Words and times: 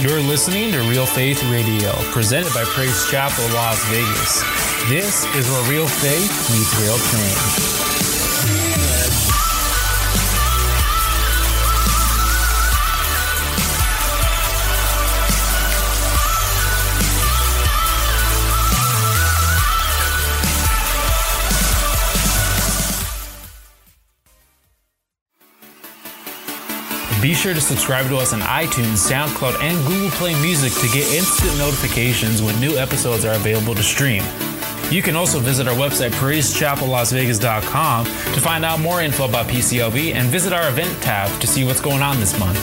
You're 0.00 0.20
listening 0.20 0.70
to 0.70 0.78
Real 0.82 1.06
Faith 1.06 1.42
Radio, 1.50 1.90
presented 2.12 2.54
by 2.54 2.62
Praise 2.62 3.10
Chapel 3.10 3.44
Las 3.52 3.84
Vegas. 3.86 4.42
This 4.88 5.24
is 5.34 5.50
where 5.50 5.68
real 5.68 5.88
faith 5.88 6.30
meets 6.52 6.80
real 6.80 6.98
change. 7.10 8.07
Be 27.28 27.34
sure 27.34 27.52
to 27.52 27.60
subscribe 27.60 28.08
to 28.08 28.16
us 28.16 28.32
on 28.32 28.40
iTunes, 28.40 29.06
SoundCloud, 29.06 29.60
and 29.60 29.86
Google 29.86 30.08
Play 30.12 30.32
Music 30.40 30.72
to 30.72 30.88
get 30.96 31.12
instant 31.12 31.58
notifications 31.58 32.40
when 32.40 32.58
new 32.58 32.78
episodes 32.78 33.26
are 33.26 33.34
available 33.34 33.74
to 33.74 33.82
stream. 33.82 34.22
You 34.90 35.02
can 35.02 35.14
also 35.14 35.38
visit 35.38 35.68
our 35.68 35.74
website, 35.74 36.12
praisechapellasvegas.com, 36.12 38.06
to 38.06 38.40
find 38.40 38.64
out 38.64 38.80
more 38.80 39.02
info 39.02 39.28
about 39.28 39.44
PCLV 39.44 40.14
and 40.14 40.28
visit 40.28 40.54
our 40.54 40.70
event 40.70 41.02
tab 41.02 41.38
to 41.42 41.46
see 41.46 41.64
what's 41.64 41.82
going 41.82 42.00
on 42.00 42.18
this 42.18 42.38
month. 42.38 42.58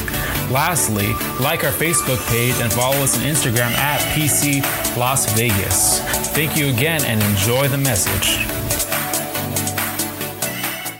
Lastly, 0.49 1.13
like 1.39 1.63
our 1.63 1.71
Facebook 1.71 2.27
page 2.27 2.55
and 2.59 2.73
follow 2.73 2.97
us 3.03 3.19
on 3.19 3.23
Instagram 3.23 3.69
at 3.77 4.01
PC 4.15 4.63
Las 4.97 5.31
Vegas. 5.33 5.99
Thank 6.29 6.57
you 6.57 6.69
again 6.69 7.05
and 7.05 7.21
enjoy 7.21 7.67
the 7.67 7.77
message. 7.77 8.37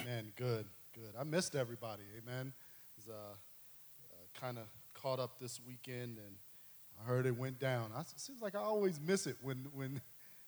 Man, 0.06 0.32
good, 0.36 0.68
good. 0.94 1.16
I 1.20 1.24
missed 1.24 1.56
everybody. 1.56 2.04
Amen. 2.22 2.54
Kind 4.40 4.58
of 4.58 4.66
caught 4.94 5.20
up 5.20 5.40
this 5.40 5.60
weekend, 5.66 6.18
and 6.18 6.36
I 7.00 7.08
heard 7.08 7.26
it 7.26 7.36
went 7.36 7.60
down. 7.60 7.92
I, 7.96 8.02
it 8.02 8.08
seems 8.18 8.42
like 8.42 8.56
I 8.56 8.60
always 8.60 9.00
miss 9.00 9.28
it 9.28 9.38
when, 9.42 9.68
when 9.74 10.02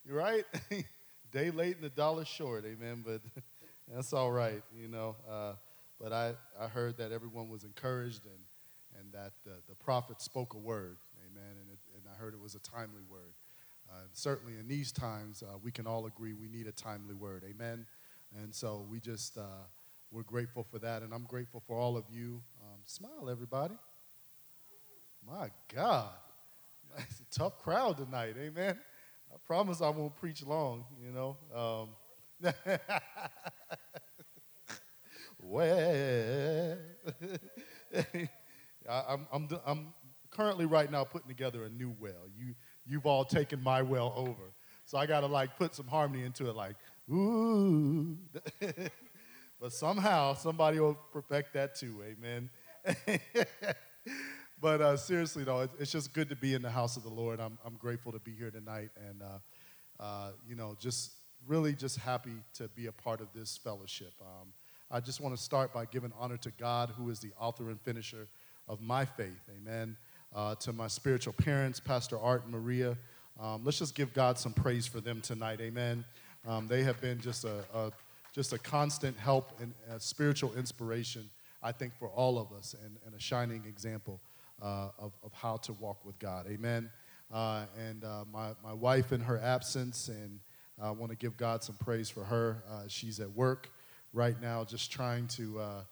you're 0.06 0.16
right. 0.18 0.44
Day 1.32 1.50
late 1.50 1.76
and 1.76 1.84
the 1.84 1.90
dollar 1.90 2.24
short. 2.24 2.64
Amen. 2.64 3.04
But 3.04 3.20
that's 3.94 4.12
all 4.12 4.30
right, 4.30 4.62
you 4.78 4.88
know. 4.88 5.16
Uh, 5.28 5.52
but 6.00 6.12
I, 6.12 6.34
I 6.58 6.68
heard 6.68 6.96
that 6.98 7.12
everyone 7.12 7.48
was 7.48 7.64
encouraged 7.64 8.24
and, 8.24 9.00
and 9.00 9.12
that 9.12 9.32
the, 9.44 9.56
the 9.68 9.74
prophet 9.74 10.20
spoke 10.20 10.54
a 10.54 10.58
word. 10.58 10.96
Amen. 11.26 11.56
And, 11.60 11.70
it, 11.70 11.78
and 11.94 12.02
I 12.10 12.16
heard 12.18 12.34
it 12.34 12.40
was 12.40 12.54
a 12.54 12.60
timely 12.60 13.02
word. 13.10 13.34
Uh, 13.90 14.02
certainly 14.12 14.54
in 14.58 14.68
these 14.68 14.92
times, 14.92 15.42
uh, 15.42 15.56
we 15.62 15.70
can 15.70 15.86
all 15.86 16.06
agree 16.06 16.34
we 16.34 16.48
need 16.48 16.66
a 16.66 16.72
timely 16.72 17.14
word. 17.14 17.42
Amen. 17.48 17.86
And 18.42 18.54
so 18.54 18.86
we 18.90 19.00
just, 19.00 19.38
uh, 19.38 19.64
we're 20.10 20.22
grateful 20.22 20.62
for 20.62 20.78
that. 20.78 21.02
And 21.02 21.12
I'm 21.12 21.24
grateful 21.24 21.62
for 21.66 21.78
all 21.78 21.96
of 21.96 22.04
you. 22.10 22.42
Smile, 22.90 23.28
everybody. 23.30 23.74
My 25.22 25.50
God. 25.74 26.08
It's 26.96 27.20
a 27.20 27.38
tough 27.38 27.58
crowd 27.58 27.98
tonight. 27.98 28.34
Amen. 28.40 28.78
I 29.30 29.36
promise 29.46 29.82
I 29.82 29.90
won't 29.90 30.16
preach 30.16 30.42
long, 30.42 30.86
you 30.98 31.10
know. 31.10 31.36
Um, 31.54 31.90
well, 35.42 36.78
I, 38.88 39.04
I'm, 39.06 39.26
I'm, 39.34 39.48
I'm 39.66 39.92
currently 40.30 40.64
right 40.64 40.90
now 40.90 41.04
putting 41.04 41.28
together 41.28 41.64
a 41.64 41.68
new 41.68 41.94
well. 42.00 42.26
You, 42.34 42.54
you've 42.86 43.04
all 43.04 43.26
taken 43.26 43.62
my 43.62 43.82
well 43.82 44.14
over. 44.16 44.54
So 44.86 44.96
I 44.96 45.04
got 45.04 45.20
to 45.20 45.26
like 45.26 45.58
put 45.58 45.74
some 45.74 45.88
harmony 45.88 46.24
into 46.24 46.48
it, 46.48 46.56
like, 46.56 46.76
ooh. 47.10 48.16
but 49.60 49.74
somehow 49.74 50.32
somebody 50.32 50.80
will 50.80 50.96
perfect 51.12 51.52
that 51.52 51.74
too, 51.74 52.02
amen. 52.02 52.48
but 54.60 54.80
uh, 54.80 54.96
seriously, 54.96 55.44
though, 55.44 55.60
it, 55.60 55.70
it's 55.78 55.92
just 55.92 56.12
good 56.12 56.28
to 56.28 56.36
be 56.36 56.54
in 56.54 56.62
the 56.62 56.70
house 56.70 56.96
of 56.96 57.02
the 57.02 57.08
Lord. 57.08 57.40
I'm, 57.40 57.58
I'm 57.64 57.74
grateful 57.76 58.12
to 58.12 58.18
be 58.18 58.32
here 58.32 58.50
tonight 58.50 58.90
and, 59.08 59.22
uh, 59.22 60.02
uh, 60.02 60.30
you 60.48 60.54
know, 60.54 60.76
just 60.78 61.12
really 61.46 61.72
just 61.72 61.98
happy 61.98 62.36
to 62.54 62.68
be 62.68 62.86
a 62.86 62.92
part 62.92 63.20
of 63.20 63.28
this 63.34 63.56
fellowship. 63.56 64.12
Um, 64.20 64.48
I 64.90 65.00
just 65.00 65.20
want 65.20 65.36
to 65.36 65.42
start 65.42 65.72
by 65.72 65.84
giving 65.84 66.12
honor 66.18 66.36
to 66.38 66.50
God, 66.52 66.90
who 66.96 67.10
is 67.10 67.20
the 67.20 67.30
author 67.38 67.68
and 67.70 67.80
finisher 67.80 68.28
of 68.68 68.80
my 68.80 69.04
faith. 69.04 69.40
Amen. 69.60 69.96
Uh, 70.34 70.54
to 70.56 70.72
my 70.72 70.88
spiritual 70.88 71.32
parents, 71.32 71.80
Pastor 71.80 72.18
Art 72.18 72.44
and 72.44 72.52
Maria. 72.52 72.96
Um, 73.40 73.62
let's 73.64 73.78
just 73.78 73.94
give 73.94 74.12
God 74.12 74.38
some 74.38 74.52
praise 74.52 74.86
for 74.86 75.00
them 75.00 75.20
tonight. 75.20 75.60
Amen. 75.60 76.04
Um, 76.46 76.66
they 76.66 76.82
have 76.82 77.00
been 77.00 77.20
just 77.20 77.44
a, 77.44 77.64
a, 77.74 77.92
just 78.34 78.52
a 78.52 78.58
constant 78.58 79.16
help 79.16 79.52
and 79.60 79.72
a 79.90 80.00
spiritual 80.00 80.54
inspiration, 80.54 81.28
I 81.62 81.72
think, 81.72 81.94
for 81.98 82.08
all 82.08 82.38
of 82.38 82.52
us 82.52 82.74
and, 82.84 82.96
and 83.06 83.14
a 83.14 83.20
shining 83.20 83.64
example 83.66 84.20
uh, 84.62 84.88
of, 84.98 85.12
of 85.24 85.32
how 85.32 85.56
to 85.58 85.72
walk 85.74 86.04
with 86.04 86.18
God. 86.18 86.46
Amen. 86.48 86.90
Uh, 87.32 87.66
and 87.78 88.04
uh, 88.04 88.24
my, 88.32 88.50
my 88.62 88.72
wife 88.72 89.12
in 89.12 89.20
her 89.20 89.38
absence, 89.38 90.08
and 90.08 90.40
I 90.80 90.90
want 90.90 91.10
to 91.10 91.16
give 91.16 91.36
God 91.36 91.62
some 91.62 91.76
praise 91.76 92.08
for 92.08 92.24
her. 92.24 92.62
Uh, 92.70 92.82
she's 92.88 93.20
at 93.20 93.30
work 93.30 93.70
right 94.12 94.40
now, 94.40 94.64
just 94.64 94.90
trying 94.90 95.26
to 95.28 95.58
uh, 95.58 95.82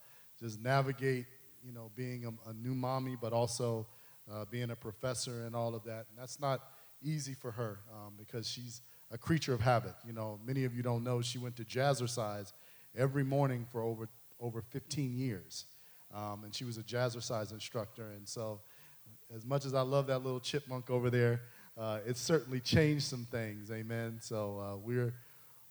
just 0.41 0.63
navigate, 0.63 1.27
you 1.65 1.73
know, 1.73 1.91
being 1.95 2.25
a, 2.25 2.51
a 2.51 2.53
new 2.55 2.75
mommy, 2.75 3.17
but 3.21 3.33
also 3.33 3.87
uh, 4.33 4.45
being 4.51 4.71
a 4.71 4.77
professor 4.77 5.45
and 5.45 5.55
all 5.55 5.75
of 5.75 5.85
that. 5.85 6.07
And 6.11 6.19
that's 6.19 6.41
not 6.41 6.63
easy 7.03 7.35
for 7.35 7.51
her 7.51 7.81
um, 7.93 8.15
because 8.17 8.49
she's 8.49 8.81
a 9.11 9.19
creature 9.19 9.53
of 9.53 9.61
habit. 9.61 9.95
You 10.07 10.13
know, 10.13 10.39
many 10.45 10.65
of 10.65 10.75
you 10.75 10.83
don't 10.83 11.05
know 11.05 11.21
she 11.23 11.39
went 11.39 11.57
to 11.57 11.65
jazzercise 11.65 12.53
every 12.97 13.25
morning 13.25 13.67
for 13.71 13.83
over 13.83 14.09
over 14.41 14.63
15 14.63 15.15
years, 15.15 15.65
um, 16.15 16.45
and 16.45 16.55
she 16.55 16.65
was 16.65 16.79
a 16.79 16.83
jazzercise 16.83 17.53
instructor. 17.53 18.11
And 18.17 18.29
so, 18.29 18.61
as 19.35 19.45
much 19.45 19.65
as 19.65 19.75
I 19.75 19.83
love 19.83 20.07
that 20.07 20.21
little 20.21 20.41
chipmunk 20.41 20.91
over 20.91 21.11
there, 21.11 21.41
uh, 21.77 21.99
certainly 22.15 22.61
changed 22.61 23.05
some 23.05 23.27
things. 23.31 23.71
Amen. 23.71 24.19
So 24.21 24.59
uh, 24.59 24.77
we're 24.77 25.13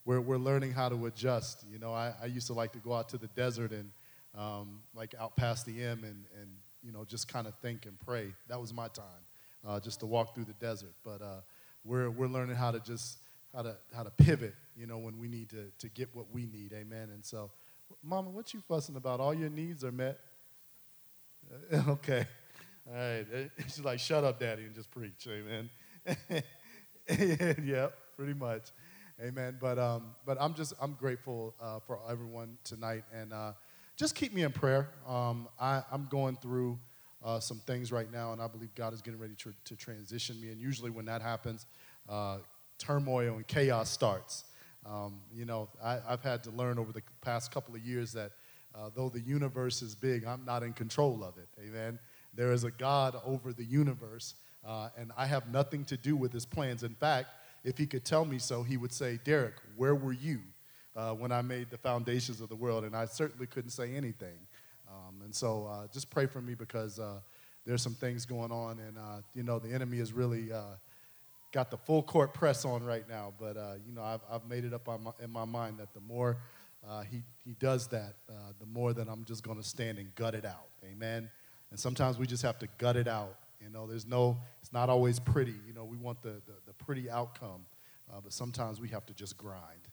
we're, 0.06 0.22
we're 0.22 0.38
learning 0.38 0.72
how 0.72 0.88
to 0.90 1.08
adjust. 1.08 1.66
You 1.72 1.80
know, 1.80 1.92
I, 1.92 2.14
I 2.22 2.26
used 2.28 2.48
to 2.48 2.54
like 2.54 2.72
to 2.74 2.80
go 2.80 2.94
out 2.94 3.10
to 3.10 3.18
the 3.18 3.28
desert 3.28 3.72
and 3.72 3.90
um, 4.38 4.82
like 4.94 5.16
out 5.20 5.36
past 5.36 5.66
the 5.66 5.84
M 5.84 6.04
and, 6.04 6.26
and 6.40 6.50
you 6.84 6.92
know, 6.92 7.04
just 7.04 7.28
kind 7.28 7.48
of 7.48 7.56
think 7.56 7.88
and 7.88 8.00
pray. 8.00 8.34
That 8.48 8.62
was 8.62 8.72
my 8.72 8.88
time, 8.90 9.06
uh, 9.68 9.80
just 9.80 10.02
to 10.02 10.06
walk 10.06 10.36
through 10.36 10.46
the 10.46 10.54
desert. 10.54 10.94
But 11.04 11.22
uh, 11.22 11.42
we're, 11.84 12.12
we're 12.12 12.28
learning 12.28 12.56
how 12.56 12.72
to 12.72 12.80
just, 12.80 13.18
how 13.54 13.64
to, 13.64 13.76
how 13.96 14.04
to 14.04 14.12
pivot, 14.12 14.54
you 14.78 14.86
know, 14.86 15.00
when 15.00 15.18
we 15.18 15.28
need 15.28 15.50
to, 15.50 15.72
to 15.80 15.90
get 15.90 16.10
what 16.14 16.28
we 16.32 16.46
need. 16.46 16.74
Amen. 16.74 17.10
And 17.12 17.26
so, 17.26 17.50
Mama, 18.04 18.30
what 18.30 18.54
you 18.54 18.62
fussing 18.68 18.96
about? 18.96 19.20
All 19.20 19.34
your 19.34 19.50
needs 19.50 19.84
are 19.84 19.92
met? 19.92 20.20
okay. 21.88 22.26
All 22.88 22.96
right. 22.96 23.26
She's 23.64 23.84
like, 23.84 24.00
shut 24.00 24.24
up, 24.24 24.40
Daddy, 24.40 24.64
and 24.64 24.76
just 24.76 24.92
preach. 24.92 25.28
Amen. 25.28 25.70
yeah, 27.64 27.88
pretty 28.16 28.34
much. 28.34 28.72
Amen. 29.24 29.58
But 29.60 29.80
um, 29.80 30.16
but 30.26 30.38
I'm 30.40 30.54
just 30.54 30.74
I'm 30.82 30.94
grateful 30.94 31.56
uh, 31.62 31.80
for 31.80 32.00
everyone 32.10 32.58
tonight, 32.64 33.04
and 33.14 33.32
uh, 33.32 33.54
just 33.96 34.14
keep 34.14 34.34
me 34.34 34.44
in 34.44 34.52
prayer. 34.52 34.90
Um, 35.08 35.48
I, 35.60 35.84
I'm 35.92 36.08
going 36.10 36.36
through 36.36 36.78
uh, 37.24 37.40
some 37.40 37.60
things 37.66 37.92
right 37.92 38.12
now, 38.12 38.34
and 38.34 38.42
I 38.42 38.48
believe 38.48 38.76
God 38.76 38.94
is 38.94 39.02
getting 39.02 39.20
ready 39.20 39.36
to, 39.36 39.54
to 39.66 39.76
transition 39.76 40.40
me. 40.42 40.50
And 40.50 40.60
usually, 40.60 40.92
when 40.92 41.06
that 41.06 41.22
happens, 41.22 41.66
uh, 42.10 42.38
turmoil 42.78 43.36
and 43.36 43.48
chaos 43.48 43.90
starts. 43.90 44.44
Um, 44.86 45.20
you 45.34 45.46
know, 45.46 45.70
I, 45.84 46.00
have 46.08 46.22
had 46.22 46.44
to 46.44 46.52
learn 46.52 46.78
over 46.78 46.92
the 46.92 47.02
past 47.22 47.52
couple 47.52 47.74
of 47.76 47.82
years 47.82 48.14
that 48.14 48.32
uh, 48.76 48.90
though 48.96 49.10
the 49.10 49.22
universe 49.22 49.82
is 49.82 49.96
big, 49.96 50.26
I'm 50.26 50.46
not 50.46 50.62
in 50.62 50.74
control 50.74 51.24
of 51.24 51.38
it. 51.38 51.48
Amen. 51.60 51.98
There 52.34 52.52
is 52.52 52.64
a 52.64 52.72
God 52.72 53.16
over 53.26 53.54
the 53.54 53.64
universe, 53.64 54.36
uh, 54.66 54.90
and 54.98 55.12
I 55.18 55.26
have 55.26 55.50
nothing 55.52 55.86
to 55.86 55.98
do 55.98 56.16
with 56.16 56.32
His 56.32 56.46
plans. 56.46 56.84
In 56.84 56.94
fact 56.94 57.30
if 57.66 57.80
he 57.80 57.88
could 57.88 58.06
tell 58.06 58.24
me 58.24 58.38
so, 58.38 58.62
he 58.62 58.78
would 58.78 58.94
say, 58.94 59.20
Derek, 59.24 59.56
where 59.76 59.96
were 59.96 60.14
you 60.14 60.40
uh, 60.96 61.14
when 61.14 61.32
I 61.32 61.42
made 61.42 61.72
the 61.72 61.78
foundations 61.78 62.40
of 62.40 62.48
the 62.48 62.56
world? 62.56 62.84
And 62.84 62.96
I 62.96 63.06
certainly 63.06 63.48
couldn't 63.48 63.72
say 63.72 63.96
anything. 63.96 64.38
Um, 64.88 65.22
and 65.24 65.34
so 65.34 65.66
uh, 65.66 65.88
just 65.92 66.12
pray 66.12 66.28
for 66.28 66.42
me 66.42 66.54
because 66.54 67.00
uh, 67.00 67.20
there's 67.66 67.82
some 67.82 67.96
things 67.96 68.24
going 68.24 68.52
on, 68.52 68.78
and 68.78 68.98
uh, 69.00 69.22
you 69.34 69.42
know 69.42 69.58
the 69.58 69.74
enemy 69.74 69.98
is 69.98 70.14
really 70.14 70.52
got 71.56 71.72
the 71.72 71.78
full 71.78 72.04
court 72.04 72.36
press 72.36 72.66
on 72.66 72.84
right 72.84 73.10
now. 73.10 73.34
But 73.40 73.58
uh, 73.58 73.74
you 73.84 73.94
know 73.94 74.04
I've, 74.04 74.22
I've 74.30 74.46
made 74.46 74.66
it 74.66 74.74
up 74.74 74.86
my, 74.88 75.12
in 75.24 75.32
my 75.32 75.46
mind 75.46 75.80
that 75.80 75.94
the 75.96 76.02
more 76.02 76.38
he 77.10 77.24
he 77.44 77.54
does 77.54 77.88
that, 77.88 78.14
the 78.60 78.66
more 78.68 78.94
that 78.94 79.08
I'm 79.10 79.26
just 79.26 79.44
going 79.44 79.58
to 79.58 79.68
stand 79.68 79.98
and 79.98 80.14
gut 80.14 80.36
it 80.36 80.46
out. 80.46 80.68
Amen. 80.84 81.32
And 81.72 81.80
sometimes 81.80 82.20
we 82.20 82.28
just 82.28 82.44
have 82.44 82.60
to 82.60 82.68
gut 82.78 82.96
it 82.96 83.08
out 83.08 83.38
you 83.66 83.72
know, 83.72 83.88
there's 83.88 84.06
no, 84.06 84.38
it's 84.62 84.72
not 84.72 84.90
always 84.90 85.20
pretty. 85.20 85.56
You 85.66 85.74
know, 85.74 85.86
we 85.86 85.98
want 85.98 86.22
the, 86.22 86.42
the, 86.46 86.54
the 86.68 86.74
pretty 86.74 87.10
outcome, 87.10 87.66
uh, 88.12 88.20
but 88.24 88.32
sometimes 88.32 88.80
we 88.80 88.90
have 88.90 89.06
to 89.08 89.14
just 89.14 89.38
grind. 89.38 89.90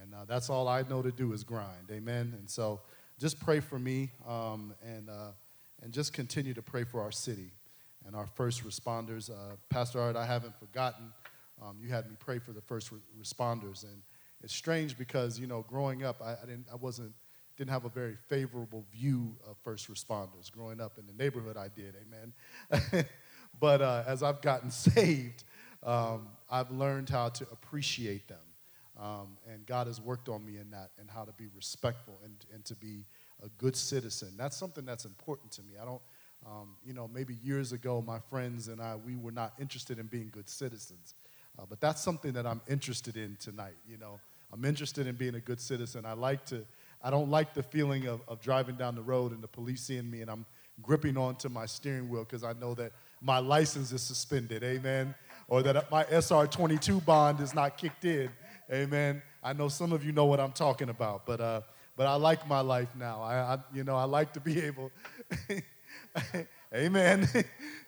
And 0.00 0.14
uh, 0.14 0.24
that's 0.26 0.48
all 0.50 0.68
I 0.68 0.82
know 0.82 1.02
to 1.02 1.10
do 1.10 1.32
is 1.32 1.42
grind. 1.42 1.90
Amen. 1.90 2.34
And 2.38 2.48
so 2.48 2.80
just 3.18 3.40
pray 3.40 3.60
for 3.60 3.78
me 3.78 4.12
um, 4.26 4.72
and, 4.82 5.10
uh, 5.10 5.32
and 5.82 5.92
just 5.92 6.12
continue 6.12 6.54
to 6.54 6.62
pray 6.62 6.84
for 6.84 7.00
our 7.00 7.10
city 7.10 7.50
and 8.08 8.16
our 8.16 8.26
first 8.26 8.66
responders. 8.66 9.30
Uh, 9.30 9.54
Pastor 9.68 10.00
Art, 10.00 10.16
I 10.16 10.24
haven't 10.24 10.58
forgotten. 10.58 11.12
Um, 11.62 11.76
you 11.80 11.90
had 11.90 12.08
me 12.08 12.16
pray 12.18 12.38
for 12.38 12.52
the 12.52 12.62
first 12.62 12.90
re- 12.90 12.98
responders. 13.20 13.84
And 13.84 14.02
it's 14.42 14.54
strange 14.54 14.96
because, 14.96 15.38
you 15.38 15.46
know, 15.46 15.64
growing 15.68 16.04
up, 16.04 16.22
I, 16.22 16.32
I, 16.32 16.46
didn't, 16.46 16.66
I 16.72 16.76
wasn't 16.76 17.12
didn't 17.58 17.70
have 17.70 17.84
a 17.84 17.90
very 17.90 18.16
favorable 18.28 18.84
view 18.92 19.34
of 19.44 19.56
first 19.64 19.92
responders. 19.92 20.50
Growing 20.50 20.80
up 20.80 20.96
in 20.96 21.06
the 21.06 21.12
neighborhood, 21.12 21.56
I 21.56 21.68
did, 21.68 21.96
amen. 22.06 23.04
but 23.60 23.82
uh, 23.82 24.04
as 24.06 24.22
I've 24.22 24.40
gotten 24.40 24.70
saved, 24.94 25.44
um, 25.82 26.28
I've 26.48 26.70
learned 26.70 27.10
how 27.10 27.28
to 27.30 27.46
appreciate 27.52 28.28
them. 28.28 28.38
Um, 28.98 29.36
and 29.52 29.66
God 29.66 29.86
has 29.86 30.00
worked 30.00 30.28
on 30.28 30.44
me 30.44 30.56
in 30.56 30.70
that 30.70 30.90
and 30.98 31.10
how 31.10 31.24
to 31.24 31.32
be 31.32 31.46
respectful 31.54 32.20
and, 32.24 32.34
and 32.54 32.64
to 32.64 32.74
be 32.76 33.04
a 33.44 33.48
good 33.58 33.76
citizen. 33.76 34.30
That's 34.36 34.56
something 34.56 34.84
that's 34.84 35.04
important 35.04 35.50
to 35.52 35.62
me. 35.62 35.74
I 35.80 35.84
don't, 35.84 36.00
um, 36.46 36.76
you 36.84 36.92
know, 36.92 37.08
maybe 37.12 37.38
years 37.42 37.72
ago, 37.72 38.02
my 38.06 38.18
friends 38.30 38.68
and 38.68 38.80
I, 38.80 38.96
we 38.96 39.16
were 39.16 39.32
not 39.32 39.54
interested 39.60 39.98
in 39.98 40.06
being 40.06 40.30
good 40.32 40.48
citizens. 40.48 41.14
Uh, 41.58 41.64
but 41.68 41.80
that's 41.80 42.02
something 42.02 42.32
that 42.32 42.46
I'm 42.46 42.60
interested 42.68 43.16
in 43.16 43.36
tonight. 43.40 43.74
You 43.88 43.98
know, 43.98 44.20
I'm 44.52 44.64
interested 44.64 45.06
in 45.06 45.16
being 45.16 45.34
a 45.34 45.40
good 45.40 45.60
citizen. 45.60 46.06
I 46.06 46.12
like 46.12 46.44
to, 46.46 46.64
I 47.02 47.10
don't 47.10 47.30
like 47.30 47.54
the 47.54 47.62
feeling 47.62 48.06
of, 48.06 48.20
of 48.28 48.40
driving 48.40 48.76
down 48.76 48.94
the 48.94 49.02
road 49.02 49.32
and 49.32 49.42
the 49.42 49.48
police 49.48 49.82
seeing 49.82 50.10
me 50.10 50.20
and 50.20 50.30
I'm 50.30 50.46
gripping 50.80 51.16
onto 51.16 51.48
my 51.48 51.66
steering 51.66 52.08
wheel 52.08 52.24
because 52.24 52.44
I 52.44 52.52
know 52.52 52.74
that 52.74 52.92
my 53.20 53.38
license 53.38 53.90
is 53.90 54.02
suspended. 54.02 54.62
Amen. 54.62 55.14
Or 55.48 55.62
that 55.62 55.90
my 55.90 56.04
SR 56.10 56.46
22 56.46 57.00
bond 57.00 57.40
is 57.40 57.54
not 57.54 57.76
kicked 57.76 58.04
in. 58.04 58.30
Amen. 58.72 59.22
I 59.42 59.52
know 59.52 59.68
some 59.68 59.92
of 59.92 60.04
you 60.04 60.12
know 60.12 60.26
what 60.26 60.38
I'm 60.38 60.52
talking 60.52 60.90
about, 60.90 61.26
but, 61.26 61.40
uh, 61.40 61.62
but 61.96 62.06
I 62.06 62.14
like 62.14 62.46
my 62.46 62.60
life 62.60 62.94
now. 62.96 63.22
I, 63.22 63.34
I 63.34 63.58
you 63.74 63.82
know, 63.82 63.96
I 63.96 64.04
like 64.04 64.32
to 64.34 64.40
be 64.40 64.60
able. 64.62 64.92
Amen. 66.74 67.28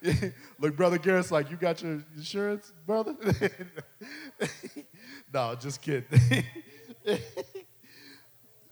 Look, 0.58 0.76
Brother 0.76 0.98
Garrett's 0.98 1.30
like, 1.30 1.50
you 1.50 1.56
got 1.56 1.82
your 1.82 2.02
insurance, 2.16 2.72
brother? 2.86 3.14
no, 5.34 5.54
just 5.54 5.82
kidding. 5.82 6.44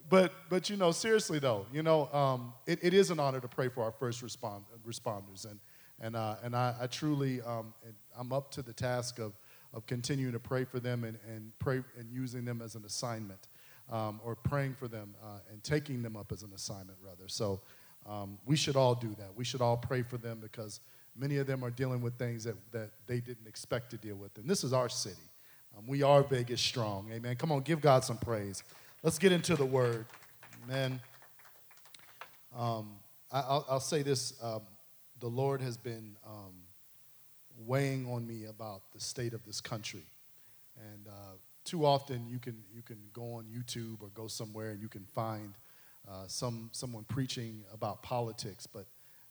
but, 0.08 0.32
but, 0.48 0.70
you 0.70 0.76
know, 0.76 0.92
seriously, 0.92 1.38
though, 1.38 1.66
you 1.72 1.82
know, 1.82 2.10
um, 2.12 2.54
it, 2.66 2.78
it 2.82 2.94
is 2.94 3.10
an 3.10 3.20
honor 3.20 3.40
to 3.40 3.48
pray 3.48 3.68
for 3.68 3.84
our 3.84 3.92
first 3.92 4.22
respond, 4.22 4.64
responders. 4.86 5.44
And, 5.44 5.60
and, 6.00 6.16
uh, 6.16 6.36
and 6.42 6.56
I, 6.56 6.74
I 6.80 6.86
truly, 6.86 7.42
um, 7.42 7.74
I'm 8.18 8.32
up 8.32 8.50
to 8.52 8.62
the 8.62 8.72
task 8.72 9.18
of, 9.18 9.34
of 9.74 9.86
continuing 9.86 10.32
to 10.32 10.40
pray 10.40 10.64
for 10.64 10.80
them 10.80 11.04
and, 11.04 11.18
and 11.28 11.52
pray 11.58 11.82
and 11.98 12.10
using 12.10 12.44
them 12.44 12.62
as 12.62 12.74
an 12.74 12.84
assignment 12.86 13.48
um, 13.90 14.20
or 14.24 14.34
praying 14.34 14.74
for 14.74 14.88
them 14.88 15.14
uh, 15.22 15.38
and 15.50 15.62
taking 15.62 16.02
them 16.02 16.16
up 16.16 16.32
as 16.32 16.42
an 16.42 16.52
assignment, 16.54 16.98
rather. 17.02 17.28
So, 17.28 17.60
um, 18.06 18.38
we 18.46 18.56
should 18.56 18.76
all 18.76 18.94
do 18.94 19.14
that. 19.18 19.36
We 19.36 19.44
should 19.44 19.60
all 19.60 19.76
pray 19.76 20.02
for 20.02 20.16
them 20.16 20.38
because 20.40 20.80
many 21.16 21.36
of 21.36 21.46
them 21.46 21.64
are 21.64 21.70
dealing 21.70 22.00
with 22.00 22.14
things 22.14 22.44
that, 22.44 22.56
that 22.72 22.90
they 23.06 23.20
didn't 23.20 23.46
expect 23.46 23.90
to 23.90 23.96
deal 23.96 24.16
with. 24.16 24.36
And 24.38 24.48
this 24.48 24.64
is 24.64 24.72
our 24.72 24.88
city. 24.88 25.16
Um, 25.76 25.86
we 25.86 26.02
are 26.02 26.22
Vegas 26.22 26.60
strong. 26.60 27.10
Amen. 27.12 27.36
Come 27.36 27.52
on, 27.52 27.60
give 27.60 27.80
God 27.80 28.04
some 28.04 28.18
praise. 28.18 28.62
Let's 29.02 29.18
get 29.18 29.32
into 29.32 29.56
the 29.56 29.66
word. 29.66 30.06
Amen. 30.64 31.00
Um, 32.56 32.96
I, 33.30 33.60
will 33.70 33.80
say 33.80 34.02
this 34.02 34.32
um, 34.42 34.62
the 35.20 35.28
Lord 35.28 35.60
has 35.60 35.76
been 35.76 36.16
um, 36.26 36.54
weighing 37.66 38.06
on 38.10 38.26
me 38.26 38.46
about 38.46 38.82
the 38.92 39.00
state 39.00 39.34
of 39.34 39.44
this 39.44 39.60
country. 39.60 40.06
And 40.76 41.06
uh, 41.08 41.36
too 41.64 41.84
often 41.84 42.26
you 42.28 42.38
can, 42.38 42.62
you 42.74 42.82
can 42.82 42.98
go 43.12 43.34
on 43.34 43.44
YouTube 43.44 44.02
or 44.02 44.08
go 44.14 44.26
somewhere 44.28 44.70
and 44.70 44.80
you 44.80 44.88
can 44.88 45.04
find 45.04 45.54
uh, 46.06 46.26
some, 46.26 46.70
someone 46.72 47.04
preaching 47.04 47.64
about 47.72 48.02
politics, 48.02 48.66
but 48.66 48.86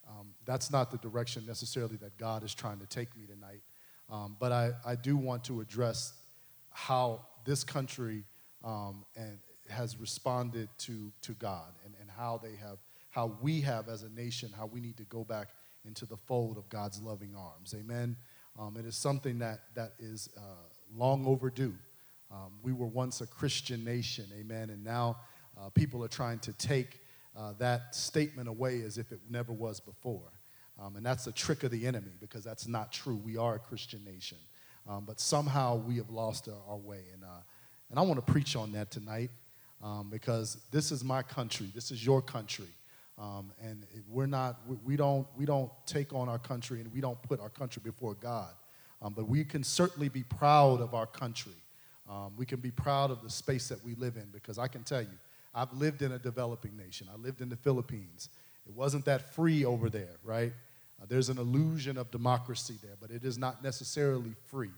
um, 0.07 0.27
that's 0.45 0.71
not 0.71 0.91
the 0.91 0.97
direction 0.97 1.43
necessarily 1.45 1.97
that 1.97 2.17
God 2.17 2.43
is 2.43 2.53
trying 2.53 2.79
to 2.79 2.85
take 2.85 3.15
me 3.17 3.25
tonight. 3.25 3.61
Um, 4.09 4.37
but 4.39 4.51
I, 4.51 4.71
I 4.85 4.95
do 4.95 5.17
want 5.17 5.43
to 5.45 5.59
address 5.59 6.13
how 6.71 7.25
this 7.45 7.63
country 7.63 8.23
um, 8.63 9.05
and 9.15 9.39
has 9.69 9.97
responded 9.99 10.69
to, 10.77 11.11
to 11.21 11.33
God 11.33 11.73
and, 11.85 11.93
and 11.99 12.09
how 12.09 12.39
they 12.41 12.55
have, 12.55 12.77
how 13.09 13.33
we 13.41 13.61
have 13.61 13.89
as 13.89 14.03
a 14.03 14.09
nation, 14.09 14.49
how 14.55 14.65
we 14.65 14.79
need 14.79 14.97
to 14.97 15.03
go 15.05 15.23
back 15.23 15.49
into 15.85 16.05
the 16.05 16.17
fold 16.17 16.57
of 16.57 16.69
God's 16.69 17.01
loving 17.01 17.35
arms. 17.35 17.75
Amen. 17.77 18.15
Um, 18.59 18.77
it 18.77 18.85
is 18.85 18.95
something 18.95 19.39
that, 19.39 19.59
that 19.75 19.93
is 19.99 20.29
uh, 20.37 20.41
long 20.95 21.25
overdue. 21.25 21.75
Um, 22.31 22.53
we 22.61 22.73
were 22.73 22.87
once 22.87 23.21
a 23.21 23.27
Christian 23.27 23.83
nation, 23.85 24.25
amen, 24.37 24.69
and 24.69 24.83
now 24.83 25.17
uh, 25.59 25.69
people 25.69 26.03
are 26.03 26.09
trying 26.09 26.39
to 26.39 26.53
take 26.53 27.01
uh, 27.37 27.53
that 27.59 27.95
statement 27.95 28.47
away 28.47 28.81
as 28.81 28.97
if 28.97 29.11
it 29.11 29.19
never 29.29 29.53
was 29.53 29.79
before. 29.79 30.31
Um, 30.79 30.95
and 30.95 31.05
that's 31.05 31.27
a 31.27 31.31
trick 31.31 31.63
of 31.63 31.71
the 31.71 31.87
enemy 31.87 32.11
because 32.19 32.43
that's 32.43 32.67
not 32.67 32.91
true. 32.91 33.15
We 33.15 33.37
are 33.37 33.55
a 33.55 33.59
Christian 33.59 34.03
nation. 34.05 34.37
Um, 34.87 35.03
but 35.05 35.19
somehow 35.19 35.75
we 35.75 35.97
have 35.97 36.09
lost 36.09 36.47
our, 36.47 36.71
our 36.71 36.77
way. 36.77 37.01
And, 37.13 37.23
uh, 37.23 37.41
and 37.89 37.99
I 37.99 38.01
want 38.03 38.25
to 38.25 38.31
preach 38.31 38.55
on 38.55 38.71
that 38.73 38.91
tonight 38.91 39.31
um, 39.83 40.09
because 40.09 40.57
this 40.71 40.91
is 40.91 41.03
my 41.03 41.21
country. 41.21 41.69
This 41.73 41.91
is 41.91 42.05
your 42.05 42.21
country. 42.21 42.67
Um, 43.17 43.51
and 43.61 43.85
we're 44.07 44.27
not, 44.27 44.59
we, 44.67 44.77
we, 44.85 44.95
don't, 44.95 45.27
we 45.35 45.45
don't 45.45 45.71
take 45.85 46.13
on 46.13 46.29
our 46.29 46.37
country 46.37 46.81
and 46.81 46.93
we 46.93 47.01
don't 47.01 47.21
put 47.23 47.39
our 47.39 47.49
country 47.49 47.81
before 47.83 48.13
God. 48.13 48.53
Um, 49.01 49.13
but 49.13 49.27
we 49.27 49.43
can 49.43 49.63
certainly 49.63 50.09
be 50.09 50.23
proud 50.23 50.81
of 50.81 50.93
our 50.93 51.05
country. 51.05 51.53
Um, 52.09 52.33
we 52.37 52.45
can 52.45 52.59
be 52.59 52.71
proud 52.71 53.11
of 53.11 53.21
the 53.21 53.29
space 53.29 53.67
that 53.69 53.83
we 53.83 53.95
live 53.95 54.15
in 54.15 54.27
because 54.31 54.57
I 54.57 54.67
can 54.67 54.83
tell 54.83 55.01
you, 55.01 55.17
I've 55.57 55.73
lived 55.73 56.03
in 56.03 56.11
a 56.11 56.19
developing 56.19 56.77
nation. 56.77 57.07
I 57.11 57.17
lived 57.17 57.41
in 57.41 57.49
the 57.49 57.55
Philippines. 57.55 58.29
It 58.67 58.75
wasn't 58.75 59.05
that 59.05 59.33
free 59.33 59.65
over 59.65 59.89
there, 59.89 60.17
right? 60.23 60.53
Uh, 61.01 61.05
there's 61.09 61.29
an 61.29 61.39
illusion 61.39 61.97
of 61.97 62.11
democracy 62.11 62.75
there, 62.83 62.95
but 63.01 63.09
it 63.09 63.23
is 63.23 63.39
not 63.39 63.63
necessarily 63.63 64.35
free. 64.45 64.69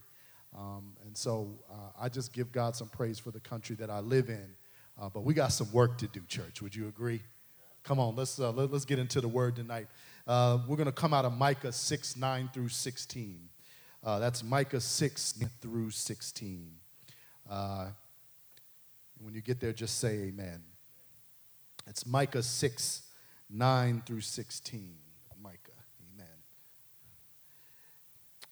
Um, 0.58 0.94
and 1.06 1.18
so 1.18 1.50
uh, 1.70 1.92
I 2.00 2.08
just 2.08 2.32
give 2.32 2.54
God 2.54 2.78
some 2.78 2.88
praise 2.88 3.20
for 3.20 3.32
the 3.32 3.42
country 3.42 3.76
that 3.76 3.90
I 3.90 4.00
live 4.00 4.30
in. 4.30 4.56
Uh, 5.00 5.10
but 5.10 5.26
we 5.26 5.34
got 5.34 5.50
some 5.50 5.70
work 5.74 5.98
to 5.98 6.08
do, 6.08 6.22
church. 6.30 6.62
Would 6.62 6.74
you 6.74 6.88
agree? 6.88 7.22
Come 7.84 8.00
on, 8.00 8.16
let's, 8.16 8.40
uh, 8.40 8.52
let, 8.52 8.72
us 8.72 8.86
get 8.86 9.00
into 9.00 9.20
the 9.20 9.28
word 9.28 9.58
tonight. 9.58 9.88
Uh, 10.26 10.60
we're 10.66 10.78
going 10.78 10.86
to 10.86 10.94
come 10.94 11.14
out 11.14 11.26
of 11.26 11.34
Micah 11.34 11.74
6 11.74 12.16
9 12.16 12.50
through 12.54 12.70
16. 12.70 13.50
Uh, 14.02 14.20
that's 14.20 14.44
Micah 14.44 14.80
6 14.80 15.44
through 15.62 15.90
16. 15.90 16.72
when 17.48 19.34
you 19.34 19.42
get 19.42 19.60
there, 19.60 19.74
just 19.74 20.00
say 20.00 20.14
amen. 20.28 20.62
It's 21.90 22.06
Micah 22.06 22.44
6, 22.44 23.02
9 23.50 24.04
through 24.06 24.22
16. 24.22 24.94
Micah, 25.42 25.58
amen. 26.14 26.28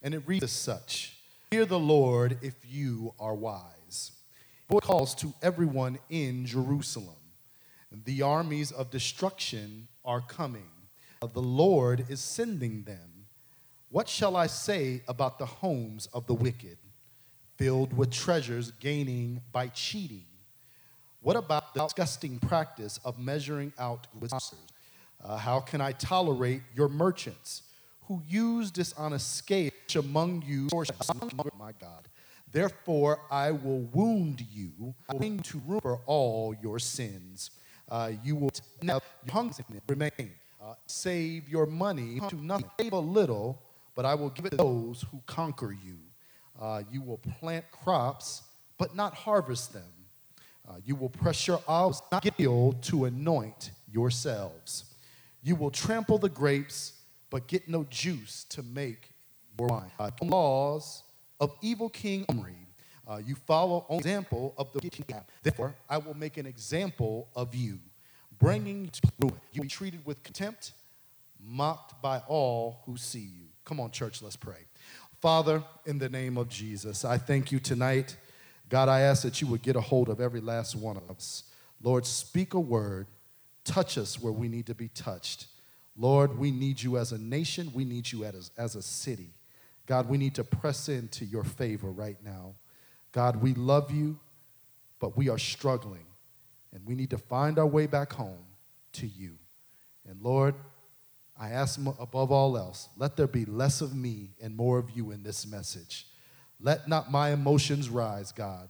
And 0.01 0.15
it 0.15 0.23
reads 0.25 0.43
as 0.43 0.51
such 0.51 1.19
Hear 1.51 1.65
the 1.65 1.77
Lord 1.77 2.39
if 2.41 2.55
you 2.67 3.13
are 3.19 3.35
wise. 3.35 4.13
Voice 4.67 4.81
calls 4.81 5.13
to 5.15 5.35
everyone 5.43 5.99
in 6.09 6.47
Jerusalem. 6.47 7.15
The 8.05 8.23
armies 8.23 8.71
of 8.71 8.89
destruction 8.89 9.87
are 10.03 10.21
coming. 10.21 10.71
The 11.21 11.39
Lord 11.39 12.05
is 12.09 12.19
sending 12.19 12.83
them. 12.83 13.27
What 13.89 14.09
shall 14.09 14.35
I 14.35 14.47
say 14.47 15.03
about 15.07 15.37
the 15.37 15.45
homes 15.45 16.07
of 16.07 16.25
the 16.25 16.33
wicked, 16.33 16.79
filled 17.55 17.93
with 17.93 18.09
treasures 18.11 18.71
gaining 18.71 19.41
by 19.51 19.67
cheating? 19.67 20.26
What 21.21 21.35
about 21.35 21.73
the 21.73 21.83
disgusting 21.83 22.39
practice 22.39 22.99
of 23.03 23.19
measuring 23.19 23.73
out 23.77 24.07
with 24.19 24.33
uh, 25.23 25.37
how 25.37 25.59
can 25.59 25.81
I 25.81 25.91
tolerate 25.93 26.61
your 26.75 26.87
merchants 26.87 27.63
who 28.07 28.21
use 28.27 28.71
dishonest 28.71 29.35
scale 29.35 29.71
among 29.95 30.43
you? 30.45 30.69
My 31.57 31.73
God. 31.79 32.07
Therefore, 32.51 33.19
I 33.29 33.51
will 33.51 33.81
wound 33.91 34.45
you, 34.51 34.95
going 35.11 35.39
to 35.39 35.61
for 35.81 35.99
all 36.05 36.55
your 36.61 36.79
sins. 36.79 37.51
Uh, 37.89 38.11
you 38.23 38.35
will 38.35 38.51
never 38.81 39.01
hunger 39.29 39.63
remain. 39.87 40.31
Uh, 40.61 40.73
save 40.85 41.49
your 41.49 41.65
money 41.65 42.19
to 42.29 42.35
nothing. 42.35 42.69
Save 42.79 42.93
a 42.93 42.99
little, 42.99 43.61
but 43.95 44.05
I 44.05 44.15
will 44.15 44.29
give 44.29 44.45
it 44.45 44.51
to 44.51 44.57
those 44.57 45.05
who 45.11 45.21
conquer 45.25 45.71
you. 45.71 45.97
Uh, 46.59 46.83
you 46.91 47.01
will 47.01 47.17
plant 47.17 47.69
crops, 47.71 48.43
but 48.77 48.95
not 48.95 49.13
harvest 49.13 49.73
them. 49.73 49.83
Uh, 50.67 50.73
you 50.83 50.95
will 50.95 51.09
press 51.09 51.47
your 51.47 51.61
oil, 51.69 51.93
to 52.81 53.05
anoint 53.05 53.71
yourselves. 53.91 54.85
You 55.41 55.55
will 55.55 55.71
trample 55.71 56.17
the 56.17 56.29
grapes, 56.29 56.93
but 57.29 57.47
get 57.47 57.69
no 57.69 57.85
juice 57.89 58.43
to 58.49 58.63
make 58.63 59.11
your 59.57 59.67
wine. 59.69 59.91
Uh, 59.99 60.11
laws 60.21 61.03
of 61.39 61.55
evil 61.61 61.89
King 61.89 62.25
Omri. 62.29 62.53
Uh, 63.07 63.21
you 63.25 63.35
follow 63.35 63.85
an 63.89 63.97
example 63.97 64.53
of 64.57 64.71
the 64.73 64.81
king. 64.81 65.05
Therefore, 65.41 65.73
I 65.89 65.97
will 65.97 66.15
make 66.15 66.35
an 66.35 66.45
example 66.45 67.29
of 67.35 67.55
you, 67.55 67.79
bringing 68.37 68.89
to 68.89 69.01
ruin. 69.19 69.39
You 69.53 69.61
will 69.61 69.63
be 69.63 69.69
treated 69.69 70.05
with 70.05 70.21
contempt, 70.23 70.73
mocked 71.41 72.01
by 72.01 72.19
all 72.27 72.81
who 72.85 72.97
see 72.97 73.19
you. 73.19 73.45
Come 73.63 73.79
on, 73.79 73.91
church, 73.91 74.21
let's 74.21 74.35
pray. 74.35 74.65
Father, 75.21 75.63
in 75.85 75.97
the 75.97 76.09
name 76.09 76.37
of 76.37 76.49
Jesus, 76.49 77.05
I 77.05 77.17
thank 77.17 77.51
you 77.51 77.59
tonight 77.59 78.17
God, 78.69 78.89
I 78.89 79.01
ask 79.01 79.23
that 79.23 79.41
you 79.41 79.47
would 79.47 79.61
get 79.61 79.75
a 79.75 79.81
hold 79.81 80.09
of 80.09 80.19
every 80.19 80.41
last 80.41 80.75
one 80.75 80.97
of 80.97 81.09
us. 81.09 81.43
Lord, 81.81 82.05
speak 82.05 82.53
a 82.53 82.59
word, 82.59 83.07
touch 83.63 83.97
us 83.97 84.19
where 84.19 84.33
we 84.33 84.47
need 84.47 84.65
to 84.67 84.75
be 84.75 84.89
touched. 84.89 85.47
Lord, 85.95 86.37
we 86.37 86.51
need 86.51 86.81
you 86.81 86.97
as 86.97 87.11
a 87.11 87.17
nation, 87.17 87.71
we 87.73 87.85
need 87.85 88.11
you 88.11 88.23
as, 88.23 88.51
as 88.57 88.75
a 88.75 88.81
city. 88.81 89.29
God, 89.85 90.09
we 90.09 90.17
need 90.17 90.35
to 90.35 90.43
press 90.43 90.89
into 90.89 91.25
your 91.25 91.43
favor 91.43 91.89
right 91.89 92.17
now. 92.23 92.55
God, 93.13 93.37
we 93.37 93.53
love 93.53 93.89
you, 93.89 94.19
but 94.99 95.15
we 95.15 95.29
are 95.29 95.37
struggling, 95.37 96.05
and 96.73 96.85
we 96.85 96.93
need 96.93 97.09
to 97.11 97.17
find 97.17 97.57
our 97.57 97.65
way 97.65 97.87
back 97.87 98.13
home 98.13 98.45
to 98.93 99.07
you. 99.07 99.37
And 100.07 100.21
Lord, 100.21 100.55
I 101.39 101.51
ask 101.51 101.79
above 101.99 102.31
all 102.31 102.57
else, 102.57 102.89
let 102.97 103.15
there 103.15 103.27
be 103.27 103.45
less 103.45 103.81
of 103.81 103.95
me 103.95 104.31
and 104.41 104.55
more 104.55 104.77
of 104.77 104.91
you 104.91 105.11
in 105.11 105.23
this 105.23 105.47
message. 105.47 106.07
Let 106.59 106.87
not 106.87 107.11
my 107.11 107.31
emotions 107.31 107.89
rise, 107.89 108.31
God, 108.31 108.69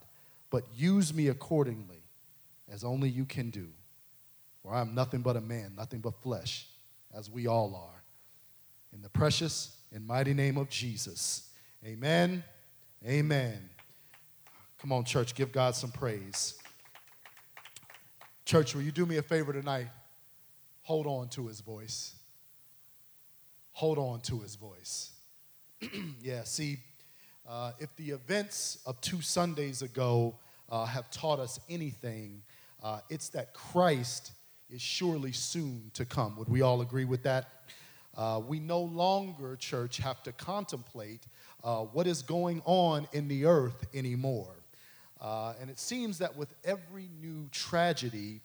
but 0.49 0.63
use 0.75 1.13
me 1.13 1.27
accordingly 1.27 2.03
as 2.69 2.83
only 2.83 3.09
you 3.09 3.25
can 3.25 3.49
do. 3.49 3.67
For 4.61 4.73
I 4.73 4.81
am 4.81 4.93
nothing 4.93 5.21
but 5.21 5.37
a 5.37 5.41
man, 5.41 5.73
nothing 5.77 5.99
but 5.99 6.21
flesh, 6.21 6.67
as 7.13 7.29
we 7.29 7.47
all 7.47 7.75
are. 7.75 8.03
In 8.93 9.01
the 9.01 9.09
precious 9.09 9.75
and 9.93 10.05
mighty 10.05 10.33
name 10.33 10.57
of 10.57 10.69
Jesus. 10.69 11.49
Amen. 11.85 12.43
Amen. 13.05 13.69
Come 14.81 14.91
on, 14.91 15.05
church, 15.05 15.33
give 15.33 15.51
God 15.51 15.75
some 15.75 15.91
praise. 15.91 16.59
Church, 18.45 18.75
will 18.75 18.81
you 18.81 18.91
do 18.91 19.05
me 19.05 19.17
a 19.17 19.21
favor 19.21 19.53
tonight? 19.53 19.87
Hold 20.83 21.07
on 21.07 21.29
to 21.29 21.47
his 21.47 21.61
voice 21.61 22.17
hold 23.77 23.99
on 23.99 24.19
to 24.19 24.39
his 24.39 24.55
voice. 24.55 25.11
yeah, 26.19 26.43
see, 26.45 26.79
uh, 27.47 27.71
if 27.79 27.95
the 27.95 28.09
events 28.09 28.79
of 28.85 28.99
two 29.01 29.21
Sundays 29.21 29.81
ago 29.81 30.35
uh, 30.69 30.85
have 30.85 31.09
taught 31.09 31.39
us 31.39 31.59
anything, 31.69 32.41
uh, 32.83 32.99
it's 33.09 33.29
that 33.29 33.53
Christ 33.53 34.33
is 34.69 34.81
surely 34.81 35.31
soon 35.31 35.89
to 35.93 36.05
come. 36.05 36.35
Would 36.37 36.49
we 36.49 36.61
all 36.61 36.81
agree 36.81 37.05
with 37.05 37.23
that? 37.23 37.49
Uh, 38.17 38.41
we 38.45 38.59
no 38.59 38.81
longer, 38.81 39.55
church, 39.55 39.97
have 39.97 40.21
to 40.23 40.31
contemplate 40.33 41.25
uh, 41.63 41.81
what 41.83 42.05
is 42.05 42.21
going 42.21 42.61
on 42.65 43.07
in 43.13 43.27
the 43.27 43.45
earth 43.45 43.85
anymore. 43.93 44.53
Uh, 45.21 45.53
and 45.61 45.69
it 45.69 45.79
seems 45.79 46.17
that 46.17 46.35
with 46.35 46.53
every 46.65 47.07
new 47.21 47.47
tragedy, 47.51 48.41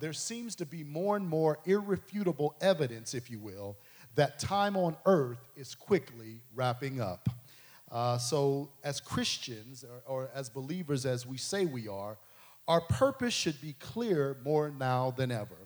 there 0.00 0.12
seems 0.12 0.54
to 0.56 0.66
be 0.66 0.82
more 0.82 1.16
and 1.16 1.28
more 1.28 1.58
irrefutable 1.64 2.54
evidence, 2.60 3.14
if 3.14 3.30
you 3.30 3.38
will, 3.38 3.76
that 4.16 4.38
time 4.38 4.76
on 4.76 4.96
earth 5.06 5.38
is 5.56 5.74
quickly 5.74 6.40
wrapping 6.54 7.00
up. 7.00 7.28
Uh, 7.90 8.18
so, 8.18 8.70
as 8.84 9.00
Christians 9.00 9.84
or, 10.06 10.22
or, 10.22 10.30
as 10.34 10.50
believers, 10.50 11.06
as 11.06 11.26
we 11.26 11.38
say 11.38 11.64
we 11.64 11.88
are, 11.88 12.18
our 12.66 12.82
purpose 12.82 13.32
should 13.32 13.58
be 13.62 13.74
clear 13.80 14.36
more 14.44 14.70
now 14.70 15.10
than 15.16 15.30
ever. 15.30 15.56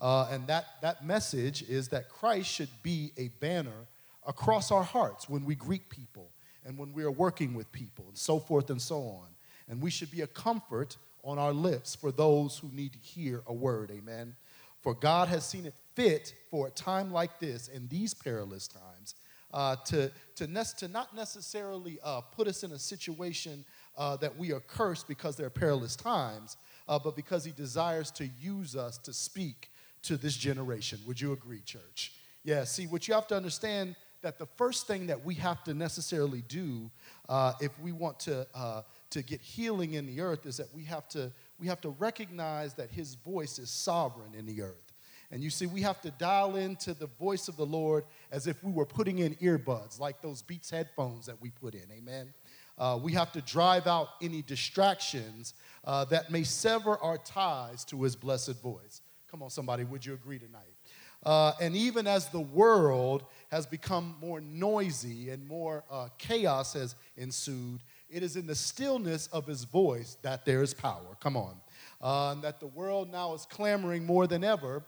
Uh, 0.00 0.28
and 0.30 0.46
that, 0.48 0.66
that 0.82 1.04
message 1.04 1.62
is 1.62 1.88
that 1.88 2.10
Christ 2.10 2.50
should 2.50 2.68
be 2.82 3.12
a 3.16 3.28
banner 3.40 3.86
across 4.26 4.70
our 4.70 4.82
hearts 4.82 5.28
when 5.28 5.44
we 5.44 5.54
greet 5.54 5.88
people 5.88 6.30
and 6.66 6.76
when 6.76 6.92
we 6.92 7.04
are 7.04 7.10
working 7.10 7.54
with 7.54 7.70
people 7.72 8.04
and 8.08 8.18
so 8.18 8.38
forth 8.38 8.68
and 8.68 8.80
so 8.80 8.98
on. 8.98 9.28
And 9.68 9.80
we 9.80 9.90
should 9.90 10.10
be 10.10 10.20
a 10.20 10.26
comfort 10.26 10.96
on 11.24 11.38
our 11.38 11.52
lips 11.52 11.94
for 11.94 12.12
those 12.12 12.58
who 12.58 12.68
need 12.72 12.92
to 12.92 12.98
hear 12.98 13.42
a 13.46 13.52
word. 13.54 13.90
Amen. 13.90 14.34
For 14.82 14.94
God 14.94 15.28
has 15.28 15.46
seen 15.46 15.66
it 15.66 15.74
fit 15.94 16.34
for 16.50 16.66
a 16.66 16.70
time 16.70 17.12
like 17.12 17.38
this 17.38 17.68
in 17.68 17.88
these 17.88 18.12
perilous 18.12 18.68
times 18.68 19.14
uh, 19.52 19.76
to, 19.86 20.10
to, 20.36 20.46
ne- 20.46 20.62
to 20.78 20.88
not 20.88 21.14
necessarily 21.14 21.98
uh, 22.02 22.20
put 22.20 22.48
us 22.48 22.62
in 22.64 22.72
a 22.72 22.78
situation 22.78 23.64
uh, 23.96 24.16
that 24.16 24.36
we 24.36 24.52
are 24.52 24.60
cursed 24.60 25.06
because 25.08 25.36
they're 25.36 25.50
perilous 25.50 25.96
times, 25.96 26.56
uh, 26.88 26.98
but 26.98 27.16
because 27.16 27.44
He 27.44 27.52
desires 27.52 28.10
to 28.12 28.28
use 28.40 28.76
us 28.76 28.98
to 28.98 29.12
speak 29.12 29.70
to 30.02 30.16
this 30.16 30.36
generation. 30.36 30.98
Would 31.06 31.20
you 31.20 31.32
agree, 31.32 31.60
church? 31.60 32.12
Yeah, 32.44 32.64
see, 32.64 32.86
what 32.86 33.06
you 33.06 33.14
have 33.14 33.26
to 33.28 33.36
understand 33.36 33.94
that 34.22 34.38
the 34.38 34.46
first 34.46 34.86
thing 34.86 35.06
that 35.08 35.24
we 35.24 35.34
have 35.34 35.62
to 35.64 35.74
necessarily 35.74 36.42
do 36.48 36.90
uh, 37.28 37.52
if 37.60 37.78
we 37.80 37.92
want 37.92 38.18
to, 38.20 38.46
uh, 38.54 38.82
to 39.10 39.22
get 39.22 39.40
healing 39.40 39.94
in 39.94 40.06
the 40.06 40.20
earth 40.20 40.46
is 40.46 40.56
that 40.56 40.72
we 40.74 40.84
have 40.84 41.08
to 41.08 41.32
we 41.62 41.68
have 41.68 41.80
to 41.80 41.90
recognize 41.90 42.74
that 42.74 42.90
his 42.90 43.14
voice 43.14 43.60
is 43.60 43.70
sovereign 43.70 44.34
in 44.36 44.46
the 44.46 44.62
earth. 44.62 44.91
And 45.32 45.42
you 45.42 45.48
see, 45.48 45.66
we 45.66 45.80
have 45.80 46.00
to 46.02 46.10
dial 46.10 46.56
into 46.56 46.92
the 46.92 47.06
voice 47.06 47.48
of 47.48 47.56
the 47.56 47.64
Lord 47.64 48.04
as 48.30 48.46
if 48.46 48.62
we 48.62 48.70
were 48.70 48.84
putting 48.84 49.20
in 49.20 49.34
earbuds, 49.36 49.98
like 49.98 50.20
those 50.20 50.42
Beats 50.42 50.68
headphones 50.68 51.24
that 51.24 51.40
we 51.40 51.48
put 51.48 51.74
in. 51.74 51.90
Amen. 51.90 52.34
Uh, 52.76 52.98
we 53.02 53.12
have 53.12 53.32
to 53.32 53.40
drive 53.40 53.86
out 53.86 54.08
any 54.20 54.42
distractions 54.42 55.54
uh, 55.84 56.04
that 56.04 56.30
may 56.30 56.44
sever 56.44 56.98
our 56.98 57.16
ties 57.16 57.82
to 57.86 58.02
his 58.02 58.14
blessed 58.14 58.60
voice. 58.62 59.00
Come 59.30 59.42
on, 59.42 59.48
somebody, 59.48 59.84
would 59.84 60.04
you 60.04 60.12
agree 60.12 60.38
tonight? 60.38 60.74
Uh, 61.24 61.52
and 61.60 61.74
even 61.76 62.06
as 62.06 62.28
the 62.28 62.40
world 62.40 63.24
has 63.50 63.64
become 63.64 64.16
more 64.20 64.40
noisy 64.40 65.30
and 65.30 65.46
more 65.46 65.84
uh, 65.90 66.08
chaos 66.18 66.74
has 66.74 66.94
ensued, 67.16 67.80
it 68.10 68.22
is 68.22 68.36
in 68.36 68.46
the 68.46 68.54
stillness 68.54 69.28
of 69.28 69.46
his 69.46 69.64
voice 69.64 70.18
that 70.22 70.44
there 70.44 70.62
is 70.62 70.74
power. 70.74 71.16
Come 71.20 71.36
on. 71.36 71.56
Uh, 72.02 72.32
and 72.32 72.42
that 72.42 72.60
the 72.60 72.66
world 72.66 73.10
now 73.10 73.32
is 73.32 73.46
clamoring 73.46 74.04
more 74.04 74.26
than 74.26 74.44
ever. 74.44 74.82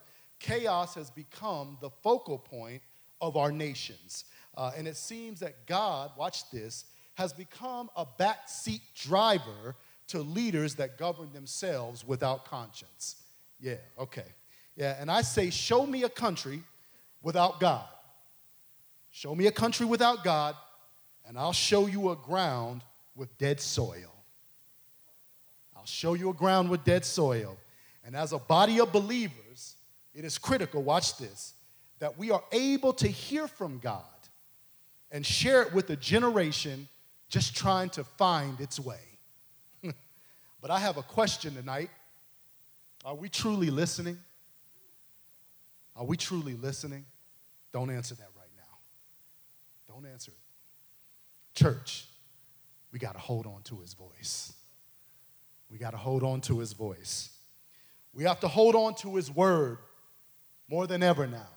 Chaos 0.44 0.94
has 0.94 1.08
become 1.08 1.78
the 1.80 1.88
focal 1.88 2.38
point 2.38 2.82
of 3.22 3.36
our 3.38 3.50
nations. 3.50 4.26
Uh, 4.54 4.72
and 4.76 4.86
it 4.86 4.96
seems 4.96 5.40
that 5.40 5.66
God, 5.66 6.10
watch 6.18 6.50
this, 6.50 6.84
has 7.14 7.32
become 7.32 7.88
a 7.96 8.04
backseat 8.04 8.82
driver 8.94 9.74
to 10.08 10.18
leaders 10.18 10.74
that 10.74 10.98
govern 10.98 11.32
themselves 11.32 12.06
without 12.06 12.44
conscience. 12.44 13.16
Yeah, 13.58 13.76
okay. 13.98 14.26
Yeah, 14.76 14.96
and 15.00 15.10
I 15.10 15.22
say, 15.22 15.48
show 15.48 15.86
me 15.86 16.02
a 16.02 16.10
country 16.10 16.62
without 17.22 17.58
God. 17.58 17.88
Show 19.12 19.34
me 19.34 19.46
a 19.46 19.52
country 19.52 19.86
without 19.86 20.24
God, 20.24 20.56
and 21.26 21.38
I'll 21.38 21.54
show 21.54 21.86
you 21.86 22.10
a 22.10 22.16
ground 22.16 22.82
with 23.14 23.36
dead 23.38 23.60
soil. 23.60 24.12
I'll 25.74 25.86
show 25.86 26.12
you 26.12 26.28
a 26.28 26.34
ground 26.34 26.68
with 26.68 26.84
dead 26.84 27.06
soil. 27.06 27.56
And 28.04 28.14
as 28.14 28.32
a 28.32 28.38
body 28.38 28.80
of 28.80 28.92
believers, 28.92 29.74
it 30.14 30.25
is 30.25 30.38
critical, 30.38 30.83
watch 30.83 31.18
this, 31.18 31.54
that 31.99 32.18
we 32.18 32.30
are 32.30 32.44
able 32.52 32.92
to 32.94 33.09
hear 33.09 33.49
from 33.49 33.78
God 33.78 34.02
and 35.11 35.25
share 35.25 35.62
it 35.62 35.73
with 35.73 35.90
a 35.90 35.97
generation 35.97 36.88
just 37.28 37.56
trying 37.56 37.90
to 37.90 38.04
find 38.04 38.61
its 38.61 38.78
way. 38.78 39.00
but 40.61 40.71
I 40.71 40.78
have 40.78 40.97
a 40.97 41.02
question 41.02 41.54
tonight. 41.54 41.90
Are 43.04 43.14
we 43.14 43.28
truly 43.28 43.71
listening? 43.71 44.18
Are 45.97 46.04
we 46.04 46.16
truly 46.16 46.54
listening? 46.54 47.04
Don't 47.73 47.90
answer 47.90 48.14
that 48.14 48.28
right 48.37 48.49
now. 48.56 49.94
Don't 49.94 50.06
answer 50.06 50.30
it. 50.33 51.59
Church, 51.59 52.06
we 52.92 52.99
got 52.99 53.14
to 53.14 53.21
hold 53.21 53.47
on 53.47 53.62
to 53.64 53.80
his 53.80 53.94
voice. 53.94 54.52
We 55.71 55.78
got 55.78 55.90
to 55.90 55.97
hold 55.97 56.23
on 56.23 56.40
to 56.42 56.61
his 56.61 56.73
voice. 56.73 57.30
We 58.12 58.25
have 58.25 58.40
to 58.40 58.49
hold 58.49 58.75
on 58.75 58.94
to 58.97 59.16
his 59.16 59.30
word 59.30 59.78
more 60.68 60.87
than 60.87 61.02
ever 61.02 61.26
now 61.26 61.49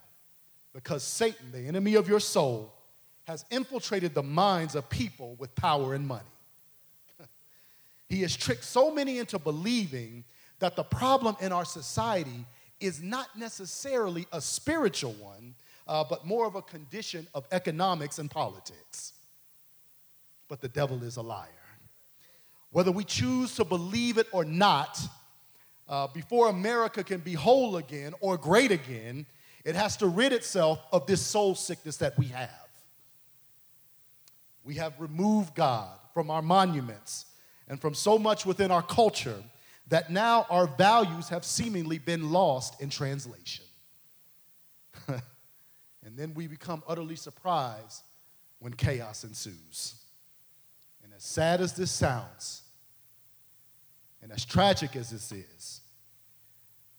because 0.74 1.04
Satan, 1.04 1.52
the 1.52 1.68
enemy 1.68 1.96
of 1.96 2.08
your 2.08 2.20
soul, 2.20 2.74
has 3.26 3.46
infiltrated 3.50 4.14
the 4.14 4.24
minds 4.24 4.76
of 4.76 4.90
people 4.90 5.36
with 5.38 5.54
power 5.56 5.94
and 5.94 6.08
money. 6.08 6.24
he 8.10 8.22
has 8.22 8.36
tricked 8.36 8.64
so 8.64 8.92
many 8.92 9.18
into 9.18 9.40
believing 9.40 10.24
that 10.60 10.76
the 10.76 10.84
problem 10.84 11.36
in 11.42 11.52
our 11.52 11.66
society 11.66 12.46
is 12.80 13.02
not 13.02 13.28
necessarily 13.38 14.26
a 14.32 14.40
spiritual 14.40 15.14
one, 15.14 15.56
uh, 15.88 16.04
but 16.10 16.26
more 16.26 16.46
of 16.46 16.56
a 16.56 16.62
condition 16.62 17.28
of 17.34 17.46
economics 17.52 18.20
and 18.20 18.30
politics 18.30 19.14
but 20.48 20.62
the 20.62 20.70
devil 20.70 21.04
is 21.04 21.18
a 21.18 21.22
liar. 21.22 21.48
Whether 22.72 22.92
we 22.92 23.04
choose 23.04 23.56
to 23.56 23.64
believe 23.64 24.18
it 24.18 24.28
or 24.32 24.46
not, 24.46 25.00
uh, 25.90 26.08
before 26.08 26.50
America 26.50 27.04
can 27.04 27.20
be 27.20 27.34
whole 27.34 27.78
again 27.78 28.14
or 28.20 28.38
great 28.38 28.72
again, 28.72 29.26
it 29.64 29.76
has 29.76 29.98
to 29.98 30.08
rid 30.08 30.34
itself 30.34 30.80
of 30.92 31.06
this 31.08 31.22
soul 31.22 31.56
sickness 31.56 31.98
that 31.98 32.18
we 32.18 32.28
have. 32.28 32.50
We 34.64 34.76
have 34.76 35.00
removed 35.00 35.56
God 35.56 35.98
from 36.14 36.30
our 36.30 36.42
monuments 36.42 37.26
and 37.68 37.80
from 37.80 37.94
so 37.94 38.18
much 38.18 38.46
within 38.46 38.72
our 38.72 38.82
culture 38.82 39.44
that 39.90 40.12
now 40.12 40.46
our 40.50 40.68
values 40.68 41.30
have 41.30 41.46
seemingly 41.46 41.98
been 41.98 42.32
lost 42.32 42.82
in 42.82 42.90
translation. 42.90 43.66
and 45.08 45.22
then 46.18 46.34
we 46.34 46.48
become 46.48 46.84
utterly 46.88 47.16
surprised 47.16 48.04
when 48.60 48.74
chaos 48.74 49.24
ensues 49.24 49.96
And 51.04 51.14
as 51.14 51.24
sad 51.24 51.62
as 51.62 51.74
this 51.74 51.92
sounds, 51.92 52.64
and 54.22 54.32
as 54.32 54.46
tragic 54.46 54.96
as 54.96 55.12
this 55.12 55.32
is, 55.32 55.82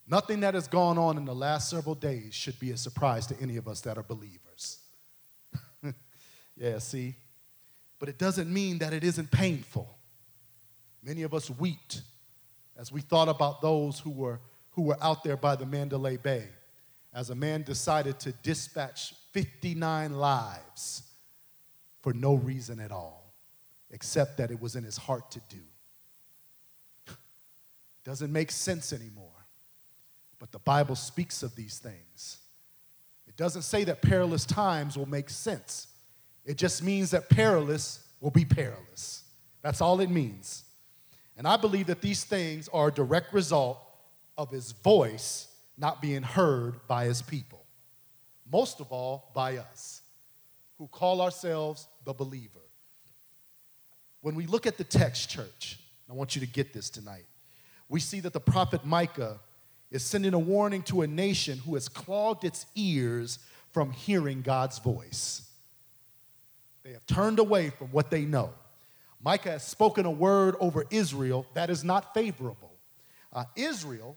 nothing 0.06 0.40
that 0.40 0.54
has 0.54 0.68
gone 0.68 0.98
on 0.98 1.16
in 1.16 1.24
the 1.24 1.34
last 1.34 1.70
several 1.70 1.94
days 1.94 2.34
should 2.34 2.58
be 2.58 2.70
a 2.70 2.76
surprise 2.76 3.26
to 3.26 3.40
any 3.40 3.56
of 3.56 3.68
us 3.68 3.80
that 3.82 3.98
are 3.98 4.02
believers. 4.02 4.78
yeah, 6.56 6.78
see? 6.78 7.14
But 7.98 8.08
it 8.08 8.18
doesn't 8.18 8.52
mean 8.52 8.78
that 8.78 8.92
it 8.92 9.04
isn't 9.04 9.30
painful. 9.30 9.96
Many 11.02 11.22
of 11.22 11.34
us 11.34 11.50
wept 11.50 12.02
as 12.76 12.92
we 12.92 13.00
thought 13.00 13.28
about 13.28 13.60
those 13.60 13.98
who 13.98 14.10
were, 14.10 14.40
who 14.70 14.82
were 14.82 14.98
out 15.02 15.24
there 15.24 15.36
by 15.36 15.56
the 15.56 15.66
Mandalay 15.66 16.16
Bay, 16.16 16.44
as 17.12 17.30
a 17.30 17.34
man 17.34 17.62
decided 17.62 18.20
to 18.20 18.32
dispatch 18.32 19.14
59 19.32 20.14
lives 20.14 21.02
for 22.00 22.12
no 22.12 22.34
reason 22.34 22.78
at 22.78 22.92
all 22.92 23.18
except 23.90 24.36
that 24.36 24.50
it 24.50 24.60
was 24.60 24.76
in 24.76 24.84
his 24.84 24.96
heart 24.96 25.30
to 25.30 25.40
do. 25.48 25.62
Doesn't 28.08 28.32
make 28.32 28.50
sense 28.50 28.94
anymore. 28.94 29.44
But 30.38 30.50
the 30.50 30.58
Bible 30.60 30.94
speaks 30.94 31.42
of 31.42 31.54
these 31.54 31.76
things. 31.76 32.38
It 33.26 33.36
doesn't 33.36 33.62
say 33.62 33.84
that 33.84 34.00
perilous 34.00 34.46
times 34.46 34.96
will 34.96 35.04
make 35.04 35.28
sense. 35.28 35.88
It 36.46 36.56
just 36.56 36.82
means 36.82 37.10
that 37.10 37.28
perilous 37.28 38.08
will 38.22 38.30
be 38.30 38.46
perilous. 38.46 39.24
That's 39.60 39.82
all 39.82 40.00
it 40.00 40.08
means. 40.08 40.64
And 41.36 41.46
I 41.46 41.58
believe 41.58 41.88
that 41.88 42.00
these 42.00 42.24
things 42.24 42.66
are 42.72 42.88
a 42.88 42.90
direct 42.90 43.34
result 43.34 43.78
of 44.38 44.50
his 44.50 44.72
voice 44.72 45.46
not 45.76 46.00
being 46.00 46.22
heard 46.22 46.76
by 46.88 47.04
his 47.04 47.20
people. 47.20 47.66
Most 48.50 48.80
of 48.80 48.90
all, 48.90 49.30
by 49.34 49.58
us, 49.58 50.00
who 50.78 50.86
call 50.86 51.20
ourselves 51.20 51.86
the 52.06 52.14
believer. 52.14 52.70
When 54.22 54.34
we 54.34 54.46
look 54.46 54.66
at 54.66 54.78
the 54.78 54.84
text, 54.84 55.28
church, 55.28 55.78
I 56.08 56.14
want 56.14 56.34
you 56.34 56.40
to 56.40 56.46
get 56.46 56.72
this 56.72 56.88
tonight. 56.88 57.26
We 57.88 58.00
see 58.00 58.20
that 58.20 58.32
the 58.32 58.40
prophet 58.40 58.84
Micah 58.84 59.40
is 59.90 60.04
sending 60.04 60.34
a 60.34 60.38
warning 60.38 60.82
to 60.84 61.02
a 61.02 61.06
nation 61.06 61.58
who 61.58 61.74
has 61.74 61.88
clogged 61.88 62.44
its 62.44 62.66
ears 62.74 63.38
from 63.72 63.90
hearing 63.90 64.42
God's 64.42 64.78
voice. 64.78 65.48
They 66.82 66.92
have 66.92 67.06
turned 67.06 67.38
away 67.38 67.70
from 67.70 67.88
what 67.88 68.10
they 68.10 68.24
know. 68.24 68.52
Micah 69.22 69.50
has 69.50 69.66
spoken 69.66 70.06
a 70.06 70.10
word 70.10 70.54
over 70.60 70.84
Israel 70.90 71.46
that 71.54 71.70
is 71.70 71.82
not 71.82 72.14
favorable. 72.14 72.72
Uh, 73.32 73.44
Israel 73.56 74.16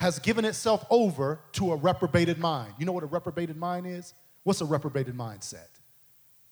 has 0.00 0.18
given 0.18 0.44
itself 0.44 0.84
over 0.90 1.40
to 1.52 1.72
a 1.72 1.76
reprobated 1.76 2.38
mind. 2.38 2.74
You 2.78 2.86
know 2.86 2.92
what 2.92 3.04
a 3.04 3.06
reprobated 3.06 3.56
mind 3.56 3.86
is? 3.86 4.14
What's 4.42 4.60
a 4.60 4.64
reprobated 4.64 5.16
mindset? 5.16 5.68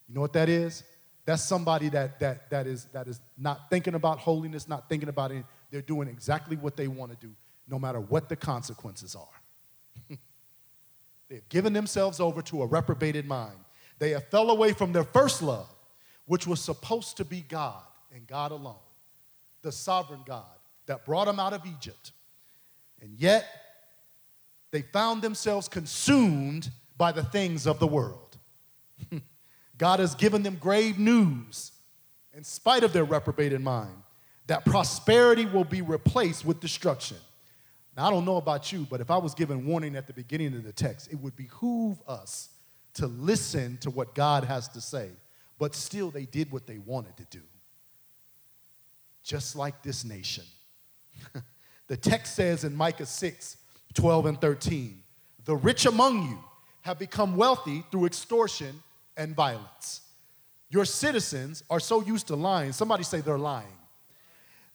You 0.08 0.14
know 0.14 0.20
what 0.20 0.32
that 0.34 0.48
is? 0.48 0.84
That's 1.24 1.42
somebody 1.42 1.88
that, 1.90 2.18
that, 2.20 2.50
that, 2.50 2.66
is, 2.66 2.86
that 2.92 3.06
is 3.06 3.20
not 3.38 3.70
thinking 3.70 3.94
about 3.94 4.18
holiness, 4.18 4.68
not 4.68 4.88
thinking 4.88 5.08
about 5.08 5.32
it. 5.32 5.44
They're 5.70 5.82
doing 5.82 6.08
exactly 6.08 6.56
what 6.56 6.76
they 6.76 6.88
want 6.88 7.12
to 7.12 7.26
do, 7.26 7.32
no 7.68 7.78
matter 7.78 8.00
what 8.00 8.28
the 8.28 8.36
consequences 8.36 9.14
are. 9.14 10.16
They've 11.28 11.48
given 11.48 11.72
themselves 11.72 12.20
over 12.20 12.42
to 12.42 12.62
a 12.62 12.66
reprobated 12.66 13.26
mind. 13.26 13.58
They 13.98 14.10
have 14.10 14.28
fell 14.28 14.50
away 14.50 14.72
from 14.72 14.92
their 14.92 15.04
first 15.04 15.42
love, 15.42 15.68
which 16.26 16.46
was 16.46 16.60
supposed 16.60 17.18
to 17.18 17.24
be 17.24 17.42
God 17.42 17.82
and 18.14 18.26
God 18.26 18.50
alone, 18.50 18.76
the 19.62 19.70
sovereign 19.70 20.22
God 20.26 20.44
that 20.86 21.04
brought 21.04 21.26
them 21.26 21.38
out 21.38 21.52
of 21.52 21.64
Egypt. 21.66 22.12
And 23.00 23.12
yet, 23.18 23.46
they 24.70 24.82
found 24.82 25.22
themselves 25.22 25.68
consumed 25.68 26.70
by 26.96 27.12
the 27.12 27.22
things 27.22 27.66
of 27.66 27.78
the 27.78 27.86
world. 27.86 28.36
God 29.80 29.98
has 29.98 30.14
given 30.14 30.44
them 30.44 30.58
grave 30.60 30.98
news, 30.98 31.72
in 32.34 32.44
spite 32.44 32.84
of 32.84 32.92
their 32.92 33.04
reprobated 33.04 33.60
mind, 33.60 33.96
that 34.46 34.64
prosperity 34.64 35.46
will 35.46 35.64
be 35.64 35.82
replaced 35.82 36.44
with 36.44 36.60
destruction. 36.60 37.16
Now, 37.96 38.06
I 38.06 38.10
don't 38.10 38.24
know 38.24 38.36
about 38.36 38.70
you, 38.70 38.86
but 38.88 39.00
if 39.00 39.10
I 39.10 39.16
was 39.16 39.34
given 39.34 39.66
warning 39.66 39.96
at 39.96 40.06
the 40.06 40.12
beginning 40.12 40.54
of 40.54 40.62
the 40.62 40.72
text, 40.72 41.12
it 41.12 41.16
would 41.16 41.34
behoove 41.34 42.00
us 42.06 42.50
to 42.94 43.08
listen 43.08 43.78
to 43.78 43.90
what 43.90 44.14
God 44.14 44.44
has 44.44 44.68
to 44.68 44.80
say 44.80 45.10
but 45.60 45.74
still 45.74 46.10
they 46.10 46.24
did 46.24 46.50
what 46.50 46.66
they 46.66 46.78
wanted 46.78 47.16
to 47.18 47.24
do. 47.26 47.42
Just 49.22 49.54
like 49.54 49.82
this 49.82 50.04
nation. 50.06 50.44
the 51.86 51.98
text 51.98 52.34
says 52.34 52.64
in 52.64 52.74
Micah 52.74 53.06
6 53.06 53.58
12 53.92 54.26
and 54.26 54.40
13, 54.40 55.02
the 55.44 55.56
rich 55.56 55.84
among 55.84 56.22
you 56.22 56.38
have 56.82 56.98
become 56.98 57.36
wealthy 57.36 57.84
through 57.90 58.06
extortion 58.06 58.82
and 59.20 59.36
violence. 59.36 60.00
Your 60.70 60.84
citizens 60.84 61.62
are 61.68 61.80
so 61.80 62.02
used 62.02 62.28
to 62.28 62.36
lying, 62.36 62.72
somebody 62.72 63.04
say 63.04 63.20
they're 63.20 63.38
lying, 63.38 63.78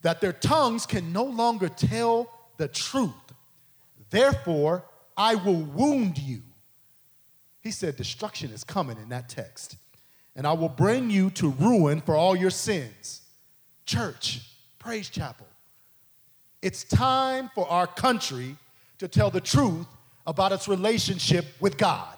that 0.03 0.21
their 0.21 0.33
tongues 0.33 0.85
can 0.85 1.11
no 1.11 1.23
longer 1.23 1.67
tell 1.67 2.29
the 2.57 2.67
truth. 2.67 3.11
Therefore, 4.09 4.85
I 5.17 5.35
will 5.35 5.61
wound 5.61 6.19
you. 6.19 6.41
He 7.61 7.71
said 7.71 7.95
destruction 7.95 8.51
is 8.51 8.63
coming 8.63 8.97
in 8.97 9.09
that 9.09 9.29
text 9.29 9.77
and 10.35 10.45
I 10.45 10.53
will 10.53 10.69
bring 10.69 11.09
you 11.09 11.29
to 11.31 11.49
ruin 11.49 12.01
for 12.01 12.15
all 12.15 12.35
your 12.35 12.49
sins. 12.49 13.21
Church, 13.85 14.41
Praise 14.77 15.09
Chapel, 15.09 15.47
it's 16.61 16.83
time 16.83 17.49
for 17.55 17.67
our 17.69 17.87
country 17.87 18.57
to 18.99 19.07
tell 19.07 19.31
the 19.31 19.41
truth 19.41 19.87
about 20.27 20.51
its 20.51 20.67
relationship 20.67 21.45
with 21.59 21.77
God. 21.77 22.17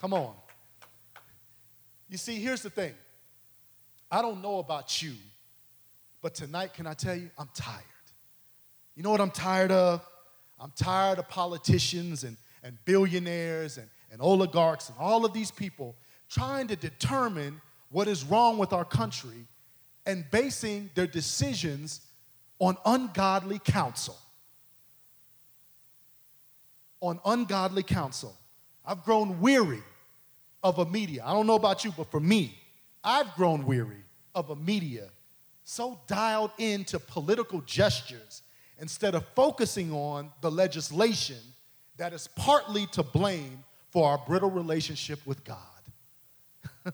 Come 0.00 0.12
on. 0.12 0.34
You 2.08 2.16
see, 2.16 2.36
here's 2.36 2.62
the 2.62 2.70
thing 2.70 2.94
I 4.10 4.22
don't 4.22 4.42
know 4.42 4.58
about 4.58 5.02
you, 5.02 5.14
but 6.22 6.34
tonight, 6.34 6.74
can 6.74 6.86
I 6.86 6.94
tell 6.94 7.14
you, 7.14 7.30
I'm 7.38 7.50
tired. 7.54 7.82
You 8.94 9.02
know 9.02 9.10
what 9.10 9.20
I'm 9.20 9.30
tired 9.30 9.70
of? 9.70 10.04
I'm 10.58 10.72
tired 10.74 11.18
of 11.18 11.28
politicians 11.28 12.24
and, 12.24 12.36
and 12.64 12.76
billionaires 12.84 13.78
and, 13.78 13.88
and 14.10 14.20
oligarchs 14.20 14.88
and 14.88 14.98
all 14.98 15.24
of 15.24 15.32
these 15.32 15.50
people 15.50 15.94
trying 16.28 16.66
to 16.68 16.76
determine 16.76 17.60
what 17.90 18.08
is 18.08 18.24
wrong 18.24 18.58
with 18.58 18.72
our 18.72 18.84
country 18.84 19.46
and 20.04 20.28
basing 20.30 20.90
their 20.94 21.06
decisions 21.06 22.00
on 22.58 22.76
ungodly 22.84 23.60
counsel. 23.60 24.16
On 27.00 27.20
ungodly 27.24 27.82
counsel. 27.84 28.34
I've 28.84 29.04
grown 29.04 29.40
weary 29.40 29.82
of 30.62 30.78
a 30.78 30.86
media. 30.86 31.22
I 31.24 31.32
don't 31.32 31.46
know 31.46 31.54
about 31.54 31.84
you, 31.84 31.92
but 31.96 32.10
for 32.10 32.20
me, 32.20 32.58
I've 33.02 33.32
grown 33.34 33.64
weary 33.64 34.04
of 34.34 34.50
a 34.50 34.56
media 34.56 35.08
so 35.64 36.00
dialed 36.06 36.50
into 36.58 36.98
political 36.98 37.60
gestures 37.62 38.42
instead 38.78 39.14
of 39.14 39.24
focusing 39.34 39.92
on 39.92 40.30
the 40.40 40.50
legislation 40.50 41.36
that 41.96 42.12
is 42.12 42.28
partly 42.28 42.86
to 42.86 43.02
blame 43.02 43.62
for 43.90 44.08
our 44.08 44.18
brittle 44.26 44.50
relationship 44.50 45.18
with 45.26 45.44
God. 45.44 45.58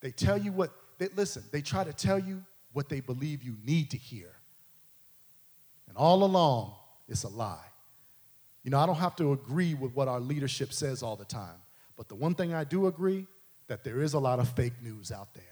they 0.00 0.10
tell 0.10 0.38
you 0.38 0.52
what, 0.52 0.72
they, 0.98 1.08
listen, 1.16 1.42
they 1.50 1.62
try 1.62 1.84
to 1.84 1.92
tell 1.92 2.18
you 2.18 2.42
what 2.72 2.88
they 2.88 3.00
believe 3.00 3.42
you 3.42 3.56
need 3.64 3.90
to 3.90 3.96
hear. 3.96 4.30
And 5.88 5.96
all 5.96 6.24
along, 6.24 6.74
it's 7.08 7.24
a 7.24 7.28
lie. 7.28 7.58
You 8.66 8.70
know, 8.70 8.80
I 8.80 8.86
don't 8.86 8.96
have 8.96 9.14
to 9.16 9.32
agree 9.32 9.74
with 9.74 9.94
what 9.94 10.08
our 10.08 10.18
leadership 10.18 10.72
says 10.72 11.00
all 11.00 11.14
the 11.14 11.24
time, 11.24 11.54
but 11.96 12.08
the 12.08 12.16
one 12.16 12.34
thing 12.34 12.52
I 12.52 12.64
do 12.64 12.88
agree 12.88 13.28
that 13.68 13.84
there 13.84 14.02
is 14.02 14.14
a 14.14 14.18
lot 14.18 14.40
of 14.40 14.48
fake 14.56 14.72
news 14.82 15.12
out 15.12 15.32
there. 15.34 15.44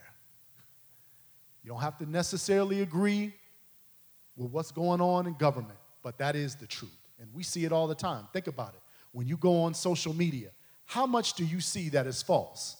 You 1.62 1.70
don't 1.70 1.80
have 1.80 1.96
to 1.98 2.10
necessarily 2.10 2.82
agree 2.82 3.32
with 4.36 4.50
what's 4.50 4.72
going 4.72 5.00
on 5.00 5.28
in 5.28 5.34
government, 5.34 5.78
but 6.02 6.18
that 6.18 6.34
is 6.34 6.56
the 6.56 6.66
truth. 6.66 6.90
And 7.20 7.28
we 7.32 7.44
see 7.44 7.64
it 7.64 7.70
all 7.70 7.86
the 7.86 7.94
time. 7.94 8.26
Think 8.32 8.48
about 8.48 8.74
it. 8.74 8.80
When 9.12 9.28
you 9.28 9.36
go 9.36 9.62
on 9.62 9.74
social 9.74 10.12
media, 10.12 10.48
how 10.84 11.06
much 11.06 11.34
do 11.34 11.44
you 11.44 11.60
see 11.60 11.90
that 11.90 12.08
is 12.08 12.20
false? 12.20 12.76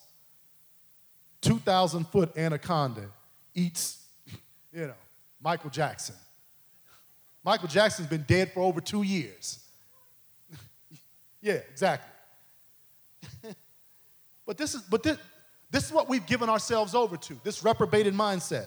2,000 1.43 2.09
foot 2.09 2.37
anaconda 2.37 3.09
eats, 3.53 4.03
you 4.73 4.87
know, 4.87 4.95
Michael 5.41 5.69
Jackson. 5.69 6.15
Michael 7.41 7.69
Jackson's 7.69 8.09
been 8.09 8.25
dead 8.27 8.51
for 8.51 8.59
over 8.59 8.81
two 8.81 9.03
years. 9.03 9.61
Yeah, 11.45 11.59
exactly. 11.69 12.11
but 14.47 14.57
this 14.57 14.73
is, 14.73 14.81
but 14.81 15.03
this, 15.03 15.19
this 15.69 15.85
is 15.85 15.91
what 15.91 16.09
we've 16.09 16.25
given 16.25 16.49
ourselves 16.49 16.95
over 16.95 17.17
to, 17.17 17.39
this 17.43 17.63
reprobated 17.63 18.15
mindset. 18.15 18.65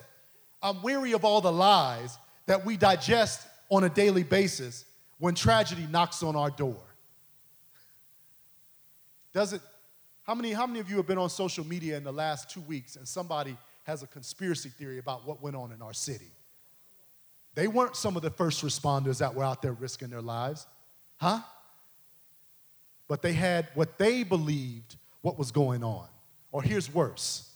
I'm 0.63 0.81
weary 0.81 1.11
of 1.11 1.25
all 1.25 1.41
the 1.41 1.51
lies 1.51 2.17
that 2.45 2.65
we 2.65 2.77
digest 2.77 3.45
on 3.69 3.83
a 3.83 3.89
daily 3.89 4.23
basis 4.23 4.85
when 5.17 5.35
tragedy 5.35 5.87
knocks 5.91 6.23
on 6.23 6.37
our 6.37 6.49
door. 6.49 6.79
Does 9.33 9.51
it, 9.51 9.61
how 10.23 10.33
many, 10.33 10.53
how 10.53 10.65
many 10.65 10.79
of 10.79 10.89
you 10.89 10.95
have 10.95 11.07
been 11.07 11.17
on 11.17 11.29
social 11.29 11.67
media 11.67 11.97
in 11.97 12.05
the 12.05 12.13
last 12.13 12.49
two 12.49 12.61
weeks 12.61 12.95
and 12.95 13.05
somebody 13.05 13.57
has 13.83 14.03
a 14.03 14.07
conspiracy 14.07 14.69
theory 14.69 14.99
about 14.99 15.27
what 15.27 15.41
went 15.41 15.57
on 15.57 15.73
in 15.73 15.81
our 15.81 15.93
city? 15.93 16.31
They 17.55 17.67
weren't 17.67 17.97
some 17.97 18.15
of 18.15 18.21
the 18.21 18.31
first 18.31 18.63
responders 18.63 19.17
that 19.17 19.35
were 19.35 19.43
out 19.43 19.61
there 19.61 19.73
risking 19.73 20.07
their 20.07 20.21
lives, 20.21 20.65
huh? 21.17 21.41
But 23.09 23.21
they 23.21 23.33
had 23.33 23.67
what 23.73 23.97
they 23.97 24.23
believed 24.23 24.95
what 25.21 25.37
was 25.37 25.51
going 25.51 25.83
on. 25.83 26.07
Or 26.53 26.61
here's 26.63 26.93
worse. 26.93 27.51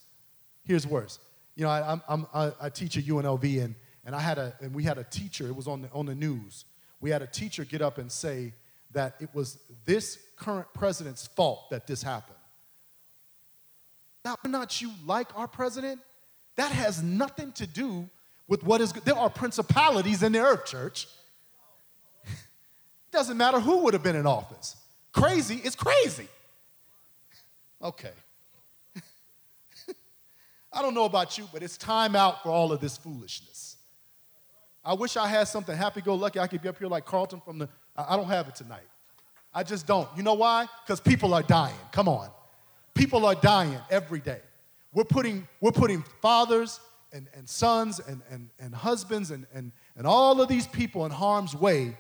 Here's 0.66 0.86
worse. 0.86 1.20
You 1.56 1.64
know, 1.64 1.70
I, 1.70 2.00
I'm, 2.10 2.28
I, 2.34 2.52
I 2.60 2.70
teach 2.70 2.98
at 2.98 3.06
UNLV, 3.06 3.64
and, 3.64 3.76
and 4.06 4.16
I 4.16 4.20
had 4.20 4.38
a, 4.38 4.54
and 4.60 4.74
we 4.74 4.84
had 4.84 4.98
a 4.98 5.04
teacher. 5.04 5.48
It 5.48 5.56
was 5.56 5.68
on 5.68 5.84
the, 5.84 5.92
on 5.92 6.06
the 6.08 6.16
news. 6.16 6.66
We 7.00 7.12
had 7.12 7.22
a 7.22 7.28
teacher 7.28 7.64
get 7.64 7.82
up 7.82 7.98
and 8.00 8.12
say 8.12 8.54
that 8.92 9.16
it 9.20 9.30
was 9.34 9.60
this 9.86 10.18
current 10.38 10.68
president's 10.74 11.28
fault 11.28 11.70
that 11.70 11.88
this 11.88 12.02
happened. 12.02 12.38
Now, 14.26 14.38
not 14.46 14.82
you 14.82 14.92
like 15.06 15.28
our 15.38 15.48
president? 15.48 16.00
That 16.56 16.72
has 16.72 17.04
nothing 17.04 17.52
to 17.54 17.68
do 17.68 18.10
with 18.48 18.64
what 18.64 18.82
is 18.82 18.94
good. 18.94 19.04
There 19.06 19.18
are 19.18 19.30
principalities 19.30 20.24
in 20.24 20.32
the 20.32 20.40
earth, 20.40 20.66
church. 20.66 21.08
It 22.26 22.32
doesn't 23.12 23.38
matter 23.38 23.60
who 23.60 23.80
would 23.80 23.94
have 23.94 24.04
been 24.04 24.16
in 24.16 24.26
office. 24.26 24.78
Crazy 25.14 25.62
is 25.64 25.76
crazy. 25.76 26.28
Okay. 27.82 28.12
I 30.74 30.82
don't 30.82 30.94
know 30.94 31.06
about 31.06 31.38
you, 31.38 31.48
but 31.54 31.64
it's 31.64 31.78
time 31.78 32.16
out 32.16 32.44
for 32.44 32.50
all 32.50 32.72
of 32.72 32.82
this 32.82 32.98
foolishness. 32.98 33.78
I 34.84 34.94
wish 34.94 35.16
I 35.16 35.28
had 35.28 35.48
something 35.48 35.76
happy 35.76 36.02
go 36.02 36.16
lucky. 36.16 36.40
I 36.40 36.48
could 36.48 36.62
be 36.62 36.68
up 36.68 36.78
here 36.78 36.88
like 36.88 37.06
Carlton 37.06 37.42
from 37.42 37.60
the, 37.60 37.70
I 37.96 38.18
don't 38.18 38.28
have 38.28 38.48
it 38.48 38.56
tonight. 38.56 38.88
I 39.54 39.64
just 39.64 39.86
don't. 39.86 40.10
You 40.18 40.24
know 40.24 40.34
why? 40.34 40.68
Because 40.84 41.00
people 41.00 41.34
are 41.34 41.44
dying. 41.44 41.76
Come 41.92 42.10
on. 42.10 42.30
People 42.96 43.26
are 43.26 43.36
dying 43.36 43.78
every 43.90 44.20
day. 44.20 44.42
We're 44.94 45.04
putting, 45.04 45.48
we're 45.62 45.72
putting 45.72 46.04
fathers 46.22 46.80
and, 47.12 47.28
and 47.36 47.48
sons 47.48 48.00
and, 48.00 48.22
and, 48.30 48.50
and 48.60 48.74
husbands 48.74 49.32
and, 49.32 49.46
and, 49.54 49.72
and 49.96 50.08
all 50.08 50.42
of 50.42 50.50
these 50.50 50.68
people 50.68 51.06
in 51.06 51.12
harm's 51.12 51.56
way 51.56 51.98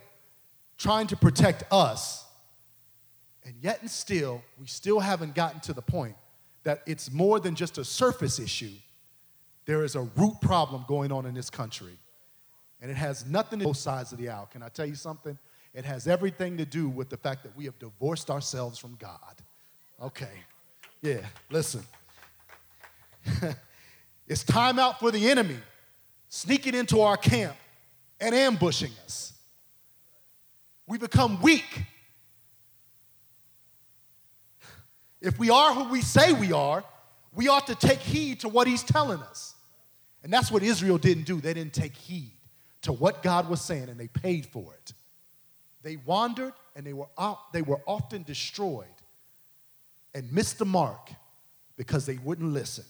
trying 0.77 1.07
to 1.07 1.15
protect 1.15 1.63
us. 1.71 2.25
And 3.45 3.55
yet 3.61 3.81
and 3.81 3.89
still, 3.89 4.41
we 4.59 4.67
still 4.67 4.99
haven't 4.99 5.35
gotten 5.35 5.59
to 5.61 5.73
the 5.73 5.81
point 5.81 6.15
that 6.63 6.81
it's 6.85 7.11
more 7.11 7.39
than 7.39 7.55
just 7.55 7.77
a 7.77 7.83
surface 7.83 8.39
issue. 8.39 8.71
There 9.65 9.83
is 9.83 9.95
a 9.95 10.01
root 10.01 10.35
problem 10.41 10.85
going 10.87 11.11
on 11.11 11.25
in 11.25 11.33
this 11.33 11.49
country. 11.49 11.97
And 12.81 12.89
it 12.91 12.95
has 12.95 13.25
nothing 13.25 13.59
to 13.59 13.65
do 13.65 13.69
with 13.69 13.75
both 13.75 13.81
sides 13.81 14.11
of 14.11 14.17
the 14.17 14.29
aisle. 14.29 14.49
Can 14.51 14.61
I 14.61 14.69
tell 14.69 14.85
you 14.85 14.95
something? 14.95 15.37
It 15.73 15.85
has 15.85 16.07
everything 16.07 16.57
to 16.57 16.65
do 16.65 16.87
with 16.87 17.09
the 17.09 17.17
fact 17.17 17.43
that 17.43 17.55
we 17.55 17.65
have 17.65 17.77
divorced 17.79 18.29
ourselves 18.29 18.77
from 18.77 18.95
God. 18.95 19.41
Okay. 20.01 20.29
Yeah, 21.01 21.25
listen. 21.49 21.83
it's 24.27 24.43
time 24.43 24.79
out 24.79 24.99
for 24.99 25.11
the 25.11 25.29
enemy 25.29 25.57
sneaking 26.29 26.75
into 26.75 27.01
our 27.01 27.17
camp 27.17 27.55
and 28.19 28.33
ambushing 28.33 28.91
us. 29.05 29.33
We 30.87 30.97
become 30.97 31.41
weak. 31.41 31.83
If 35.23 35.39
we 35.39 35.49
are 35.49 35.73
who 35.73 35.85
we 35.85 36.01
say 36.01 36.33
we 36.33 36.51
are, 36.51 36.83
we 37.33 37.47
ought 37.47 37.65
to 37.67 37.75
take 37.75 37.99
heed 37.99 38.41
to 38.41 38.49
what 38.49 38.67
he's 38.67 38.83
telling 38.83 39.21
us. 39.21 39.55
And 40.21 40.31
that's 40.31 40.51
what 40.51 40.61
Israel 40.63 40.97
didn't 40.97 41.23
do. 41.23 41.41
They 41.41 41.53
didn't 41.53 41.73
take 41.73 41.95
heed 41.95 42.33
to 42.81 42.91
what 42.91 43.23
God 43.23 43.49
was 43.49 43.61
saying, 43.61 43.87
and 43.89 43.97
they 43.97 44.09
paid 44.09 44.45
for 44.45 44.73
it. 44.73 44.93
They 45.81 45.95
wandered, 45.95 46.53
and 46.75 46.85
they 46.85 46.93
were, 46.93 47.07
they 47.53 47.61
were 47.61 47.79
often 47.87 48.23
destroyed 48.23 48.85
and 50.13 50.31
missed 50.31 50.59
the 50.59 50.65
mark 50.65 51.09
because 51.77 52.05
they 52.05 52.17
wouldn't 52.17 52.53
listen. 52.53 52.85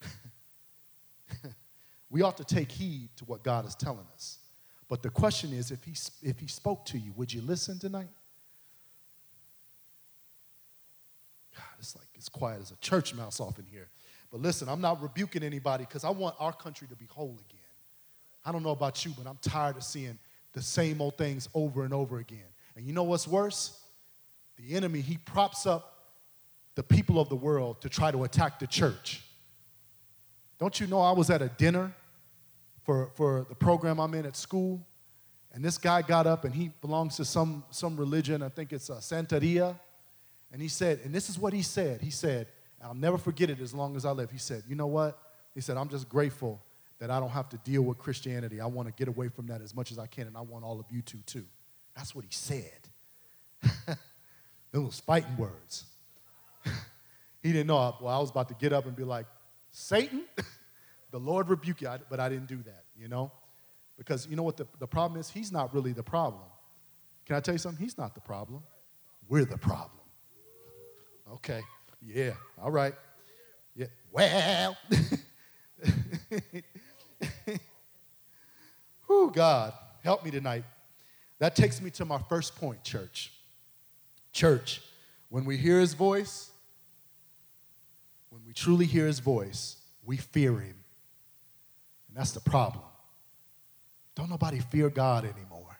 we 2.10 2.22
ought 2.22 2.36
to 2.36 2.44
take 2.44 2.70
heed 2.70 3.08
to 3.16 3.24
what 3.24 3.42
God 3.42 3.66
is 3.66 3.74
telling 3.74 4.06
us. 4.14 4.38
But 4.88 5.02
the 5.02 5.10
question 5.10 5.52
is 5.52 5.72
if 5.72 5.82
he, 5.82 5.94
if 6.22 6.38
he 6.38 6.46
spoke 6.46 6.84
to 6.86 6.98
you, 6.98 7.12
would 7.16 7.32
you 7.32 7.42
listen 7.42 7.78
tonight? 7.80 8.10
God, 11.54 11.71
it's 11.82 11.96
like 11.96 12.06
it's 12.14 12.28
quiet 12.28 12.62
as 12.62 12.70
a 12.70 12.76
church 12.76 13.12
mouse 13.12 13.40
off 13.40 13.58
in 13.58 13.66
here. 13.66 13.88
But 14.30 14.40
listen, 14.40 14.68
I'm 14.68 14.80
not 14.80 15.02
rebuking 15.02 15.42
anybody 15.42 15.84
because 15.84 16.04
I 16.04 16.10
want 16.10 16.36
our 16.38 16.52
country 16.52 16.86
to 16.88 16.96
be 16.96 17.06
whole 17.06 17.36
again. 17.50 17.60
I 18.44 18.52
don't 18.52 18.62
know 18.62 18.70
about 18.70 19.04
you, 19.04 19.12
but 19.18 19.26
I'm 19.26 19.38
tired 19.42 19.76
of 19.76 19.84
seeing 19.84 20.18
the 20.52 20.62
same 20.62 21.00
old 21.00 21.18
things 21.18 21.48
over 21.54 21.84
and 21.84 21.92
over 21.92 22.18
again. 22.18 22.38
And 22.76 22.86
you 22.86 22.92
know 22.92 23.02
what's 23.02 23.28
worse? 23.28 23.80
The 24.56 24.74
enemy, 24.74 25.00
he 25.00 25.18
props 25.18 25.66
up 25.66 26.12
the 26.74 26.82
people 26.82 27.20
of 27.20 27.28
the 27.28 27.36
world 27.36 27.80
to 27.82 27.88
try 27.88 28.10
to 28.10 28.24
attack 28.24 28.58
the 28.58 28.66
church. 28.66 29.22
Don't 30.58 30.78
you 30.78 30.86
know 30.86 31.00
I 31.00 31.12
was 31.12 31.30
at 31.30 31.42
a 31.42 31.48
dinner 31.48 31.92
for, 32.84 33.10
for 33.16 33.44
the 33.48 33.54
program 33.54 33.98
I'm 33.98 34.14
in 34.14 34.24
at 34.24 34.36
school? 34.36 34.80
And 35.52 35.64
this 35.64 35.76
guy 35.76 36.00
got 36.00 36.26
up 36.26 36.44
and 36.44 36.54
he 36.54 36.70
belongs 36.80 37.16
to 37.16 37.24
some, 37.24 37.64
some 37.70 37.96
religion, 37.96 38.42
I 38.42 38.48
think 38.48 38.72
it's 38.72 38.88
a 38.88 38.94
Santeria. 38.94 39.76
And 40.52 40.60
he 40.60 40.68
said, 40.68 41.00
and 41.04 41.14
this 41.14 41.30
is 41.30 41.38
what 41.38 41.52
he 41.52 41.62
said. 41.62 42.02
He 42.02 42.10
said, 42.10 42.46
I'll 42.84 42.94
never 42.94 43.16
forget 43.16 43.48
it 43.48 43.60
as 43.60 43.72
long 43.72 43.96
as 43.96 44.04
I 44.04 44.10
live. 44.10 44.30
He 44.30 44.38
said, 44.38 44.64
You 44.68 44.74
know 44.74 44.86
what? 44.86 45.18
He 45.54 45.60
said, 45.60 45.76
I'm 45.76 45.88
just 45.88 46.08
grateful 46.08 46.60
that 46.98 47.10
I 47.10 47.20
don't 47.20 47.30
have 47.30 47.48
to 47.50 47.56
deal 47.58 47.82
with 47.82 47.98
Christianity. 47.98 48.60
I 48.60 48.66
want 48.66 48.88
to 48.88 48.94
get 48.94 49.08
away 49.08 49.28
from 49.28 49.46
that 49.48 49.60
as 49.60 49.74
much 49.74 49.92
as 49.92 49.98
I 49.98 50.06
can, 50.06 50.26
and 50.26 50.36
I 50.36 50.40
want 50.40 50.64
all 50.64 50.78
of 50.80 50.86
you 50.90 51.02
to 51.02 51.16
too. 51.18 51.44
That's 51.96 52.14
what 52.14 52.24
he 52.24 52.30
said. 52.30 52.70
Those 54.72 55.00
fighting 55.00 55.36
words. 55.36 55.84
he 57.42 57.52
didn't 57.52 57.66
know. 57.66 57.96
Well, 58.00 58.14
I 58.14 58.18
was 58.20 58.30
about 58.30 58.48
to 58.48 58.54
get 58.54 58.72
up 58.72 58.86
and 58.86 58.96
be 58.96 59.04
like, 59.04 59.26
Satan, 59.70 60.24
the 61.10 61.18
Lord 61.18 61.48
rebuke 61.48 61.82
you. 61.82 61.90
But 62.08 62.20
I 62.20 62.28
didn't 62.28 62.48
do 62.48 62.58
that, 62.64 62.84
you 62.96 63.08
know? 63.08 63.32
Because 63.98 64.26
you 64.26 64.36
know 64.36 64.42
what 64.42 64.56
the, 64.56 64.66
the 64.78 64.86
problem 64.86 65.20
is? 65.20 65.28
He's 65.28 65.52
not 65.52 65.74
really 65.74 65.92
the 65.92 66.02
problem. 66.02 66.44
Can 67.26 67.36
I 67.36 67.40
tell 67.40 67.54
you 67.54 67.58
something? 67.58 67.82
He's 67.82 67.98
not 67.98 68.14
the 68.14 68.20
problem. 68.20 68.62
We're 69.28 69.44
the 69.44 69.58
problem. 69.58 70.01
Okay. 71.32 71.62
Yeah. 72.02 72.32
All 72.60 72.70
right. 72.70 72.94
Yeah. 73.74 73.86
Well. 74.10 74.76
Whew, 79.06 79.32
God, 79.34 79.72
help 80.04 80.24
me 80.24 80.30
tonight. 80.30 80.64
That 81.38 81.56
takes 81.56 81.80
me 81.80 81.90
to 81.90 82.04
my 82.04 82.18
first 82.28 82.56
point, 82.56 82.84
church. 82.84 83.32
Church, 84.32 84.82
when 85.28 85.44
we 85.44 85.56
hear 85.56 85.80
his 85.80 85.94
voice, 85.94 86.50
when 88.30 88.42
we 88.46 88.52
truly 88.52 88.86
hear 88.86 89.06
his 89.06 89.18
voice, 89.18 89.76
we 90.04 90.16
fear 90.16 90.52
him. 90.52 90.76
And 92.08 92.16
that's 92.16 92.32
the 92.32 92.40
problem. 92.40 92.84
Don't 94.14 94.30
nobody 94.30 94.60
fear 94.60 94.90
God 94.90 95.24
anymore. 95.24 95.78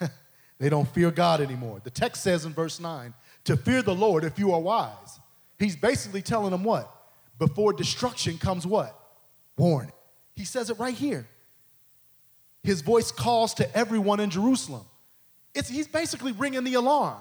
they 0.58 0.68
don't 0.68 0.88
fear 0.88 1.10
God 1.10 1.40
anymore. 1.40 1.80
The 1.82 1.90
text 1.90 2.22
says 2.22 2.44
in 2.44 2.52
verse 2.52 2.80
9 2.80 3.14
to 3.48 3.56
fear 3.56 3.80
the 3.80 3.94
Lord 3.94 4.24
if 4.24 4.38
you 4.38 4.52
are 4.52 4.60
wise. 4.60 5.20
He's 5.58 5.74
basically 5.74 6.20
telling 6.20 6.50
them 6.50 6.64
what? 6.64 6.94
Before 7.38 7.72
destruction 7.72 8.36
comes 8.36 8.66
what? 8.66 8.94
Warning. 9.56 9.90
He 10.36 10.44
says 10.44 10.68
it 10.68 10.78
right 10.78 10.94
here. 10.94 11.26
His 12.62 12.82
voice 12.82 13.10
calls 13.10 13.54
to 13.54 13.76
everyone 13.76 14.20
in 14.20 14.28
Jerusalem. 14.28 14.84
It's, 15.54 15.66
he's 15.66 15.88
basically 15.88 16.32
ringing 16.32 16.62
the 16.62 16.74
alarm. 16.74 17.16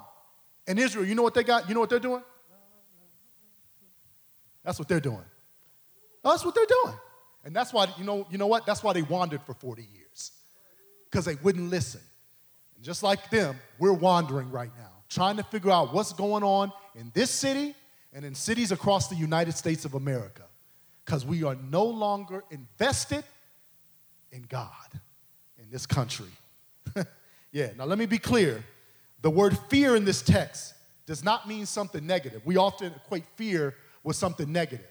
And 0.67 0.77
Israel, 0.77 1.05
you 1.05 1.15
know 1.15 1.23
what 1.23 1.33
they 1.33 1.45
got? 1.45 1.69
You 1.69 1.73
know 1.73 1.79
what 1.79 1.89
they're 1.89 1.97
doing? 1.97 2.23
That's 4.65 4.77
what 4.77 4.89
they're 4.89 4.99
doing. 4.99 5.23
That's 6.25 6.43
what 6.43 6.55
they're 6.55 6.65
doing. 6.83 6.97
And 7.45 7.55
that's 7.55 7.71
why, 7.71 7.87
you 7.97 8.03
know, 8.03 8.27
you 8.29 8.37
know 8.37 8.47
what? 8.47 8.65
That's 8.65 8.83
why 8.83 8.91
they 8.91 9.01
wandered 9.01 9.41
for 9.43 9.53
40 9.53 9.87
years. 9.93 10.33
Because 11.09 11.23
they 11.23 11.35
wouldn't 11.35 11.69
listen. 11.69 12.01
And 12.75 12.83
just 12.83 13.01
like 13.01 13.29
them, 13.29 13.57
we're 13.79 13.93
wandering 13.93 14.51
right 14.51 14.71
now, 14.77 14.96
trying 15.09 15.37
to 15.37 15.43
figure 15.43 15.71
out 15.71 15.93
what's 15.93 16.13
going 16.13 16.43
on 16.43 16.71
in 16.95 17.11
this 17.13 17.29
city 17.29 17.75
and 18.13 18.25
in 18.25 18.35
cities 18.35 18.71
across 18.71 19.07
the 19.07 19.15
United 19.15 19.55
States 19.55 19.85
of 19.85 19.93
America. 19.93 20.43
Because 21.05 21.25
we 21.25 21.43
are 21.43 21.55
no 21.69 21.85
longer 21.85 22.43
invested 22.51 23.23
in 24.31 24.43
God 24.49 24.69
in 25.61 25.69
this 25.69 25.85
country. 25.85 26.27
yeah, 27.51 27.69
now 27.77 27.85
let 27.85 27.97
me 27.97 28.05
be 28.05 28.17
clear. 28.17 28.63
The 29.21 29.29
word 29.29 29.57
fear 29.69 29.95
in 29.95 30.05
this 30.05 30.21
text 30.21 30.73
does 31.05 31.23
not 31.23 31.47
mean 31.47 31.65
something 31.65 32.05
negative. 32.05 32.41
We 32.45 32.57
often 32.57 32.93
equate 32.93 33.23
fear 33.35 33.75
with 34.03 34.15
something 34.15 34.51
negative. 34.51 34.85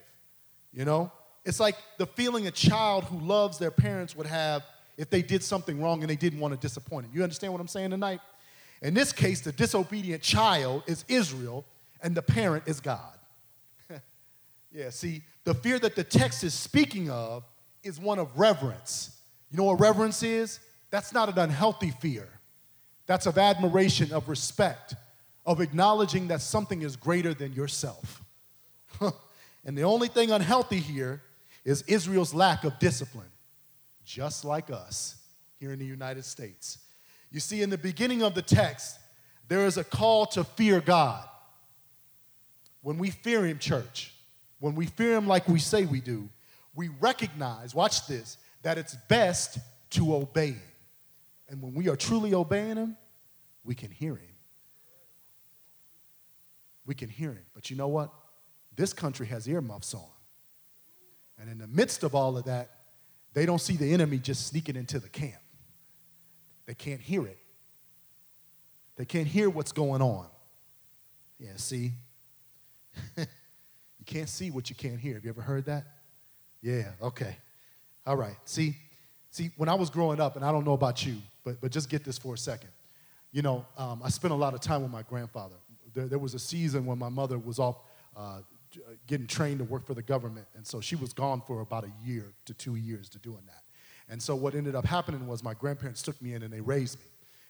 You 0.73 0.85
know? 0.85 1.11
It's 1.45 1.59
like 1.59 1.75
the 1.97 2.05
feeling 2.05 2.47
a 2.47 2.51
child 2.51 3.05
who 3.05 3.19
loves 3.19 3.57
their 3.57 3.71
parents 3.71 4.15
would 4.15 4.27
have 4.27 4.63
if 4.97 5.09
they 5.09 5.21
did 5.21 5.43
something 5.43 5.81
wrong 5.81 6.01
and 6.01 6.09
they 6.09 6.15
didn't 6.15 6.39
want 6.39 6.53
to 6.53 6.59
disappoint 6.59 7.05
them. 7.05 7.15
You 7.15 7.23
understand 7.23 7.53
what 7.53 7.61
I'm 7.61 7.67
saying 7.67 7.91
tonight? 7.91 8.19
In 8.81 8.93
this 8.93 9.11
case, 9.11 9.41
the 9.41 9.51
disobedient 9.51 10.21
child 10.21 10.83
is 10.87 11.03
Israel 11.07 11.65
and 12.01 12.15
the 12.15 12.21
parent 12.21 12.63
is 12.67 12.79
God. 12.79 13.17
yeah, 14.71 14.89
see, 14.89 15.23
the 15.43 15.53
fear 15.53 15.79
that 15.79 15.95
the 15.95 16.03
text 16.03 16.43
is 16.43 16.53
speaking 16.53 17.09
of 17.09 17.43
is 17.83 17.99
one 17.99 18.19
of 18.19 18.37
reverence. 18.37 19.19
You 19.49 19.57
know 19.57 19.63
what 19.65 19.79
reverence 19.79 20.23
is? 20.23 20.59
That's 20.91 21.13
not 21.13 21.29
an 21.29 21.39
unhealthy 21.39 21.91
fear. 21.91 22.27
That's 23.05 23.25
of 23.25 23.37
admiration, 23.37 24.11
of 24.11 24.29
respect, 24.29 24.93
of 25.45 25.61
acknowledging 25.61 26.27
that 26.27 26.41
something 26.41 26.81
is 26.81 26.95
greater 26.95 27.33
than 27.33 27.53
yourself. 27.53 28.21
and 29.65 29.77
the 29.77 29.83
only 29.83 30.09
thing 30.09 30.31
unhealthy 30.31 30.79
here 30.79 31.23
is 31.63 31.81
Israel's 31.83 32.33
lack 32.33 32.63
of 32.63 32.77
discipline, 32.79 33.31
just 34.05 34.45
like 34.45 34.69
us 34.69 35.15
here 35.59 35.71
in 35.71 35.79
the 35.79 35.85
United 35.85 36.25
States. 36.25 36.79
You 37.31 37.39
see, 37.39 37.61
in 37.61 37.69
the 37.69 37.77
beginning 37.77 38.23
of 38.23 38.33
the 38.35 38.41
text, 38.41 38.97
there 39.47 39.65
is 39.65 39.77
a 39.77 39.83
call 39.83 40.25
to 40.27 40.43
fear 40.43 40.79
God. 40.79 41.23
When 42.81 42.97
we 42.97 43.09
fear 43.09 43.45
Him, 43.45 43.59
church, 43.59 44.13
when 44.59 44.75
we 44.75 44.85
fear 44.85 45.15
Him 45.15 45.27
like 45.27 45.47
we 45.47 45.59
say 45.59 45.85
we 45.85 46.01
do, 46.01 46.29
we 46.75 46.89
recognize, 46.99 47.75
watch 47.75 48.07
this, 48.07 48.37
that 48.63 48.77
it's 48.77 48.95
best 49.07 49.59
to 49.91 50.15
obey 50.15 50.51
Him. 50.51 50.61
And 51.49 51.61
when 51.61 51.73
we 51.73 51.89
are 51.89 51.95
truly 51.95 52.33
obeying 52.33 52.77
Him, 52.77 52.97
we 53.63 53.75
can 53.75 53.91
hear 53.91 54.15
Him. 54.15 54.35
We 56.85 56.95
can 56.95 57.09
hear 57.09 57.31
Him. 57.31 57.45
But 57.53 57.69
you 57.69 57.75
know 57.75 57.87
what? 57.87 58.13
This 58.75 58.93
country 58.93 59.27
has 59.27 59.47
earmuffs 59.47 59.93
on. 59.93 60.03
And 61.39 61.49
in 61.49 61.57
the 61.57 61.67
midst 61.67 62.03
of 62.03 62.15
all 62.15 62.37
of 62.37 62.45
that, 62.45 62.71
they 63.33 63.45
don't 63.45 63.59
see 63.61 63.75
the 63.75 63.93
enemy 63.93 64.17
just 64.17 64.47
sneaking 64.47 64.75
into 64.75 64.99
the 64.99 65.09
camp. 65.09 65.41
They 66.67 66.75
can't 66.75 67.01
hear 67.01 67.25
it. 67.25 67.39
They 68.97 69.05
can't 69.05 69.27
hear 69.27 69.49
what's 69.49 69.71
going 69.71 70.01
on. 70.01 70.27
Yeah, 71.39 71.51
see? 71.55 71.93
you 73.17 73.25
can't 74.05 74.29
see 74.29 74.51
what 74.51 74.69
you 74.69 74.75
can't 74.75 74.99
hear. 74.99 75.15
Have 75.15 75.23
you 75.23 75.29
ever 75.29 75.41
heard 75.41 75.65
that? 75.65 75.85
Yeah, 76.61 76.91
okay. 77.01 77.37
All 78.05 78.17
right. 78.17 78.35
See, 78.45 78.75
see, 79.31 79.51
when 79.55 79.69
I 79.69 79.75
was 79.75 79.89
growing 79.89 80.19
up, 80.19 80.35
and 80.35 80.43
I 80.43 80.51
don't 80.51 80.65
know 80.65 80.73
about 80.73 81.05
you, 81.05 81.17
but, 81.43 81.61
but 81.61 81.71
just 81.71 81.89
get 81.89 82.03
this 82.03 82.17
for 82.17 82.33
a 82.33 82.37
second. 82.37 82.69
you 83.31 83.41
know, 83.41 83.65
um, 83.77 84.01
I 84.03 84.09
spent 84.09 84.33
a 84.33 84.37
lot 84.37 84.53
of 84.53 84.61
time 84.61 84.81
with 84.81 84.91
my 84.91 85.03
grandfather. 85.03 85.55
There, 85.93 86.07
there 86.07 86.19
was 86.19 86.33
a 86.33 86.39
season 86.39 86.85
when 86.85 86.97
my 86.97 87.09
mother 87.09 87.37
was 87.37 87.59
off 87.59 87.77
uh, 88.15 88.39
getting 89.05 89.27
trained 89.27 89.59
to 89.59 89.65
work 89.65 89.85
for 89.85 89.93
the 89.93 90.01
government, 90.01 90.47
and 90.55 90.65
so 90.65 90.81
she 90.81 90.95
was 90.95 91.13
gone 91.13 91.41
for 91.45 91.61
about 91.61 91.85
a 91.85 91.91
year 92.03 92.33
to 92.45 92.53
two 92.53 92.75
years 92.75 93.09
to 93.09 93.19
doing 93.19 93.43
that. 93.45 93.63
And 94.09 94.21
so 94.21 94.35
what 94.35 94.55
ended 94.55 94.75
up 94.75 94.85
happening 94.85 95.27
was 95.27 95.43
my 95.43 95.53
grandparents 95.53 96.01
took 96.01 96.21
me 96.21 96.33
in 96.33 96.43
and 96.43 96.53
they 96.53 96.61
raised 96.61 96.99
me. 96.99 97.05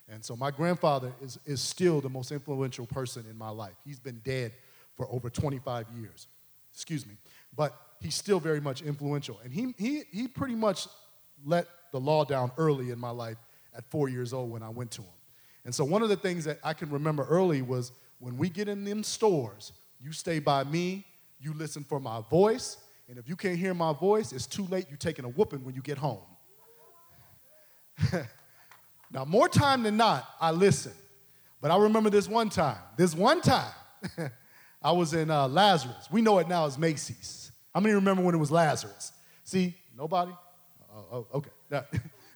And 0.10 0.24
so 0.24 0.36
my 0.36 0.52
grandfather 0.52 1.12
is, 1.22 1.38
is 1.46 1.62
still 1.62 2.02
the 2.02 2.10
most 2.10 2.32
influential 2.32 2.86
person 2.86 3.26
in 3.30 3.38
my 3.38 3.50
life. 3.50 3.76
He's 3.86 4.00
been 4.00 4.22
dead 4.24 4.54
for 4.96 5.08
over 5.12 5.30
25 5.30 5.88
years. 6.00 6.28
Excuse 6.74 7.06
me. 7.06 7.14
But 7.56 7.76
he's 8.02 8.16
still 8.16 8.40
very 8.40 8.62
much 8.62 8.82
influential. 8.82 9.40
And 9.44 9.52
he, 9.52 9.74
he, 9.78 10.04
he 10.12 10.28
pretty 10.28 10.56
much 10.56 10.88
let 11.46 11.68
the 11.92 12.00
law 12.00 12.26
down 12.26 12.52
early 12.58 12.92
in 12.92 13.00
my 13.00 13.10
life 13.10 13.38
at 13.76 13.86
four 13.90 14.10
years 14.10 14.34
old 14.34 14.50
when 14.50 14.64
I 14.64 14.70
went 14.70 14.92
to 14.92 15.02
him. 15.02 15.12
And 15.66 15.76
so 15.76 15.84
one 15.84 16.02
of 16.02 16.10
the 16.10 16.16
things 16.16 16.46
that 16.46 16.60
I 16.64 16.74
can 16.74 16.90
remember 16.90 17.26
early 17.26 17.62
was 17.62 17.92
when 18.20 18.38
we 18.38 18.50
get 18.50 18.68
in 18.68 18.86
them 18.86 19.04
stores, 19.04 19.74
you 20.00 20.12
stay 20.12 20.40
by 20.40 20.64
me, 20.64 21.06
you 21.40 21.54
listen 21.54 21.84
for 21.84 22.00
my 22.00 22.22
voice, 22.30 22.78
and 23.10 23.18
if 23.18 23.28
you 23.28 23.36
can't 23.36 23.58
hear 23.58 23.74
my 23.74 23.94
voice, 23.94 24.32
it's 24.32 24.48
too 24.48 24.66
late. 24.66 24.86
You're 24.90 24.98
taking 24.98 25.26
a 25.26 25.30
whooping 25.30 25.64
when 25.64 25.76
you 25.76 25.82
get 25.82 25.98
home. 25.98 26.22
now, 29.12 29.26
more 29.26 29.50
time 29.50 29.84
than 29.84 29.98
not, 29.98 30.28
I 30.40 30.52
listen. 30.52 30.94
But 31.62 31.72
I 31.72 31.78
remember 31.78 32.10
this 32.10 32.28
one 32.28 32.50
time. 32.50 32.78
This 32.98 33.16
one 33.16 33.42
time, 33.42 33.74
I 34.84 34.92
was 34.92 35.14
in 35.14 35.32
uh, 35.32 35.48
Lazarus. 35.48 36.08
We 36.12 36.22
know 36.22 36.38
it 36.40 36.48
now 36.48 36.66
as 36.66 36.78
Macy's. 36.78 37.52
How 37.74 37.80
many 37.80 37.96
remember 37.96 38.24
when 38.24 38.36
it 38.36 38.38
was 38.38 38.52
Lazarus? 38.52 39.12
See, 39.44 39.76
nobody? 39.98 40.32
Oh, 40.96 41.26
oh 41.34 41.44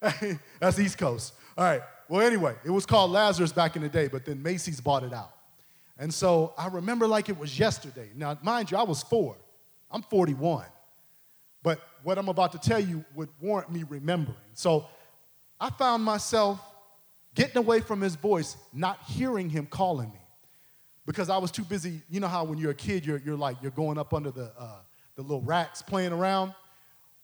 okay. 0.04 0.38
That's 0.60 0.80
East 0.80 0.98
Coast. 0.98 1.34
All 1.58 1.64
right. 1.64 1.82
Well, 2.10 2.26
anyway, 2.26 2.56
it 2.66 2.70
was 2.72 2.86
called 2.86 3.12
Lazarus 3.12 3.52
back 3.52 3.76
in 3.76 3.82
the 3.82 3.90
day, 3.90 4.08
but 4.08 4.26
then 4.26 4.42
Macy's 4.44 4.82
bought 4.82 5.04
it 5.04 5.14
out. 5.14 5.32
And 5.98 6.14
so 6.14 6.54
I 6.58 6.68
remember 6.68 7.08
like 7.08 7.30
it 7.30 7.38
was 7.38 7.58
yesterday. 7.58 8.10
Now, 8.16 8.38
mind 8.42 8.72
you, 8.72 8.78
I 8.78 8.84
was 8.84 9.04
four. 9.04 9.38
I'm 9.92 10.02
41. 10.02 10.66
But 11.64 11.80
what 12.04 12.18
I'm 12.18 12.28
about 12.28 12.52
to 12.54 12.58
tell 12.58 12.80
you 12.80 13.06
would 13.14 13.30
warrant 13.40 13.72
me 13.72 13.84
remembering. 13.88 14.38
So 14.54 14.88
I 15.62 15.70
found 15.70 16.04
myself 16.04 16.60
getting 17.36 17.58
away 17.58 17.82
from 17.82 18.02
his 18.02 18.16
voice, 18.16 18.58
not 18.74 18.98
hearing 19.08 19.48
him 19.48 19.68
calling 19.68 20.12
me 20.12 20.20
because 21.06 21.30
I 21.30 21.38
was 21.38 21.52
too 21.52 21.64
busy. 21.64 22.02
You 22.10 22.20
know 22.20 22.28
how 22.28 22.44
when 22.44 22.58
you're 22.58 22.72
a 22.72 22.76
kid, 22.76 23.06
you're, 23.06 23.20
you're 23.20 23.38
like, 23.38 23.58
you're 23.62 23.70
going 23.72 24.00
up 24.00 24.12
under 24.12 24.32
the, 24.32 24.52
uh, 24.58 24.80
the 25.16 25.22
little 25.22 25.44
racks 25.44 25.84
playing 25.84 26.14
around? 26.14 26.56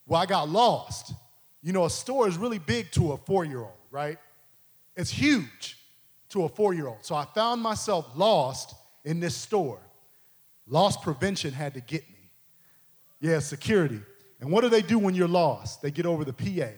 Well, 0.05 0.21
I 0.21 0.27
got 0.27 0.49
lost. 0.49 1.13
You 1.63 1.73
know, 1.73 1.85
a 1.85 1.89
store 1.89 2.27
is 2.27 2.37
really 2.37 2.59
big 2.59 2.91
to 2.91 3.13
a 3.13 3.17
four 3.17 3.43
year 3.43 3.59
old, 3.59 3.73
right? 3.89 4.19
It's 4.95 5.09
huge 5.09 5.79
to 6.29 6.43
a 6.43 6.49
four 6.49 6.75
year 6.75 6.87
old. 6.87 7.03
So 7.03 7.15
I 7.15 7.25
found 7.25 7.61
myself 7.63 8.07
lost 8.15 8.75
in 9.03 9.19
this 9.19 9.35
store. 9.35 9.79
Loss 10.67 10.97
prevention 10.97 11.53
had 11.53 11.73
to 11.73 11.81
get 11.81 12.07
me. 12.09 12.29
Yeah, 13.19 13.39
security. 13.39 13.99
And 14.39 14.51
what 14.51 14.61
do 14.61 14.69
they 14.69 14.83
do 14.83 14.99
when 14.99 15.15
you're 15.15 15.27
lost? 15.27 15.81
They 15.81 15.89
get 15.89 16.05
over 16.05 16.23
the 16.23 16.33
PA. 16.33 16.69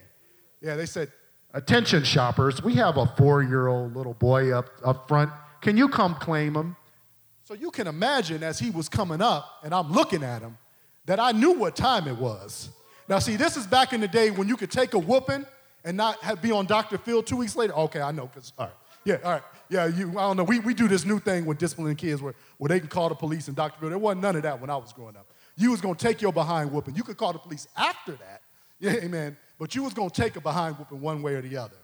Yeah, 0.62 0.76
they 0.76 0.86
said, 0.86 1.12
Attention, 1.54 2.04
shoppers, 2.04 2.64
we 2.64 2.76
have 2.76 2.98
a 2.98 3.08
four 3.18 3.42
year 3.42 3.68
old 3.68 3.96
little 3.96 4.14
boy 4.14 4.52
up, 4.52 4.70
up 4.84 5.08
front. 5.08 5.32
Can 5.62 5.78
you 5.78 5.90
come 5.90 6.16
claim 6.16 6.56
him? 6.56 6.76
So 7.44 7.56
you 7.56 7.72
can 7.72 7.88
imagine 7.88 8.44
as 8.44 8.60
he 8.60 8.70
was 8.70 8.88
coming 8.88 9.22
up 9.22 9.60
and 9.64 9.74
I'm 9.74 9.92
looking 9.92 10.24
at 10.24 10.42
him 10.42 10.58
that 11.06 11.20
I 11.20 11.32
knew 11.32 11.54
what 11.54 11.76
time 11.76 12.08
it 12.08 12.16
was. 12.16 12.70
Now, 13.08 13.18
see, 13.18 13.36
this 13.36 13.58
is 13.58 13.66
back 13.66 13.94
in 13.94 14.02
the 14.02 14.08
day 14.08 14.30
when 14.30 14.48
you 14.48 14.56
could 14.56 14.70
take 14.70 14.94
a 14.94 15.00
whooping 15.00 15.46
and 15.84 15.98
not 15.98 16.18
have, 16.22 16.40
be 16.40 16.52
on 16.52 16.68
Dr. 16.68 17.00
Phil 17.00 17.24
two 17.24 17.38
weeks 17.38 17.56
later. 17.56 17.74
Okay, 17.74 18.02
I 18.02 18.12
know, 18.12 18.28
because, 18.28 18.54
all 18.60 18.68
right. 18.68 18.76
Yeah, 19.04 19.18
all 19.24 19.32
right. 19.32 19.42
Yeah, 19.70 19.88
you, 19.88 20.12
I 20.12 20.28
don't 20.28 20.38
know. 20.38 20.44
We, 20.44 20.60
we 20.60 20.76
do 20.76 20.88
this 20.88 21.06
new 21.06 21.20
thing 21.20 21.46
with 21.46 21.58
disciplining 21.58 21.96
kids 21.96 22.22
where, 22.22 22.36
where 22.60 22.70
they 22.70 22.80
can 22.80 22.90
call 22.90 23.10
the 23.10 23.16
police 23.16 23.48
and 23.48 23.58
Dr. 23.58 23.80
Phil. 23.80 23.90
There 23.90 23.98
wasn't 23.98 24.22
none 24.22 24.36
of 24.36 24.44
that 24.44 24.62
when 24.62 24.70
I 24.70 24.76
was 24.76 24.94
growing 24.94 25.16
up. 25.16 25.28
You 25.56 25.72
was 25.72 25.82
going 25.82 25.96
to 25.96 26.06
take 26.06 26.22
your 26.22 26.32
behind 26.32 26.72
whooping. 26.72 26.96
You 26.96 27.04
could 27.04 27.18
call 27.18 27.34
the 27.34 27.40
police 27.40 27.68
after 27.76 28.12
that. 28.12 28.42
Yeah, 28.82 28.94
amen. 28.94 29.36
But 29.60 29.76
you 29.76 29.84
was 29.84 29.94
going 29.94 30.10
to 30.10 30.22
take 30.22 30.38
a 30.38 30.42
behind 30.42 30.78
whooping 30.78 31.02
one 31.02 31.22
way 31.22 31.36
or 31.36 31.42
the 31.42 31.58
other. 31.58 31.76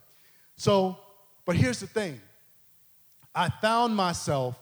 So, 0.56 0.98
but 1.46 1.58
here's 1.58 1.82
the 1.82 1.88
thing. 1.88 2.20
I 3.36 3.50
found 3.50 3.96
myself 3.96 4.58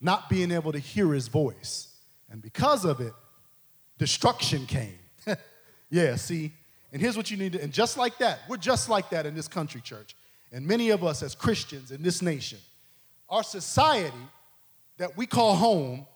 not 0.00 0.28
being 0.28 0.50
able 0.50 0.72
to 0.72 0.78
hear 0.78 1.12
his 1.12 1.28
voice. 1.28 1.94
And 2.28 2.42
because 2.42 2.84
of 2.84 3.00
it, 3.00 3.12
destruction 3.98 4.66
came. 4.66 4.98
yeah, 5.90 6.16
see? 6.16 6.52
And 6.92 7.00
here's 7.00 7.16
what 7.16 7.30
you 7.30 7.36
need 7.36 7.52
to, 7.52 7.62
and 7.62 7.72
just 7.72 7.96
like 7.96 8.18
that, 8.18 8.40
we're 8.48 8.56
just 8.56 8.88
like 8.88 9.10
that 9.10 9.24
in 9.24 9.34
this 9.36 9.46
country, 9.46 9.80
church. 9.80 10.16
And 10.50 10.66
many 10.66 10.90
of 10.90 11.04
us 11.04 11.22
as 11.22 11.36
Christians 11.36 11.92
in 11.92 12.02
this 12.02 12.20
nation, 12.20 12.58
our 13.28 13.44
society 13.44 14.16
that 14.96 15.16
we 15.16 15.26
call 15.26 15.54
home 15.54 16.06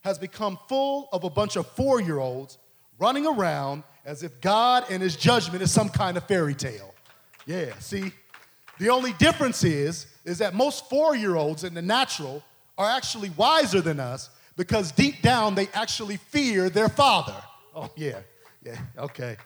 has 0.00 0.18
become 0.18 0.58
full 0.68 1.08
of 1.12 1.22
a 1.22 1.30
bunch 1.30 1.54
of 1.54 1.66
four 1.68 2.00
year 2.00 2.18
olds 2.18 2.58
running 2.98 3.26
around 3.26 3.84
as 4.04 4.22
if 4.22 4.40
God 4.40 4.84
and 4.90 5.02
his 5.02 5.16
judgment 5.16 5.62
is 5.62 5.70
some 5.70 5.88
kind 5.88 6.16
of 6.16 6.24
fairy 6.24 6.54
tale. 6.54 6.94
Yeah, 7.46 7.76
see? 7.78 8.12
The 8.78 8.90
only 8.90 9.12
difference 9.14 9.64
is, 9.64 10.06
is 10.24 10.38
that 10.38 10.54
most 10.54 10.88
four 10.88 11.14
year 11.16 11.36
olds 11.36 11.64
in 11.64 11.74
the 11.74 11.82
natural 11.82 12.42
are 12.76 12.90
actually 12.90 13.30
wiser 13.30 13.80
than 13.80 14.00
us 14.00 14.30
because 14.56 14.92
deep 14.92 15.22
down 15.22 15.54
they 15.54 15.68
actually 15.74 16.16
fear 16.16 16.68
their 16.68 16.88
father. 16.88 17.36
Oh, 17.74 17.90
yeah, 17.96 18.20
yeah, 18.64 18.78
okay. 18.98 19.36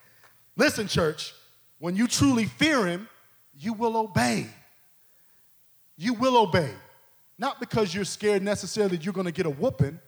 Listen, 0.56 0.86
church, 0.86 1.34
when 1.78 1.96
you 1.96 2.06
truly 2.06 2.46
fear 2.46 2.86
him, 2.86 3.08
you 3.56 3.72
will 3.72 3.96
obey. 3.96 4.46
You 5.96 6.14
will 6.14 6.36
obey. 6.36 6.70
Not 7.38 7.60
because 7.60 7.94
you're 7.94 8.04
scared 8.04 8.42
necessarily 8.42 8.96
you're 8.98 9.12
going 9.12 9.26
to 9.26 9.32
get 9.32 9.46
a 9.46 9.50
whooping, 9.50 9.98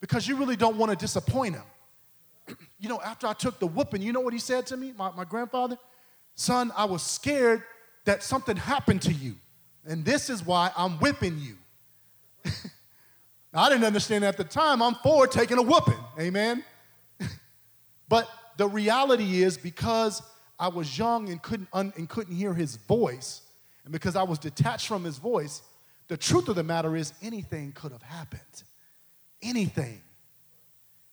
because 0.00 0.26
you 0.26 0.36
really 0.36 0.56
don't 0.56 0.76
want 0.76 0.90
to 0.90 0.96
disappoint 0.96 1.54
him. 1.54 1.62
You 2.80 2.88
know, 2.88 3.00
after 3.04 3.26
I 3.26 3.34
took 3.34 3.58
the 3.58 3.66
whooping, 3.66 4.00
you 4.00 4.12
know 4.12 4.20
what 4.20 4.32
he 4.32 4.38
said 4.38 4.66
to 4.68 4.76
me, 4.76 4.92
my, 4.96 5.10
my 5.12 5.24
grandfather? 5.24 5.78
Son, 6.34 6.72
I 6.74 6.86
was 6.86 7.02
scared 7.02 7.62
that 8.06 8.22
something 8.22 8.56
happened 8.56 9.02
to 9.02 9.12
you, 9.12 9.36
and 9.84 10.04
this 10.04 10.30
is 10.30 10.44
why 10.44 10.72
I'm 10.74 10.92
whipping 10.92 11.38
you. 11.38 11.56
now, 13.52 13.60
I 13.60 13.68
didn't 13.68 13.84
understand 13.84 14.24
at 14.24 14.38
the 14.38 14.44
time. 14.44 14.82
I'm 14.82 14.94
for 14.94 15.26
taking 15.26 15.58
a 15.58 15.62
whooping. 15.62 15.98
Amen. 16.18 16.64
but 18.08 18.28
the 18.56 18.66
reality 18.66 19.42
is 19.42 19.58
because 19.58 20.22
I 20.58 20.68
was 20.68 20.96
young 20.96 21.28
and 21.28 21.42
couldn't, 21.42 21.68
un- 21.74 21.92
and 21.96 22.08
couldn't 22.08 22.34
hear 22.34 22.54
his 22.54 22.76
voice, 22.76 23.42
and 23.84 23.92
because 23.92 24.16
I 24.16 24.22
was 24.22 24.38
detached 24.38 24.88
from 24.88 25.04
his 25.04 25.18
voice, 25.18 25.60
the 26.08 26.16
truth 26.16 26.48
of 26.48 26.56
the 26.56 26.64
matter 26.64 26.96
is 26.96 27.12
anything 27.20 27.72
could 27.72 27.92
have 27.92 28.02
happened. 28.02 28.62
Anything. 29.42 30.00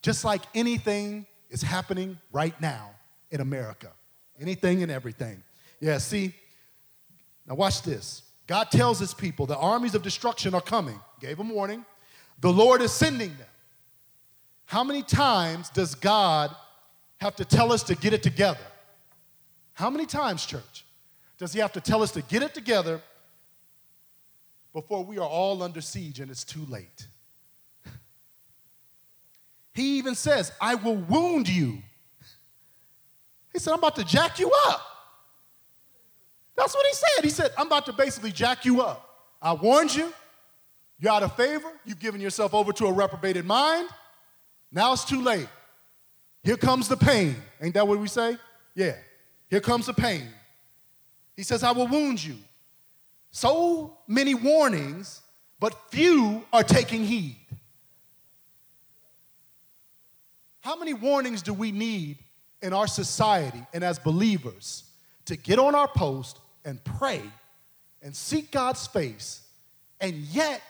Just 0.02 0.24
like 0.24 0.42
anything 0.56 1.26
is 1.50 1.62
happening 1.62 2.18
right 2.32 2.60
now 2.62 2.92
in 3.32 3.42
America. 3.42 3.92
Anything 4.40 4.84
and 4.84 4.92
everything. 4.92 5.44
Yeah, 5.80 5.98
see? 5.98 6.34
Now, 7.48 7.56
watch 7.56 7.82
this. 7.82 8.24
God 8.46 8.72
tells 8.72 9.00
his 9.00 9.14
people 9.14 9.46
the 9.46 9.58
armies 9.58 9.96
of 9.96 10.04
destruction 10.04 10.54
are 10.54 10.62
coming. 10.62 11.00
Gave 11.20 11.38
them 11.38 11.50
warning. 11.50 11.86
The 12.40 12.52
Lord 12.52 12.82
is 12.82 12.92
sending 12.92 13.30
them. 13.38 13.48
How 14.66 14.84
many 14.84 15.02
times 15.02 15.70
does 15.70 15.96
God 15.96 16.56
have 17.18 17.36
to 17.38 17.46
tell 17.46 17.72
us 17.72 17.84
to 17.84 17.96
get 17.96 18.14
it 18.14 18.22
together? 18.22 18.60
How 19.74 19.90
many 19.90 20.06
times, 20.06 20.46
church, 20.46 20.86
does 21.38 21.54
he 21.54 21.60
have 21.60 21.74
to 21.74 21.82
tell 21.82 22.04
us 22.04 22.12
to 22.12 22.22
get 22.22 22.44
it 22.44 22.54
together 22.54 23.02
before 24.74 25.04
we 25.04 25.18
are 25.18 25.28
all 25.28 25.64
under 25.64 25.82
siege 25.82 26.20
and 26.20 26.30
it's 26.30 26.44
too 26.44 26.66
late? 26.68 27.08
He 29.78 30.00
even 30.00 30.16
says, 30.16 30.52
I 30.60 30.74
will 30.74 30.96
wound 30.96 31.48
you. 31.48 31.78
He 33.54 33.60
said, 33.60 33.74
I'm 33.74 33.78
about 33.78 33.96
to 33.98 34.04
jack 34.04 34.40
you 34.40 34.52
up. 34.66 34.82
That's 36.56 36.74
what 36.74 36.84
he 36.88 36.94
said. 36.94 37.24
He 37.24 37.30
said, 37.30 37.52
I'm 37.56 37.68
about 37.68 37.86
to 37.86 37.94
basically 37.94 38.32
jack 38.32 38.66
you 38.66 38.82
up. 38.82 39.08
I 39.40 39.54
warned 39.54 39.94
you. 39.96 40.12
You're 41.00 41.12
out 41.12 41.22
of 41.22 41.36
favor. 41.36 41.72
You've 41.86 42.00
given 42.00 42.20
yourself 42.20 42.56
over 42.56 42.74
to 42.74 42.88
a 42.88 42.92
reprobated 42.92 43.46
mind. 43.46 43.88
Now 44.72 44.94
it's 44.94 45.06
too 45.06 45.22
late. 45.22 45.48
Here 46.42 46.58
comes 46.58 46.88
the 46.88 46.98
pain. 46.98 47.36
Ain't 47.62 47.76
that 47.76 47.88
what 47.88 48.00
we 48.00 48.08
say? 48.08 48.36
Yeah. 48.74 48.96
Here 49.48 49.62
comes 49.62 49.86
the 49.86 49.94
pain. 49.94 50.28
He 51.36 51.44
says, 51.44 51.62
I 51.62 51.72
will 51.72 51.88
wound 51.88 52.24
you. 52.24 52.38
So 53.30 53.96
many 54.08 54.34
warnings, 54.34 55.22
but 55.60 55.92
few 55.92 56.44
are 56.52 56.64
taking 56.64 57.04
heed. 57.04 57.47
How 60.68 60.76
many 60.76 60.94
warnings 60.94 61.42
do 61.42 61.54
we 61.54 61.72
need 61.72 62.18
in 62.62 62.74
our 62.74 62.88
society 62.88 63.66
and 63.74 63.86
as 63.86 64.00
believers 64.00 64.84
to 65.24 65.38
get 65.38 65.60
on 65.60 65.76
our 65.76 65.88
post 65.88 66.40
and 66.66 66.84
pray 66.84 67.22
and 68.02 68.14
seek 68.14 68.52
God's 68.52 68.86
face, 68.86 69.44
and 70.02 70.14
yet, 70.14 70.62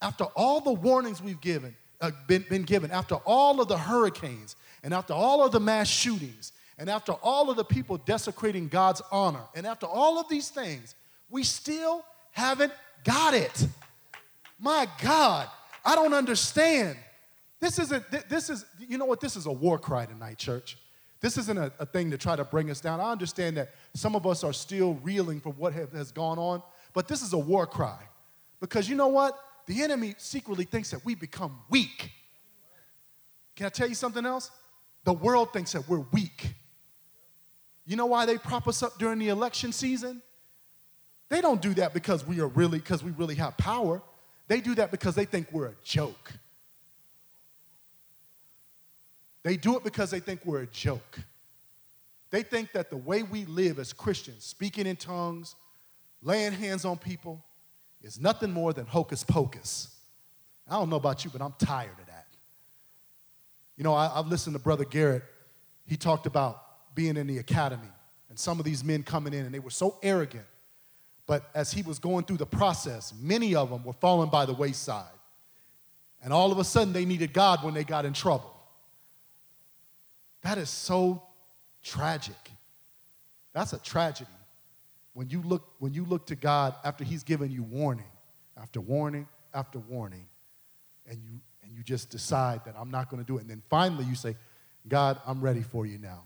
after 0.00 0.22
all 0.36 0.60
the 0.60 0.72
warnings 0.72 1.20
we've 1.20 1.40
given, 1.40 1.74
uh, 2.00 2.12
been, 2.28 2.44
been 2.48 2.62
given, 2.62 2.92
after 2.92 3.16
all 3.16 3.60
of 3.60 3.66
the 3.66 3.76
hurricanes, 3.76 4.54
and 4.84 4.94
after 4.94 5.14
all 5.14 5.44
of 5.44 5.50
the 5.50 5.58
mass 5.58 5.88
shootings, 5.88 6.52
and 6.78 6.88
after 6.88 7.10
all 7.10 7.50
of 7.50 7.56
the 7.56 7.64
people 7.64 7.96
desecrating 7.96 8.68
God's 8.68 9.02
honor, 9.10 9.42
and 9.56 9.66
after 9.66 9.86
all 9.86 10.20
of 10.20 10.28
these 10.28 10.48
things, 10.48 10.94
we 11.28 11.42
still 11.42 12.04
haven't 12.30 12.72
got 13.02 13.34
it. 13.34 13.66
My 14.60 14.86
God, 15.02 15.48
I 15.84 15.96
don't 15.96 16.14
understand. 16.14 16.96
This 17.60 17.78
isn't, 17.78 18.04
this 18.28 18.50
is, 18.50 18.64
you 18.78 18.98
know 18.98 19.04
what? 19.04 19.20
This 19.20 19.36
is 19.36 19.46
a 19.46 19.52
war 19.52 19.78
cry 19.78 20.06
tonight, 20.06 20.38
church. 20.38 20.78
This 21.20 21.36
isn't 21.36 21.58
a, 21.58 21.72
a 21.80 21.86
thing 21.86 22.10
to 22.12 22.18
try 22.18 22.36
to 22.36 22.44
bring 22.44 22.70
us 22.70 22.80
down. 22.80 23.00
I 23.00 23.10
understand 23.10 23.56
that 23.56 23.70
some 23.94 24.14
of 24.14 24.26
us 24.26 24.44
are 24.44 24.52
still 24.52 24.94
reeling 25.02 25.40
from 25.40 25.52
what 25.52 25.72
have, 25.72 25.92
has 25.92 26.12
gone 26.12 26.38
on, 26.38 26.62
but 26.94 27.08
this 27.08 27.22
is 27.22 27.32
a 27.32 27.38
war 27.38 27.66
cry. 27.66 27.98
Because 28.60 28.88
you 28.88 28.94
know 28.94 29.08
what? 29.08 29.38
The 29.66 29.82
enemy 29.82 30.14
secretly 30.18 30.64
thinks 30.64 30.90
that 30.92 31.04
we 31.04 31.14
become 31.14 31.58
weak. 31.68 32.12
Can 33.56 33.66
I 33.66 33.70
tell 33.70 33.88
you 33.88 33.94
something 33.94 34.24
else? 34.24 34.50
The 35.04 35.12
world 35.12 35.52
thinks 35.52 35.72
that 35.72 35.88
we're 35.88 36.04
weak. 36.12 36.54
You 37.84 37.96
know 37.96 38.06
why 38.06 38.24
they 38.24 38.38
prop 38.38 38.68
us 38.68 38.82
up 38.82 38.98
during 38.98 39.18
the 39.18 39.28
election 39.28 39.72
season? 39.72 40.22
They 41.28 41.40
don't 41.40 41.60
do 41.60 41.74
that 41.74 41.92
because 41.92 42.26
we 42.26 42.40
are 42.40 42.46
really 42.46 42.78
because 42.78 43.02
we 43.02 43.10
really 43.12 43.34
have 43.34 43.56
power. 43.56 44.00
They 44.46 44.60
do 44.60 44.74
that 44.76 44.90
because 44.90 45.14
they 45.14 45.24
think 45.24 45.48
we're 45.52 45.66
a 45.66 45.74
joke. 45.82 46.32
They 49.42 49.56
do 49.56 49.76
it 49.76 49.84
because 49.84 50.10
they 50.10 50.20
think 50.20 50.44
we're 50.44 50.62
a 50.62 50.66
joke. 50.66 51.20
They 52.30 52.42
think 52.42 52.72
that 52.72 52.90
the 52.90 52.96
way 52.96 53.22
we 53.22 53.44
live 53.46 53.78
as 53.78 53.92
Christians, 53.92 54.44
speaking 54.44 54.86
in 54.86 54.96
tongues, 54.96 55.54
laying 56.22 56.52
hands 56.52 56.84
on 56.84 56.98
people, 56.98 57.42
is 58.02 58.20
nothing 58.20 58.52
more 58.52 58.72
than 58.72 58.86
hocus 58.86 59.24
pocus. 59.24 59.94
I 60.68 60.74
don't 60.74 60.90
know 60.90 60.96
about 60.96 61.24
you, 61.24 61.30
but 61.30 61.40
I'm 61.40 61.54
tired 61.58 61.98
of 61.98 62.06
that. 62.06 62.26
You 63.76 63.84
know, 63.84 63.94
I, 63.94 64.08
have 64.16 64.26
listened 64.26 64.54
to 64.54 64.60
Brother 64.60 64.84
Garrett. 64.84 65.22
He 65.86 65.96
talked 65.96 66.26
about 66.26 66.94
being 66.94 67.16
in 67.16 67.26
the 67.26 67.38
academy 67.38 67.88
and 68.28 68.38
some 68.38 68.58
of 68.58 68.64
these 68.64 68.84
men 68.84 69.02
coming 69.02 69.32
in, 69.32 69.46
and 69.46 69.54
they 69.54 69.60
were 69.60 69.70
so 69.70 69.98
arrogant. 70.02 70.44
But 71.26 71.48
as 71.54 71.72
he 71.72 71.82
was 71.82 71.98
going 71.98 72.24
through 72.24 72.38
the 72.38 72.46
process, 72.46 73.14
many 73.20 73.54
of 73.54 73.70
them 73.70 73.84
were 73.84 73.92
falling 73.92 74.30
by 74.30 74.46
the 74.46 74.54
wayside. 74.54 75.04
And 76.22 76.32
all 76.32 76.50
of 76.50 76.58
a 76.58 76.64
sudden, 76.64 76.92
they 76.92 77.04
needed 77.04 77.32
God 77.32 77.62
when 77.62 77.74
they 77.74 77.84
got 77.84 78.04
in 78.04 78.12
trouble. 78.12 78.54
That 80.48 80.56
is 80.56 80.70
so 80.70 81.22
tragic. 81.82 82.50
That's 83.52 83.74
a 83.74 83.78
tragedy. 83.78 84.30
When 85.12 85.28
you 85.28 85.42
look, 85.42 85.74
when 85.78 85.92
you 85.92 86.06
look 86.06 86.24
to 86.28 86.36
God 86.36 86.74
after 86.82 87.04
He's 87.04 87.22
given 87.22 87.50
you 87.50 87.62
warning, 87.62 88.08
after 88.56 88.80
warning, 88.80 89.28
after 89.52 89.78
warning, 89.78 90.26
and 91.06 91.18
you 91.22 91.40
and 91.62 91.76
you 91.76 91.82
just 91.82 92.08
decide 92.08 92.64
that 92.64 92.76
I'm 92.78 92.90
not 92.90 93.10
going 93.10 93.22
to 93.22 93.26
do 93.26 93.36
it. 93.36 93.42
And 93.42 93.50
then 93.50 93.62
finally 93.68 94.06
you 94.06 94.14
say, 94.14 94.36
God, 94.88 95.20
I'm 95.26 95.42
ready 95.42 95.60
for 95.60 95.84
you 95.84 95.98
now. 95.98 96.22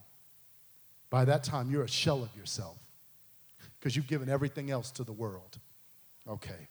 By 1.10 1.24
that 1.24 1.42
time, 1.42 1.68
you're 1.68 1.82
a 1.82 1.88
shell 1.88 2.22
of 2.22 2.28
yourself 2.36 2.78
because 3.80 3.96
you've 3.96 4.06
given 4.06 4.28
everything 4.28 4.70
else 4.70 4.92
to 4.92 5.02
the 5.02 5.12
world. 5.12 5.58
Okay, 6.28 6.68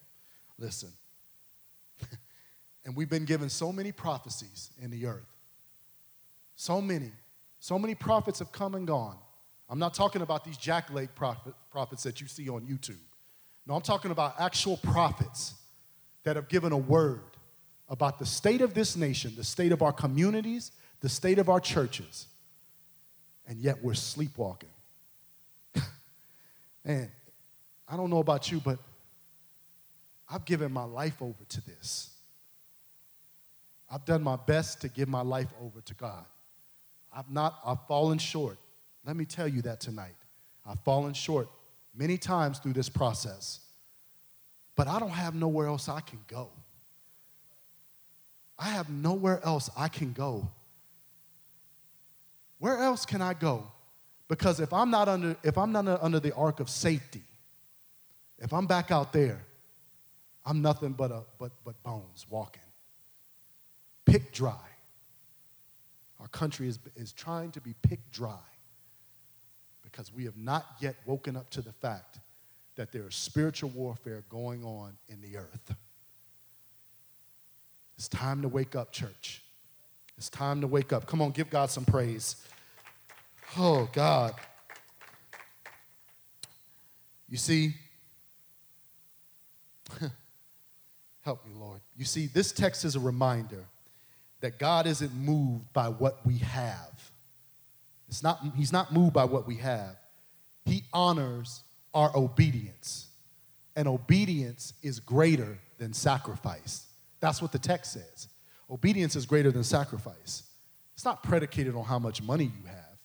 listen. 0.58 0.94
and 2.86 2.96
we've 2.96 3.10
been 3.10 3.26
given 3.26 3.50
so 3.50 3.74
many 3.74 3.92
prophecies 3.92 4.70
in 4.82 4.90
the 4.90 5.06
earth. 5.06 5.28
So 6.56 6.80
many 6.80 7.12
so 7.62 7.78
many 7.78 7.94
prophets 7.94 8.40
have 8.40 8.52
come 8.52 8.74
and 8.74 8.88
gone. 8.88 9.16
I'm 9.70 9.78
not 9.78 9.94
talking 9.94 10.24
about 10.24 10.44
these 10.44 10.58
jackleg 10.58 11.14
prophet, 11.14 11.54
prophets 11.70 12.02
that 12.04 12.20
you 12.20 12.28
see 12.28 12.50
on 12.50 12.62
YouTube. 12.66 12.98
No, 13.68 13.76
I'm 13.76 13.84
talking 13.84 14.10
about 14.10 14.34
actual 14.40 14.78
prophets 14.78 15.54
that 16.24 16.38
have 16.38 16.50
given 16.50 16.72
a 16.72 16.78
word 16.78 17.22
about 17.88 18.18
the 18.18 18.26
state 18.26 18.62
of 18.62 18.74
this 18.74 18.96
nation, 18.96 19.34
the 19.38 19.44
state 19.44 19.72
of 19.72 19.84
our 19.84 19.94
communities, 19.94 20.72
the 21.02 21.08
state 21.08 21.38
of 21.38 21.50
our 21.50 21.60
churches. 21.60 22.26
And 23.48 23.60
yet 23.60 23.84
we're 23.84 23.94
sleepwalking. 23.94 24.70
and 26.84 27.12
I 27.88 27.96
don't 27.96 28.10
know 28.10 28.20
about 28.20 28.52
you, 28.52 28.60
but 28.60 28.80
I've 30.28 30.46
given 30.46 30.74
my 30.74 30.86
life 30.86 31.22
over 31.22 31.44
to 31.48 31.62
this. 31.64 32.10
I've 33.88 34.04
done 34.06 34.24
my 34.24 34.36
best 34.36 34.82
to 34.82 34.90
give 34.90 35.08
my 35.08 35.22
life 35.22 35.54
over 35.62 35.80
to 35.82 35.94
God. 35.94 36.26
I've 37.14 37.30
not, 37.30 37.60
I've 37.66 37.86
fallen 37.88 38.18
short. 38.18 38.58
Let 39.06 39.16
me 39.16 39.26
tell 39.26 39.48
you 39.48 39.62
that 39.64 39.80
tonight. 39.80 40.16
I've 40.66 40.80
fallen 40.82 41.14
short 41.14 41.50
many 41.96 42.18
times 42.18 42.60
through 42.60 42.74
this 42.74 42.90
process, 42.90 43.60
but 44.76 44.88
I 44.88 45.00
don't 45.00 45.10
have 45.10 45.36
nowhere 45.36 45.68
else 45.68 45.90
I 45.90 46.02
can 46.02 46.20
go. 46.28 46.50
I 48.58 48.70
have 48.70 48.90
nowhere 48.90 49.42
else 49.44 49.70
I 49.76 49.88
can 49.88 50.14
go. 50.14 50.48
Where 52.60 52.78
else 52.78 53.06
can 53.06 53.22
I 53.22 53.34
go? 53.34 53.72
Because 54.28 54.60
if 54.60 54.72
I'm 54.72 54.92
not 54.92 55.10
under, 55.10 55.36
if 55.44 55.58
I'm 55.58 55.72
not 55.72 55.88
under 56.02 56.20
the 56.20 56.34
ark 56.36 56.60
of 56.60 56.70
safety, 56.70 57.24
if 58.38 58.54
I'm 58.54 58.68
back 58.68 58.92
out 58.92 59.12
there, 59.12 59.44
I'm 60.46 60.62
nothing 60.62 60.94
but 60.94 61.12
a 61.12 61.24
but 61.40 61.52
but 61.66 61.82
bones 61.84 62.26
walking. 62.30 62.62
Pick 64.06 64.32
dry. 64.32 64.71
Our 66.22 66.28
country 66.28 66.68
is, 66.68 66.80
is 66.96 67.12
trying 67.12 67.52
to 67.52 67.62
be 67.62 67.74
picked 67.82 68.12
dry 68.12 68.38
because 69.82 70.14
we 70.14 70.24
have 70.26 70.38
not 70.38 70.66
yet 70.80 70.96
woken 71.06 71.36
up 71.36 71.50
to 71.50 71.62
the 71.62 71.74
fact 71.74 72.20
that 72.76 72.92
there 72.92 73.08
is 73.08 73.16
spiritual 73.16 73.72
warfare 73.72 74.24
going 74.30 74.64
on 74.64 74.98
in 75.10 75.20
the 75.20 75.38
earth. 75.38 75.76
It's 77.98 78.08
time 78.08 78.44
to 78.44 78.48
wake 78.48 78.76
up, 78.76 78.92
church. 78.92 79.42
It's 80.18 80.30
time 80.30 80.62
to 80.62 80.68
wake 80.68 80.94
up. 80.94 81.08
Come 81.08 81.22
on, 81.22 81.32
give 81.32 81.50
God 81.50 81.72
some 81.72 81.86
praise. 81.86 82.36
Oh, 83.58 83.90
God. 83.92 84.36
You 87.28 87.38
see, 87.38 87.74
help 91.22 91.46
me, 91.46 91.52
Lord. 91.58 91.82
You 91.98 92.06
see, 92.06 92.28
this 92.28 92.52
text 92.52 92.86
is 92.86 92.96
a 92.96 93.00
reminder 93.00 93.66
that 94.42 94.60
God 94.60 94.88
isn't 94.88 95.14
moved 95.14 95.72
by 95.74 95.88
what 95.88 96.26
we 96.26 96.38
have. 96.40 97.12
It's 98.10 98.22
not, 98.22 98.40
he's 98.56 98.74
not 98.74 98.92
moved 98.92 99.14
by 99.14 99.24
what 99.24 99.48
we 99.48 99.56
have. 99.58 99.96
He 100.66 100.84
honors 100.92 101.64
our 101.94 102.12
obedience. 102.16 103.08
And 103.76 103.88
obedience 103.88 104.74
is 104.84 105.00
greater 105.00 105.58
than 105.78 105.94
sacrifice. 105.94 106.88
That's 107.20 107.42
what 107.42 107.52
the 107.52 107.60
text 107.60 107.94
says. 107.94 108.28
Obedience 108.70 109.16
is 109.16 109.26
greater 109.26 109.52
than 109.52 109.64
sacrifice. 109.64 110.44
It's 110.94 111.06
not 111.06 111.24
predicated 111.24 111.76
on 111.76 111.84
how 111.84 112.00
much 112.00 112.22
money 112.22 112.46
you 112.46 112.68
have, 112.68 112.98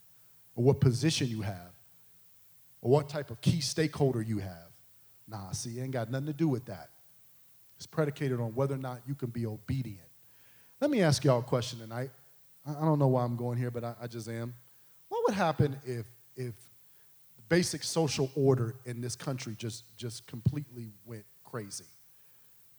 or 0.55 0.64
what 0.64 0.81
position 0.81 1.29
you 1.29 1.42
have, 1.42 1.72
or 2.83 2.90
what 2.90 3.09
type 3.09 3.31
of 3.31 3.40
key 3.40 3.61
stakeholder 3.61 4.22
you 4.22 4.38
have. 4.38 4.70
Nah, 5.29 5.53
see, 5.53 5.79
it 5.79 5.83
ain't 5.83 5.92
got 5.92 6.11
nothing 6.11 6.27
to 6.27 6.33
do 6.33 6.49
with 6.49 6.66
that. 6.66 6.90
It's 7.77 7.87
predicated 7.87 8.40
on 8.40 8.55
whether 8.55 8.75
or 8.75 8.79
not 8.79 9.01
you 9.07 9.14
can 9.14 9.31
be 9.31 9.46
obedient. 9.46 10.06
Let 10.81 10.91
me 10.91 11.01
ask 11.01 11.25
y'all 11.25 11.39
a 11.39 11.43
question 11.43 11.79
tonight. 11.79 12.11
I 12.67 12.85
don't 12.85 12.99
know 12.99 13.07
why 13.07 13.25
I'm 13.25 13.37
going 13.37 13.57
here, 13.57 13.71
but 13.71 13.85
I, 13.85 13.95
I 14.03 14.07
just 14.07 14.29
am. 14.29 14.53
What 15.09 15.23
would 15.27 15.35
happen 15.35 15.77
if, 15.85 16.05
if 16.37 16.55
the 17.37 17.43
basic 17.49 17.83
social 17.83 18.31
order 18.35 18.75
in 18.85 19.01
this 19.01 19.17
country 19.17 19.55
just, 19.57 19.97
just 19.97 20.27
completely 20.27 20.91
went 21.07 21.25
crazy? 21.45 21.85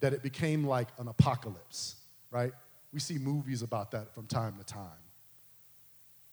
That 0.01 0.13
it 0.13 0.21
became 0.21 0.63
like 0.63 0.89
an 0.99 1.07
apocalypse, 1.07 1.95
right? 2.29 2.51
We 2.93 2.99
see 2.99 3.17
movies 3.17 3.63
about 3.63 3.91
that 3.91 4.13
from 4.13 4.27
time 4.27 4.55
to 4.59 4.63
time. 4.63 4.89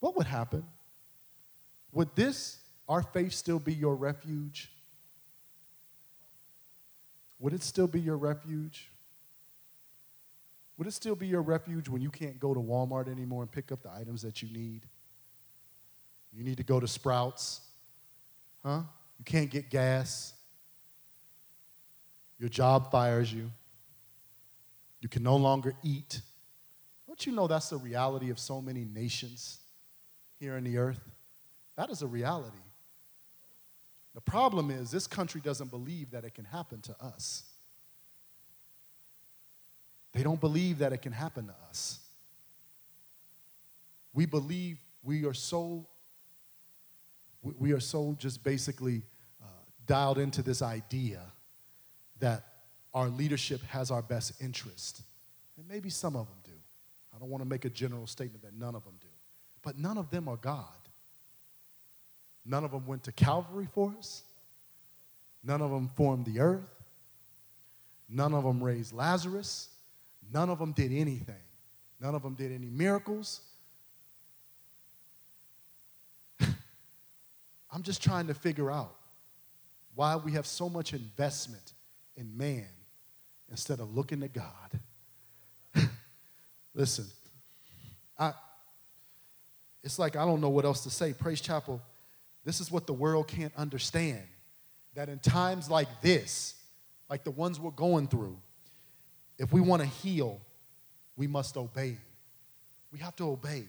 What 0.00 0.16
would 0.16 0.26
happen? 0.26 0.64
Would 1.92 2.14
this, 2.14 2.58
our 2.88 3.02
faith, 3.02 3.32
still 3.32 3.58
be 3.58 3.72
your 3.72 3.94
refuge? 3.94 4.70
Would 7.38 7.54
it 7.54 7.62
still 7.62 7.86
be 7.86 8.00
your 8.00 8.18
refuge? 8.18 8.90
Would 10.76 10.88
it 10.88 10.92
still 10.92 11.14
be 11.14 11.26
your 11.26 11.42
refuge 11.42 11.88
when 11.88 12.02
you 12.02 12.10
can't 12.10 12.40
go 12.40 12.52
to 12.52 12.60
Walmart 12.60 13.08
anymore 13.08 13.42
and 13.42 13.50
pick 13.50 13.70
up 13.70 13.82
the 13.82 13.90
items 13.92 14.22
that 14.22 14.42
you 14.42 14.48
need? 14.52 14.86
You 16.32 16.42
need 16.42 16.56
to 16.56 16.64
go 16.64 16.80
to 16.80 16.88
Sprouts, 16.88 17.60
huh? 18.64 18.82
You 19.18 19.24
can't 19.24 19.50
get 19.50 19.70
gas. 19.70 20.34
Your 22.38 22.48
job 22.48 22.90
fires 22.90 23.32
you. 23.32 23.50
You 25.00 25.08
can 25.08 25.22
no 25.22 25.36
longer 25.36 25.74
eat. 25.84 26.20
Don't 27.06 27.24
you 27.24 27.32
know 27.32 27.46
that's 27.46 27.68
the 27.68 27.76
reality 27.76 28.30
of 28.30 28.38
so 28.40 28.60
many 28.60 28.84
nations 28.84 29.60
here 30.40 30.56
in 30.56 30.64
the 30.64 30.78
earth? 30.78 31.00
That 31.76 31.90
is 31.90 32.02
a 32.02 32.06
reality. 32.06 32.56
The 34.14 34.20
problem 34.20 34.70
is, 34.70 34.90
this 34.90 35.06
country 35.06 35.40
doesn't 35.40 35.70
believe 35.70 36.10
that 36.12 36.24
it 36.24 36.34
can 36.34 36.44
happen 36.44 36.80
to 36.82 36.96
us. 37.00 37.44
They 40.14 40.22
don't 40.22 40.40
believe 40.40 40.78
that 40.78 40.92
it 40.92 41.02
can 41.02 41.12
happen 41.12 41.46
to 41.46 41.54
us. 41.68 41.98
We 44.14 44.26
believe 44.26 44.78
we 45.02 45.24
are 45.26 45.34
so, 45.34 45.86
we 47.42 47.72
are 47.72 47.80
so 47.80 48.14
just 48.18 48.44
basically 48.44 49.02
uh, 49.42 49.48
dialed 49.86 50.18
into 50.18 50.40
this 50.40 50.62
idea 50.62 51.20
that 52.20 52.44
our 52.94 53.08
leadership 53.08 53.60
has 53.64 53.90
our 53.90 54.02
best 54.02 54.40
interest. 54.40 55.02
And 55.58 55.66
maybe 55.66 55.90
some 55.90 56.14
of 56.14 56.26
them 56.28 56.38
do. 56.44 56.52
I 57.14 57.18
don't 57.18 57.28
want 57.28 57.42
to 57.42 57.48
make 57.48 57.64
a 57.64 57.70
general 57.70 58.06
statement 58.06 58.42
that 58.44 58.54
none 58.54 58.76
of 58.76 58.84
them 58.84 58.94
do. 59.00 59.08
But 59.62 59.78
none 59.78 59.98
of 59.98 60.10
them 60.10 60.28
are 60.28 60.36
God. 60.36 60.64
None 62.46 62.62
of 62.62 62.70
them 62.70 62.86
went 62.86 63.02
to 63.04 63.12
Calvary 63.12 63.66
for 63.72 63.92
us. 63.98 64.22
None 65.42 65.60
of 65.60 65.70
them 65.70 65.90
formed 65.96 66.24
the 66.24 66.38
earth. 66.38 66.70
None 68.08 68.32
of 68.32 68.44
them 68.44 68.62
raised 68.62 68.92
Lazarus. 68.92 69.70
None 70.32 70.50
of 70.50 70.58
them 70.58 70.72
did 70.72 70.92
anything. 70.92 71.34
None 72.00 72.14
of 72.14 72.22
them 72.22 72.34
did 72.34 72.52
any 72.52 72.68
miracles. 72.68 73.40
I'm 76.40 77.82
just 77.82 78.02
trying 78.02 78.26
to 78.26 78.34
figure 78.34 78.70
out 78.70 78.94
why 79.94 80.16
we 80.16 80.32
have 80.32 80.46
so 80.46 80.68
much 80.68 80.92
investment 80.92 81.72
in 82.16 82.36
man 82.36 82.66
instead 83.50 83.80
of 83.80 83.94
looking 83.94 84.20
to 84.20 84.28
God. 84.28 84.80
Listen, 86.74 87.06
I, 88.18 88.32
it's 89.82 89.98
like 89.98 90.16
I 90.16 90.24
don't 90.24 90.40
know 90.40 90.48
what 90.48 90.64
else 90.64 90.82
to 90.84 90.90
say. 90.90 91.12
Praise 91.12 91.40
Chapel, 91.40 91.80
this 92.44 92.60
is 92.60 92.70
what 92.70 92.86
the 92.86 92.92
world 92.92 93.28
can't 93.28 93.54
understand. 93.56 94.22
That 94.94 95.08
in 95.08 95.18
times 95.18 95.70
like 95.70 95.88
this, 96.02 96.54
like 97.08 97.24
the 97.24 97.30
ones 97.30 97.58
we're 97.58 97.70
going 97.70 98.06
through, 98.08 98.38
if 99.38 99.52
we 99.52 99.60
want 99.60 99.82
to 99.82 99.88
heal, 99.88 100.40
we 101.16 101.26
must 101.26 101.56
obey. 101.56 101.96
We 102.92 102.98
have 103.00 103.16
to 103.16 103.24
obey. 103.24 103.64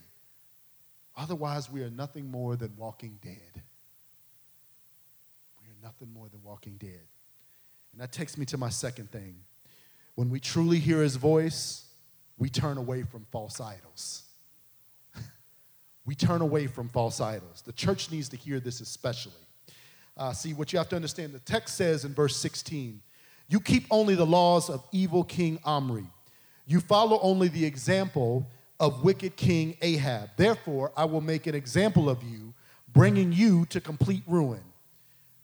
Otherwise, 1.16 1.70
we 1.70 1.82
are 1.82 1.90
nothing 1.90 2.30
more 2.30 2.56
than 2.56 2.72
walking 2.76 3.18
dead. 3.22 3.62
We 5.60 5.68
are 5.68 5.82
nothing 5.82 6.12
more 6.12 6.28
than 6.28 6.42
walking 6.42 6.76
dead. 6.76 7.08
And 7.92 8.00
that 8.00 8.12
takes 8.12 8.36
me 8.36 8.44
to 8.46 8.58
my 8.58 8.68
second 8.68 9.10
thing. 9.10 9.36
When 10.14 10.30
we 10.30 10.40
truly 10.40 10.78
hear 10.78 11.02
his 11.02 11.16
voice, 11.16 11.86
we 12.38 12.50
turn 12.50 12.76
away 12.76 13.02
from 13.02 13.26
false 13.30 13.60
idols. 13.60 14.24
we 16.04 16.14
turn 16.14 16.42
away 16.42 16.66
from 16.66 16.88
false 16.88 17.20
idols. 17.20 17.62
The 17.62 17.72
church 17.72 18.10
needs 18.10 18.28
to 18.30 18.36
hear 18.36 18.60
this 18.60 18.80
especially. 18.80 19.32
Uh, 20.16 20.32
see, 20.32 20.54
what 20.54 20.72
you 20.72 20.78
have 20.78 20.88
to 20.90 20.96
understand 20.96 21.32
the 21.32 21.40
text 21.40 21.76
says 21.76 22.04
in 22.04 22.14
verse 22.14 22.36
16 22.36 23.00
you 23.48 23.60
keep 23.60 23.86
only 23.90 24.14
the 24.14 24.26
laws 24.26 24.68
of 24.68 24.84
evil 24.92 25.22
King 25.24 25.58
Omri. 25.64 26.06
You 26.66 26.80
follow 26.80 27.18
only 27.20 27.48
the 27.48 27.64
example 27.64 28.46
of 28.80 29.04
wicked 29.04 29.36
King 29.36 29.76
Ahab. 29.82 30.30
Therefore, 30.36 30.92
I 30.96 31.04
will 31.04 31.20
make 31.20 31.46
an 31.46 31.54
example 31.54 32.10
of 32.10 32.22
you, 32.22 32.54
bringing 32.92 33.32
you 33.32 33.66
to 33.66 33.80
complete 33.80 34.22
ruin. 34.26 34.62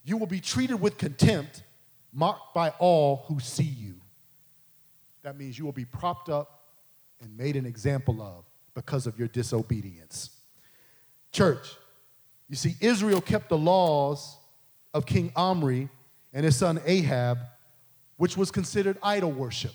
You 0.03 0.17
will 0.17 0.27
be 0.27 0.41
treated 0.41 0.81
with 0.81 0.97
contempt, 0.97 1.63
marked 2.11 2.53
by 2.53 2.69
all 2.79 3.23
who 3.27 3.39
see 3.39 3.63
you. 3.63 3.95
That 5.23 5.37
means 5.37 5.57
you 5.57 5.63
will 5.63 5.71
be 5.71 5.85
propped 5.85 6.27
up 6.27 6.63
and 7.21 7.35
made 7.37 7.55
an 7.55 7.65
example 7.65 8.21
of 8.21 8.43
because 8.73 9.07
of 9.07 9.17
your 9.17 9.29
disobedience. 9.29 10.29
Church, 11.31 11.75
you 12.49 12.57
see, 12.57 12.75
Israel 12.81 13.21
kept 13.21 13.47
the 13.47 13.57
laws 13.57 14.37
of 14.93 15.05
King 15.05 15.31
Omri 15.35 15.87
and 16.33 16.43
his 16.43 16.57
son 16.57 16.81
Ahab 16.85 17.39
which 18.17 18.37
was 18.37 18.51
considered 18.51 18.97
idol 19.01 19.31
worship. 19.31 19.73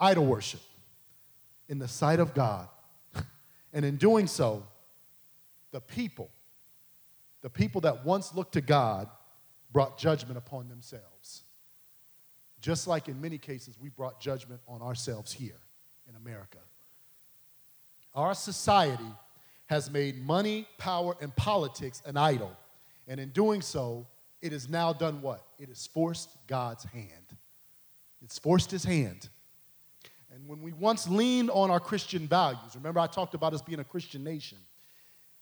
Idol 0.00 0.26
worship 0.26 0.60
in 1.68 1.78
the 1.78 1.88
sight 1.88 2.20
of 2.20 2.34
God. 2.34 2.68
And 3.70 3.84
in 3.84 3.96
doing 3.96 4.26
so, 4.26 4.66
the 5.72 5.80
people, 5.80 6.30
the 7.42 7.50
people 7.50 7.82
that 7.82 8.04
once 8.04 8.34
looked 8.34 8.52
to 8.54 8.62
God, 8.62 9.08
brought 9.72 9.98
judgment 9.98 10.38
upon 10.38 10.68
themselves. 10.70 11.42
Just 12.60 12.86
like 12.86 13.08
in 13.08 13.20
many 13.20 13.36
cases, 13.38 13.76
we 13.78 13.90
brought 13.90 14.20
judgment 14.20 14.60
on 14.66 14.80
ourselves 14.82 15.32
here 15.32 15.60
in 16.08 16.16
America. 16.16 16.58
Our 18.14 18.34
society 18.34 19.12
has 19.66 19.90
made 19.90 20.24
money, 20.24 20.66
power, 20.78 21.14
and 21.20 21.34
politics 21.36 22.02
an 22.06 22.16
idol. 22.16 22.56
And 23.06 23.20
in 23.20 23.28
doing 23.30 23.60
so, 23.60 24.06
it 24.40 24.52
has 24.52 24.68
now 24.68 24.92
done 24.92 25.20
what? 25.20 25.42
It 25.58 25.68
has 25.68 25.86
forced 25.86 26.30
God's 26.46 26.84
hand. 26.84 27.36
It's 28.22 28.38
forced 28.38 28.70
his 28.70 28.84
hand. 28.84 29.28
And 30.32 30.46
when 30.46 30.60
we 30.62 30.72
once 30.72 31.08
leaned 31.08 31.50
on 31.50 31.70
our 31.70 31.80
Christian 31.80 32.28
values, 32.28 32.74
remember 32.74 33.00
I 33.00 33.06
talked 33.06 33.34
about 33.34 33.54
us 33.54 33.62
being 33.62 33.80
a 33.80 33.84
Christian 33.84 34.22
nation, 34.22 34.58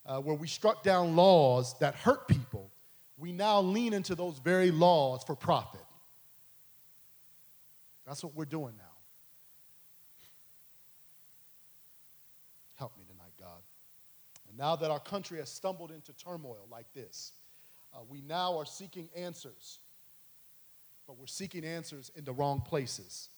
uh, 0.07 0.21
where 0.21 0.37
we 0.37 0.47
struck 0.47 0.83
down 0.83 1.17
laws 1.17 1.79
that 1.81 1.95
hurt 1.95 2.29
people, 2.29 2.71
we 3.19 3.33
now 3.33 3.61
lean 3.61 3.93
into 3.93 4.15
those 4.15 4.39
very 4.39 4.71
laws 4.71 5.25
for 5.25 5.35
profit. 5.35 5.81
That's 8.07 8.23
what 8.23 8.35
we're 8.35 8.45
doing 8.45 8.75
now. 8.77 8.85
Help 12.77 12.97
me 12.97 13.05
tonight, 13.09 13.33
God. 13.41 13.63
And 14.49 14.57
now 14.57 14.77
that 14.77 14.91
our 14.91 15.01
country 15.01 15.39
has 15.39 15.51
stumbled 15.51 15.91
into 15.91 16.13
turmoil 16.13 16.67
like 16.71 16.87
this, 16.93 17.33
uh, 17.97 18.01
we 18.09 18.21
now 18.21 18.59
are 18.59 18.67
seeking 18.67 19.09
answers, 19.17 19.81
but 21.07 21.19
we're 21.19 21.27
seeking 21.27 21.65
answers 21.65 22.11
in 22.15 22.25
the 22.25 22.33
wrong 22.33 22.61
places. 22.61 23.31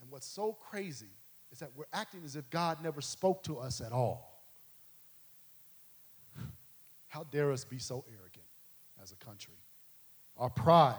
And 0.00 0.10
what's 0.10 0.26
so 0.26 0.52
crazy 0.52 1.10
is 1.50 1.58
that 1.58 1.70
we're 1.74 1.84
acting 1.92 2.20
as 2.24 2.36
if 2.36 2.48
God 2.50 2.82
never 2.82 3.00
spoke 3.00 3.42
to 3.44 3.58
us 3.58 3.80
at 3.80 3.92
all. 3.92 4.44
How 7.08 7.24
dare 7.24 7.50
us 7.50 7.64
be 7.64 7.78
so 7.78 8.04
arrogant 8.08 8.44
as 9.02 9.10
a 9.10 9.16
country? 9.16 9.54
Our 10.36 10.50
pride 10.50 10.94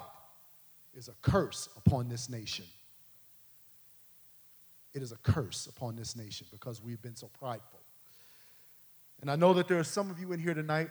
is 0.96 1.08
a 1.08 1.14
curse 1.22 1.70
upon 1.78 2.10
this 2.10 2.28
nation. 2.28 2.66
It 4.94 5.04
is 5.04 5.12
a 5.12 5.18
curse 5.18 5.68
upon 5.68 5.96
this 5.96 6.16
nation 6.16 6.48
because 6.52 6.82
we've 6.82 7.02
been 7.02 7.16
so 7.16 7.30
prideful. 7.40 7.80
And 9.22 9.30
I 9.30 9.36
know 9.36 9.54
that 9.54 9.68
there 9.68 9.80
are 9.80 9.84
some 9.84 10.10
of 10.10 10.20
you 10.20 10.32
in 10.32 10.40
here 10.40 10.56
tonight 10.56 10.90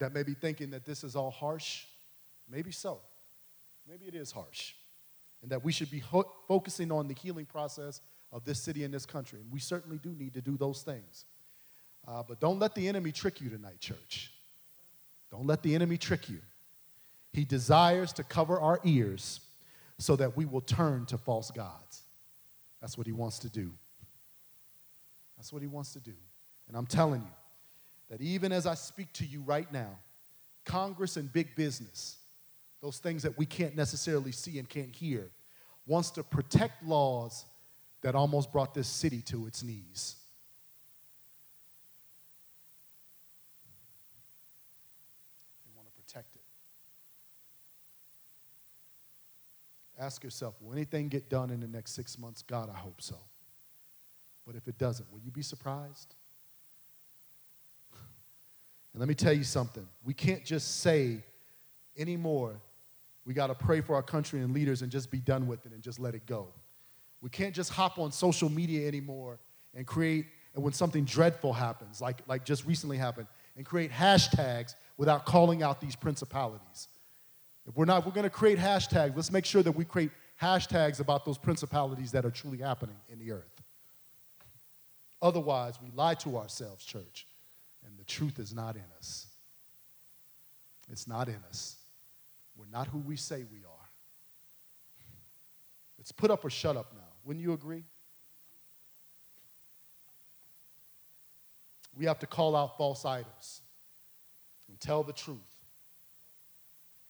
that 0.00 0.12
may 0.12 0.22
be 0.22 0.34
thinking 0.34 0.70
that 0.70 0.84
this 0.84 1.04
is 1.04 1.14
all 1.14 1.30
harsh. 1.30 1.84
Maybe 2.50 2.72
so. 2.72 2.98
Maybe 3.88 4.06
it 4.06 4.14
is 4.14 4.32
harsh. 4.32 4.74
And 5.42 5.50
that 5.50 5.64
we 5.64 5.72
should 5.72 5.90
be 5.90 6.00
ho- 6.00 6.30
focusing 6.48 6.90
on 6.90 7.08
the 7.08 7.14
healing 7.14 7.46
process 7.46 8.00
of 8.32 8.44
this 8.44 8.60
city 8.60 8.84
and 8.84 8.92
this 8.92 9.06
country. 9.06 9.40
And 9.40 9.50
we 9.52 9.60
certainly 9.60 9.98
do 9.98 10.10
need 10.10 10.34
to 10.34 10.40
do 10.40 10.56
those 10.56 10.82
things. 10.82 11.24
Uh, 12.06 12.22
but 12.26 12.40
don't 12.40 12.58
let 12.58 12.74
the 12.74 12.88
enemy 12.88 13.12
trick 13.12 13.40
you 13.40 13.48
tonight, 13.48 13.78
church. 13.78 14.32
Don't 15.30 15.46
let 15.46 15.62
the 15.62 15.74
enemy 15.74 15.96
trick 15.96 16.28
you. 16.28 16.40
He 17.32 17.44
desires 17.44 18.12
to 18.14 18.24
cover 18.24 18.58
our 18.58 18.80
ears 18.84 19.40
so 19.98 20.16
that 20.16 20.36
we 20.36 20.44
will 20.44 20.60
turn 20.60 21.06
to 21.06 21.18
false 21.18 21.50
gods. 21.50 22.02
That's 22.80 22.96
what 22.96 23.06
he 23.06 23.12
wants 23.12 23.38
to 23.40 23.48
do. 23.48 23.70
That's 25.36 25.52
what 25.52 25.62
he 25.62 25.68
wants 25.68 25.92
to 25.92 26.00
do. 26.00 26.14
And 26.68 26.76
I'm 26.76 26.86
telling 26.86 27.20
you, 27.20 27.32
that 28.10 28.20
even 28.20 28.52
as 28.52 28.66
I 28.66 28.74
speak 28.74 29.12
to 29.14 29.24
you 29.24 29.40
right 29.40 29.72
now, 29.72 29.98
Congress 30.64 31.16
and 31.16 31.32
big 31.32 31.54
business, 31.54 32.18
those 32.82 32.98
things 32.98 33.22
that 33.22 33.38
we 33.38 33.46
can't 33.46 33.76
necessarily 33.76 34.32
see 34.32 34.58
and 34.58 34.68
can't 34.68 34.94
hear, 34.94 35.30
wants 35.86 36.10
to 36.12 36.22
protect 36.22 36.84
laws 36.84 37.44
that 38.02 38.14
almost 38.14 38.52
brought 38.52 38.74
this 38.74 38.88
city 38.88 39.22
to 39.22 39.46
its 39.46 39.62
knees. 39.62 40.16
They 45.64 45.70
want 45.76 45.86
to 45.86 45.92
protect 46.02 46.34
it. 46.34 46.42
Ask 49.98 50.24
yourself, 50.24 50.54
will 50.60 50.72
anything 50.72 51.08
get 51.08 51.28
done 51.28 51.50
in 51.50 51.60
the 51.60 51.68
next 51.68 51.92
six 51.92 52.18
months? 52.18 52.42
God, 52.42 52.70
I 52.74 52.78
hope 52.78 53.02
so. 53.02 53.16
But 54.46 54.56
if 54.56 54.66
it 54.66 54.78
doesn't, 54.78 55.10
will 55.12 55.20
you 55.20 55.30
be 55.30 55.42
surprised? 55.42 56.14
And 58.92 59.00
let 59.00 59.08
me 59.08 59.14
tell 59.14 59.32
you 59.32 59.44
something 59.44 59.86
we 60.04 60.14
can't 60.14 60.44
just 60.44 60.80
say 60.80 61.22
anymore, 61.96 62.60
we 63.24 63.34
got 63.34 63.48
to 63.48 63.54
pray 63.54 63.80
for 63.80 63.94
our 63.94 64.02
country 64.02 64.40
and 64.40 64.52
leaders 64.52 64.82
and 64.82 64.90
just 64.90 65.10
be 65.10 65.18
done 65.18 65.46
with 65.46 65.66
it 65.66 65.72
and 65.72 65.82
just 65.82 66.00
let 66.00 66.14
it 66.14 66.26
go. 66.26 66.48
We 67.20 67.30
can't 67.30 67.54
just 67.54 67.70
hop 67.70 67.98
on 67.98 68.12
social 68.12 68.48
media 68.48 68.88
anymore 68.88 69.38
and 69.74 69.86
create, 69.86 70.26
and 70.54 70.64
when 70.64 70.72
something 70.72 71.04
dreadful 71.04 71.52
happens, 71.52 72.00
like, 72.00 72.22
like 72.26 72.44
just 72.44 72.66
recently 72.66 72.96
happened, 72.96 73.26
and 73.56 73.66
create 73.66 73.92
hashtags 73.92 74.74
without 74.96 75.26
calling 75.26 75.62
out 75.62 75.80
these 75.80 75.94
principalities. 75.94 76.88
If 77.68 77.76
we're 77.76 77.84
not, 77.84 78.06
we're 78.06 78.12
going 78.12 78.24
to 78.24 78.30
create 78.30 78.58
hashtags, 78.58 79.14
let's 79.14 79.30
make 79.30 79.44
sure 79.44 79.62
that 79.62 79.72
we 79.72 79.84
create 79.84 80.10
hashtags 80.40 81.00
about 81.00 81.24
those 81.24 81.36
principalities 81.36 82.10
that 82.12 82.24
are 82.24 82.30
truly 82.30 82.58
happening 82.58 82.96
in 83.10 83.18
the 83.18 83.32
earth. 83.32 83.62
Otherwise, 85.20 85.74
we 85.82 85.90
lie 85.94 86.14
to 86.14 86.38
ourselves, 86.38 86.84
church 86.84 87.26
truth 88.10 88.38
is 88.38 88.52
not 88.52 88.76
in 88.76 88.84
us. 88.98 89.28
It's 90.90 91.06
not 91.06 91.28
in 91.28 91.38
us. 91.48 91.76
We're 92.56 92.66
not 92.70 92.88
who 92.88 92.98
we 92.98 93.16
say 93.16 93.44
we 93.50 93.58
are. 93.58 93.88
It's 95.98 96.12
put 96.12 96.30
up 96.30 96.44
or 96.44 96.50
shut 96.50 96.76
up 96.76 96.92
now. 96.92 97.00
Wouldn't 97.24 97.42
you 97.42 97.52
agree? 97.52 97.84
We 101.96 102.06
have 102.06 102.18
to 102.20 102.26
call 102.26 102.56
out 102.56 102.76
false 102.76 103.04
idols 103.04 103.60
and 104.68 104.80
tell 104.80 105.02
the 105.02 105.12
truth, 105.12 105.38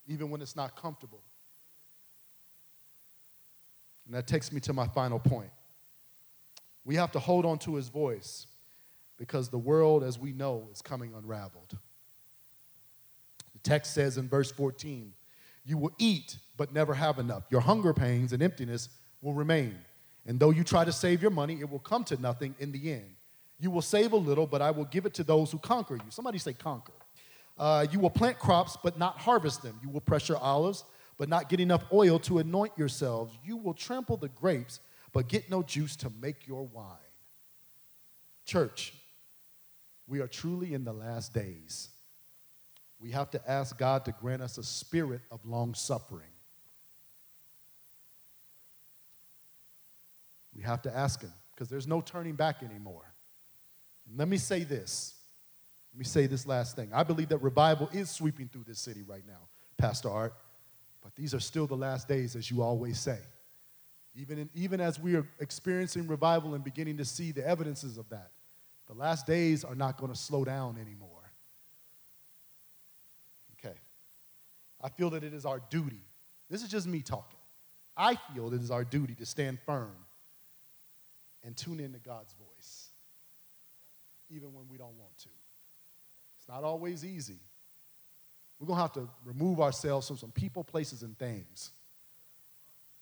even 0.07 0.31
when 0.31 0.43
it's 0.43 0.57
not 0.57 0.77
comfortable. 0.77 1.23
And 4.07 4.15
that 4.15 4.27
takes 4.27 4.53
me 4.53 4.61
to 4.61 4.73
my 4.73 4.89
final 4.89 5.19
point. 5.19 5.51
We 6.85 6.97
have 6.97 7.13
to 7.13 7.19
hold 7.19 7.47
on 7.47 7.59
to 7.61 7.77
his 7.77 7.89
voice 7.89 8.47
because 9.21 9.51
the 9.51 9.59
world 9.59 10.03
as 10.03 10.19
we 10.19 10.33
know 10.33 10.67
is 10.73 10.81
coming 10.81 11.13
unraveled. 11.15 11.77
The 13.53 13.59
text 13.63 13.93
says 13.93 14.17
in 14.17 14.29
verse 14.31 14.51
14, 14.51 15.13
You 15.65 15.77
will 15.77 15.93
eat 15.99 16.39
but 16.57 16.73
never 16.73 16.95
have 16.95 17.19
enough. 17.19 17.45
Your 17.51 17.61
hunger 17.61 17.93
pains 17.93 18.33
and 18.33 18.43
emptiness 18.43 18.89
will 19.21 19.35
remain. 19.35 19.79
And 20.27 20.41
though 20.41 20.51
you 20.51 20.65
try 20.65 20.87
to 20.87 20.93
save 20.93 21.21
your 21.21 21.31
money, 21.31 21.61
it 21.61 21.71
will 21.71 21.81
come 21.81 22.03
to 22.05 22.21
nothing 22.21 22.55
in 22.59 22.73
the 22.73 22.93
end. 22.93 23.11
You 23.59 23.71
will 23.71 23.83
save 23.83 24.13
a 24.13 24.17
little, 24.17 24.47
but 24.47 24.63
I 24.63 24.71
will 24.71 24.87
give 24.87 25.05
it 25.05 25.13
to 25.15 25.23
those 25.23 25.53
who 25.53 25.59
conquer 25.59 25.97
you. 25.97 26.11
Somebody 26.11 26.39
say, 26.39 26.55
conquer. 26.55 26.95
Uh, 27.59 27.87
you 27.93 28.01
will 28.01 28.09
plant 28.09 28.39
crops, 28.39 28.79
but 28.83 28.99
not 28.99 29.19
harvest 29.19 29.63
them. 29.63 29.79
You 29.83 29.91
will 29.91 30.01
press 30.01 30.31
your 30.31 30.39
olives, 30.39 30.85
but 31.19 31.29
not 31.29 31.51
get 31.51 31.61
enough 31.61 31.85
oil 31.93 32.19
to 32.21 32.39
anoint 32.39 32.73
yourselves. 32.79 33.37
You 33.45 33.59
will 33.59 33.75
trample 33.75 34.17
the 34.17 34.29
grapes, 34.29 34.81
but 35.13 35.29
get 35.29 35.51
no 35.51 35.63
juice 35.63 35.95
to 35.97 36.11
make 36.23 36.47
your 36.47 36.63
wine. 36.63 36.97
Church, 38.47 38.95
we 40.11 40.21
are 40.21 40.27
truly 40.27 40.75
in 40.75 40.83
the 40.85 40.93
last 40.93 41.33
days. 41.33 41.89
We 42.99 43.13
have 43.13 43.31
to 43.31 43.51
ask 43.51 43.79
God 43.79 44.05
to 44.07 44.13
grant 44.13 44.43
us 44.43 44.59
a 44.59 44.65
spirit 44.65 45.21
of 45.31 45.47
long 45.47 45.73
suffering. 45.73 46.33
We 50.55 50.63
have 50.63 50.83
to 50.83 50.95
ask 50.95 51.23
Him 51.23 51.33
because 51.55 51.69
there's 51.69 51.87
no 51.87 52.01
turning 52.01 52.35
back 52.35 52.65
anymore. 52.65 53.15
And 54.09 54.19
let 54.19 54.27
me 54.27 54.37
say 54.37 54.65
this. 54.65 55.15
Let 55.95 55.99
me 56.01 56.05
say 56.05 56.27
this 56.27 56.45
last 56.45 56.75
thing. 56.75 56.91
I 56.93 57.05
believe 57.05 57.29
that 57.29 57.39
revival 57.39 57.89
is 57.93 58.11
sweeping 58.11 58.49
through 58.49 58.65
this 58.67 58.81
city 58.81 59.03
right 59.03 59.27
now, 59.27 59.49
Pastor 59.79 60.11
Art. 60.11 60.35
But 61.03 61.15
these 61.15 61.35
are 61.35 61.41
still 61.41 61.69
the 61.69 61.77
last 61.77 62.09
days, 62.09 62.35
as 62.35 62.51
you 62.51 62.63
always 62.63 62.99
say. 62.99 63.19
Even, 64.17 64.39
in, 64.39 64.51
even 64.55 64.81
as 64.81 64.99
we 64.99 65.15
are 65.15 65.27
experiencing 65.39 66.09
revival 66.09 66.55
and 66.55 66.65
beginning 66.65 66.97
to 66.97 67.05
see 67.05 67.31
the 67.31 67.47
evidences 67.47 67.97
of 67.97 68.09
that, 68.09 68.33
the 68.91 68.99
last 68.99 69.25
days 69.25 69.63
are 69.63 69.77
not 69.77 69.97
going 69.99 70.11
to 70.11 70.19
slow 70.19 70.45
down 70.45 70.77
anymore. 70.77 71.31
Okay. 73.59 73.77
I 74.83 74.89
feel 74.89 75.11
that 75.11 75.23
it 75.23 75.33
is 75.33 75.47
our 75.47 75.61
duty. 75.71 76.03
This 76.49 76.65
is 76.65 76.69
just 76.69 76.89
me 76.89 77.01
talking. 77.01 77.39
I 77.97 78.17
feel 78.17 78.53
it 78.53 78.61
is 78.61 78.73
our 78.73 78.83
duty 78.83 79.15
to 79.15 79.27
stand 79.27 79.61
firm 79.65 79.95
and 81.45 81.57
tune 81.57 81.79
in 81.79 81.93
to 81.93 82.01
God's 82.01 82.35
voice, 82.35 82.89
even 84.29 84.53
when 84.53 84.65
we 84.69 84.77
don't 84.77 84.99
want 84.99 85.17
to. 85.19 85.29
It's 86.41 86.49
not 86.49 86.65
always 86.65 87.05
easy. 87.05 87.39
We're 88.59 88.67
going 88.67 88.79
to 88.79 88.83
have 88.83 88.93
to 88.95 89.09
remove 89.25 89.61
ourselves 89.61 90.09
from 90.09 90.17
some 90.17 90.33
people, 90.33 90.65
places, 90.65 91.03
and 91.03 91.17
things 91.17 91.71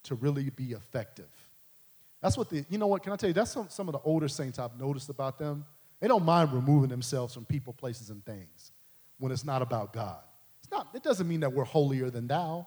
to 0.03 0.16
really 0.16 0.51
be 0.51 0.72
effective. 0.72 1.30
That's 2.20 2.36
what 2.36 2.51
the, 2.51 2.66
you 2.68 2.76
know 2.76 2.89
what, 2.89 3.03
can 3.03 3.14
I 3.14 3.16
tell 3.16 3.30
you, 3.30 3.34
that's 3.34 3.53
some, 3.53 3.70
some 3.70 3.89
of 3.89 3.93
the 3.93 4.01
older 4.01 4.28
saints 4.28 4.59
I've 4.59 4.78
noticed 4.78 5.09
about 5.09 5.39
them. 5.39 5.64
They 6.01 6.09
don't 6.09 6.24
mind 6.24 6.53
removing 6.53 6.90
themselves 6.90 7.34
from 7.34 7.44
people, 7.44 7.72
places, 7.72 8.11
and 8.11 8.24
things 8.24 8.72
when 9.18 9.32
it's 9.32 9.44
not 9.44 9.62
about 9.62 9.92
God. 9.92 10.20
It's 10.61 10.70
not, 10.70 10.88
it 10.94 11.03
doesn't 11.03 11.26
mean 11.26 11.40
that 11.40 11.53
we're 11.53 11.64
holier 11.64 12.11
than 12.11 12.26
thou. 12.26 12.66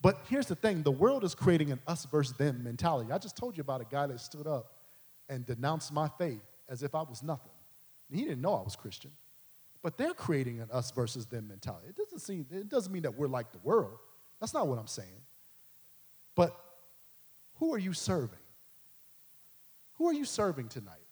But 0.00 0.18
here's 0.28 0.46
the 0.46 0.54
thing 0.54 0.82
the 0.82 0.90
world 0.90 1.24
is 1.24 1.34
creating 1.34 1.72
an 1.72 1.80
us 1.86 2.04
versus 2.04 2.36
them 2.36 2.62
mentality. 2.62 3.10
I 3.10 3.18
just 3.18 3.36
told 3.36 3.56
you 3.56 3.62
about 3.62 3.80
a 3.80 3.86
guy 3.86 4.06
that 4.06 4.20
stood 4.20 4.46
up 4.46 4.74
and 5.28 5.46
denounced 5.46 5.92
my 5.92 6.08
faith 6.18 6.42
as 6.68 6.82
if 6.82 6.94
I 6.94 7.02
was 7.02 7.22
nothing. 7.22 7.52
He 8.10 8.22
didn't 8.22 8.42
know 8.42 8.54
I 8.54 8.62
was 8.62 8.76
Christian. 8.76 9.10
But 9.82 9.98
they're 9.98 10.14
creating 10.14 10.60
an 10.60 10.68
us 10.70 10.90
versus 10.90 11.26
them 11.26 11.48
mentality. 11.48 11.88
It 11.88 11.96
doesn't, 11.96 12.20
seem, 12.20 12.46
it 12.50 12.68
doesn't 12.68 12.92
mean 12.92 13.02
that 13.02 13.16
we're 13.16 13.28
like 13.28 13.52
the 13.52 13.58
world. 13.58 13.98
That's 14.40 14.54
not 14.54 14.66
what 14.66 14.78
I'm 14.78 14.86
saying. 14.86 15.08
But 16.34 16.58
who 17.56 17.74
are 17.74 17.78
you 17.78 17.92
serving? 17.92 18.38
Who 19.94 20.08
are 20.08 20.12
you 20.12 20.24
serving 20.24 20.68
tonight? 20.68 21.03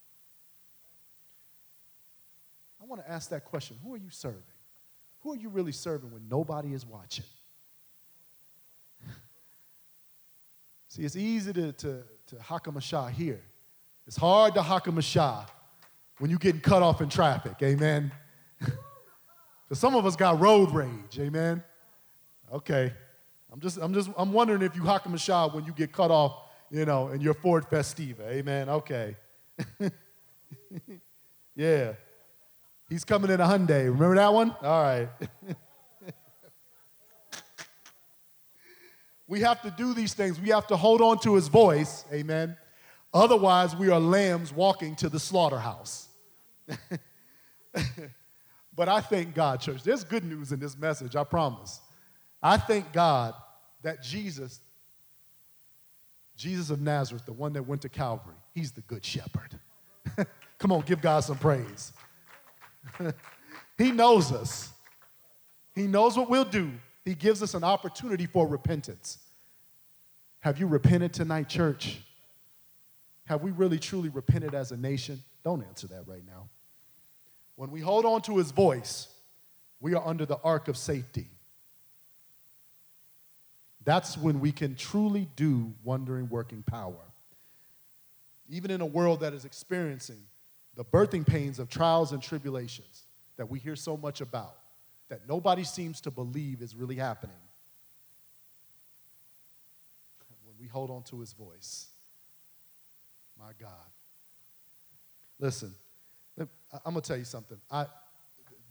I 2.82 2.84
want 2.84 3.04
to 3.04 3.10
ask 3.10 3.30
that 3.30 3.44
question. 3.44 3.76
Who 3.84 3.94
are 3.94 3.98
you 3.98 4.10
serving? 4.10 4.42
Who 5.20 5.32
are 5.32 5.36
you 5.36 5.50
really 5.50 5.70
serving 5.70 6.10
when 6.10 6.28
nobody 6.28 6.72
is 6.72 6.84
watching? 6.84 7.24
See, 10.88 11.02
it's 11.02 11.14
easy 11.14 11.52
to, 11.52 11.72
to, 11.72 12.02
to 12.26 12.36
hakam 12.36 12.76
a 12.76 12.80
shah 12.80 13.06
here. 13.06 13.40
It's 14.06 14.16
hard 14.16 14.54
to 14.54 14.62
hakam 14.62 14.98
a 14.98 15.02
shah 15.02 15.44
when 16.18 16.28
you're 16.28 16.40
getting 16.40 16.60
cut 16.60 16.82
off 16.82 17.00
in 17.00 17.08
traffic, 17.08 17.54
amen? 17.62 18.12
Because 19.68 19.80
some 19.80 19.94
of 19.94 20.04
us 20.04 20.16
got 20.16 20.38
road 20.38 20.70
rage, 20.70 21.18
amen? 21.18 21.64
Okay. 22.52 22.92
I'm 23.50 23.58
just, 23.58 23.78
I'm 23.78 23.94
just, 23.94 24.10
I'm 24.18 24.30
wondering 24.30 24.60
if 24.60 24.76
you 24.76 24.82
hakam 24.82 25.14
a 25.14 25.18
shah 25.18 25.48
when 25.48 25.64
you 25.64 25.72
get 25.72 25.92
cut 25.92 26.10
off, 26.10 26.42
you 26.70 26.84
know, 26.84 27.08
in 27.08 27.22
your 27.22 27.32
Ford 27.32 27.64
Festiva, 27.70 28.20
amen? 28.28 28.68
Okay. 28.68 29.16
yeah. 31.56 31.92
He's 32.92 33.04
coming 33.06 33.30
in 33.30 33.40
a 33.40 33.46
Hyundai. 33.46 33.84
Remember 33.86 34.16
that 34.16 34.34
one? 34.34 34.54
All 34.60 34.82
right. 34.82 35.08
we 39.26 39.40
have 39.40 39.62
to 39.62 39.70
do 39.70 39.94
these 39.94 40.12
things. 40.12 40.38
We 40.38 40.50
have 40.50 40.66
to 40.66 40.76
hold 40.76 41.00
on 41.00 41.18
to 41.20 41.34
his 41.34 41.48
voice. 41.48 42.04
Amen. 42.12 42.54
Otherwise, 43.14 43.74
we 43.74 43.88
are 43.88 43.98
lambs 43.98 44.52
walking 44.52 44.94
to 44.96 45.08
the 45.08 45.18
slaughterhouse. 45.18 46.08
but 48.76 48.90
I 48.90 49.00
thank 49.00 49.34
God, 49.34 49.62
church. 49.62 49.82
There's 49.82 50.04
good 50.04 50.24
news 50.24 50.52
in 50.52 50.60
this 50.60 50.76
message, 50.76 51.16
I 51.16 51.24
promise. 51.24 51.80
I 52.42 52.58
thank 52.58 52.92
God 52.92 53.32
that 53.80 54.02
Jesus, 54.02 54.60
Jesus 56.36 56.68
of 56.68 56.82
Nazareth, 56.82 57.24
the 57.24 57.32
one 57.32 57.54
that 57.54 57.66
went 57.66 57.80
to 57.82 57.88
Calvary, 57.88 58.36
he's 58.54 58.70
the 58.70 58.82
good 58.82 59.02
shepherd. 59.02 59.58
Come 60.58 60.72
on, 60.72 60.82
give 60.82 61.00
God 61.00 61.20
some 61.20 61.38
praise. 61.38 61.94
he 63.78 63.90
knows 63.92 64.32
us. 64.32 64.70
He 65.74 65.86
knows 65.86 66.16
what 66.16 66.28
we'll 66.28 66.44
do. 66.44 66.70
He 67.04 67.14
gives 67.14 67.42
us 67.42 67.54
an 67.54 67.64
opportunity 67.64 68.26
for 68.26 68.46
repentance. 68.46 69.18
Have 70.40 70.58
you 70.58 70.66
repented 70.66 71.12
tonight, 71.12 71.48
church? 71.48 72.00
Have 73.24 73.42
we 73.42 73.50
really 73.50 73.78
truly 73.78 74.08
repented 74.08 74.54
as 74.54 74.72
a 74.72 74.76
nation? 74.76 75.22
Don't 75.44 75.64
answer 75.64 75.86
that 75.88 76.06
right 76.06 76.24
now. 76.26 76.48
When 77.56 77.70
we 77.70 77.80
hold 77.80 78.04
on 78.04 78.22
to 78.22 78.38
his 78.38 78.50
voice, 78.50 79.08
we 79.80 79.94
are 79.94 80.06
under 80.06 80.26
the 80.26 80.38
ark 80.42 80.68
of 80.68 80.76
safety. 80.76 81.28
That's 83.84 84.16
when 84.16 84.40
we 84.40 84.52
can 84.52 84.76
truly 84.76 85.28
do 85.34 85.72
wondering 85.82 86.28
working 86.28 86.62
power. 86.62 86.94
Even 88.48 88.70
in 88.70 88.80
a 88.80 88.86
world 88.86 89.20
that 89.20 89.32
is 89.32 89.44
experiencing 89.44 90.22
the 90.74 90.84
birthing 90.84 91.26
pains 91.26 91.58
of 91.58 91.68
trials 91.68 92.12
and 92.12 92.22
tribulations 92.22 93.06
that 93.36 93.48
we 93.48 93.58
hear 93.58 93.76
so 93.76 93.96
much 93.96 94.20
about, 94.20 94.56
that 95.08 95.28
nobody 95.28 95.64
seems 95.64 96.00
to 96.02 96.10
believe 96.10 96.62
is 96.62 96.74
really 96.74 96.96
happening, 96.96 97.36
when 100.44 100.54
we 100.58 100.66
hold 100.66 100.90
on 100.90 101.02
to 101.04 101.20
his 101.20 101.32
voice, 101.32 101.88
my 103.38 103.52
God. 103.60 103.70
Listen, 105.38 105.74
I'm 106.38 106.46
going 106.84 106.96
to 106.96 107.00
tell 107.00 107.16
you 107.16 107.24
something. 107.24 107.58
I, 107.70 107.86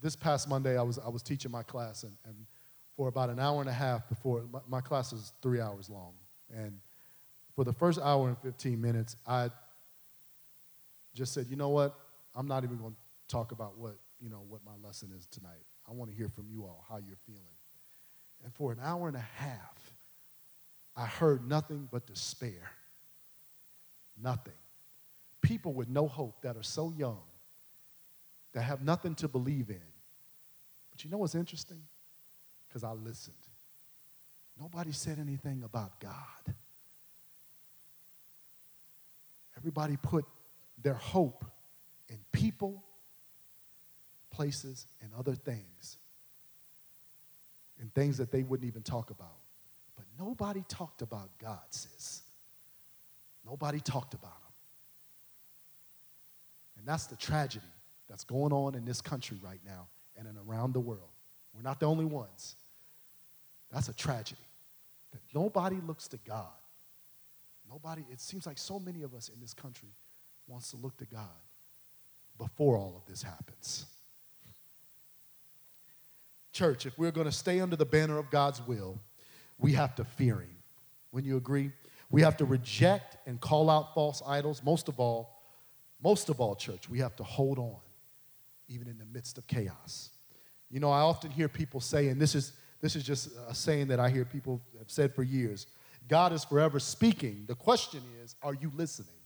this 0.01 0.15
past 0.15 0.49
Monday, 0.49 0.77
I 0.77 0.81
was, 0.81 0.97
I 0.97 1.09
was 1.09 1.21
teaching 1.21 1.51
my 1.51 1.63
class, 1.63 2.03
and, 2.03 2.13
and 2.25 2.35
for 2.95 3.07
about 3.07 3.29
an 3.29 3.39
hour 3.39 3.61
and 3.61 3.69
a 3.69 3.73
half 3.73 4.07
before, 4.09 4.43
my, 4.51 4.59
my 4.67 4.81
class 4.81 5.13
is 5.13 5.33
three 5.41 5.61
hours 5.61 5.89
long. 5.89 6.13
And 6.53 6.79
for 7.55 7.63
the 7.63 7.73
first 7.73 7.99
hour 7.99 8.27
and 8.27 8.37
15 8.39 8.81
minutes, 8.81 9.15
I 9.27 9.49
just 11.13 11.33
said, 11.33 11.47
you 11.49 11.55
know 11.55 11.69
what? 11.69 11.95
I'm 12.35 12.47
not 12.47 12.63
even 12.63 12.77
going 12.77 12.93
to 12.93 12.97
talk 13.27 13.51
about 13.51 13.77
what, 13.77 13.97
you 14.19 14.29
know, 14.29 14.43
what 14.47 14.61
my 14.65 14.73
lesson 14.85 15.11
is 15.17 15.25
tonight. 15.27 15.65
I 15.87 15.91
want 15.93 16.09
to 16.11 16.15
hear 16.15 16.29
from 16.29 16.47
you 16.49 16.63
all 16.63 16.85
how 16.89 16.97
you're 16.97 17.17
feeling. 17.25 17.41
And 18.43 18.53
for 18.53 18.71
an 18.71 18.79
hour 18.81 19.07
and 19.07 19.17
a 19.17 19.25
half, 19.35 19.93
I 20.95 21.05
heard 21.05 21.47
nothing 21.47 21.87
but 21.91 22.05
despair. 22.05 22.71
Nothing. 24.21 24.53
People 25.41 25.73
with 25.73 25.89
no 25.89 26.07
hope 26.07 26.41
that 26.43 26.55
are 26.57 26.63
so 26.63 26.93
young, 26.95 27.21
that 28.53 28.61
have 28.61 28.83
nothing 28.83 29.15
to 29.15 29.27
believe 29.27 29.69
in. 29.69 29.81
But 30.91 31.03
you 31.03 31.09
know 31.09 31.17
what's 31.17 31.35
interesting? 31.35 31.81
Because 32.67 32.83
I 32.83 32.91
listened. 32.91 33.35
Nobody 34.59 34.91
said 34.91 35.19
anything 35.19 35.63
about 35.63 35.99
God. 35.99 36.55
Everybody 39.57 39.97
put 39.97 40.25
their 40.83 40.93
hope 40.95 41.45
in 42.09 42.17
people, 42.31 42.83
places, 44.31 44.87
and 45.01 45.11
other 45.17 45.35
things, 45.35 45.97
and 47.79 47.93
things 47.93 48.17
that 48.17 48.31
they 48.31 48.43
wouldn't 48.43 48.67
even 48.67 48.81
talk 48.81 49.09
about. 49.09 49.37
But 49.95 50.05
nobody 50.19 50.63
talked 50.67 51.01
about 51.01 51.29
God, 51.39 51.59
sis. 51.69 52.21
Nobody 53.45 53.79
talked 53.79 54.13
about 54.13 54.29
him. 54.29 54.53
And 56.77 56.87
that's 56.87 57.07
the 57.07 57.15
tragedy 57.15 57.65
that's 58.09 58.23
going 58.23 58.51
on 58.53 58.75
in 58.75 58.85
this 58.85 59.01
country 59.01 59.37
right 59.41 59.61
now 59.65 59.87
and 60.17 60.27
around 60.47 60.73
the 60.73 60.79
world. 60.79 61.09
We're 61.53 61.61
not 61.61 61.79
the 61.79 61.87
only 61.87 62.05
ones. 62.05 62.55
That's 63.71 63.89
a 63.89 63.93
tragedy 63.93 64.41
that 65.11 65.21
nobody 65.33 65.77
looks 65.85 66.07
to 66.09 66.17
God. 66.27 66.47
Nobody, 67.69 68.03
it 68.11 68.19
seems 68.19 68.45
like 68.45 68.57
so 68.57 68.79
many 68.79 69.03
of 69.03 69.13
us 69.13 69.29
in 69.29 69.39
this 69.39 69.53
country 69.53 69.89
wants 70.51 70.69
to 70.71 70.77
look 70.77 70.97
to 70.97 71.05
God 71.05 71.29
before 72.37 72.77
all 72.77 72.93
of 72.97 73.05
this 73.09 73.23
happens. 73.23 73.85
Church, 76.51 76.85
if 76.85 76.97
we're 76.99 77.11
going 77.11 77.25
to 77.25 77.31
stay 77.31 77.61
under 77.61 77.77
the 77.77 77.85
banner 77.85 78.17
of 78.17 78.29
God's 78.29 78.61
will, 78.67 78.99
we 79.57 79.71
have 79.73 79.95
to 79.95 80.03
fear 80.03 80.41
him. 80.41 80.57
When 81.11 81.23
you 81.23 81.37
agree? 81.37 81.71
We 82.09 82.21
have 82.21 82.35
to 82.37 82.45
reject 82.45 83.15
and 83.25 83.39
call 83.39 83.69
out 83.69 83.93
false 83.93 84.21
idols. 84.27 84.61
Most 84.63 84.89
of 84.89 84.99
all, 84.99 85.41
most 86.03 86.27
of 86.27 86.41
all, 86.41 86.55
church, 86.55 86.89
we 86.89 86.99
have 86.99 87.15
to 87.15 87.23
hold 87.23 87.57
on, 87.57 87.77
even 88.67 88.87
in 88.87 88.97
the 88.97 89.05
midst 89.05 89.37
of 89.37 89.47
chaos. 89.47 90.09
You 90.69 90.79
know, 90.81 90.91
I 90.91 91.01
often 91.01 91.31
hear 91.31 91.47
people 91.47 91.79
say, 91.79 92.09
and 92.09 92.21
this 92.21 92.35
is 92.35 92.53
this 92.81 92.95
is 92.95 93.03
just 93.03 93.29
a 93.47 93.53
saying 93.53 93.87
that 93.89 93.99
I 93.99 94.09
hear 94.09 94.25
people 94.25 94.59
have 94.79 94.89
said 94.89 95.13
for 95.13 95.23
years 95.23 95.67
God 96.07 96.33
is 96.33 96.43
forever 96.43 96.79
speaking. 96.79 97.45
The 97.47 97.55
question 97.55 98.01
is, 98.23 98.35
are 98.41 98.55
you 98.55 98.71
listening? 98.75 99.20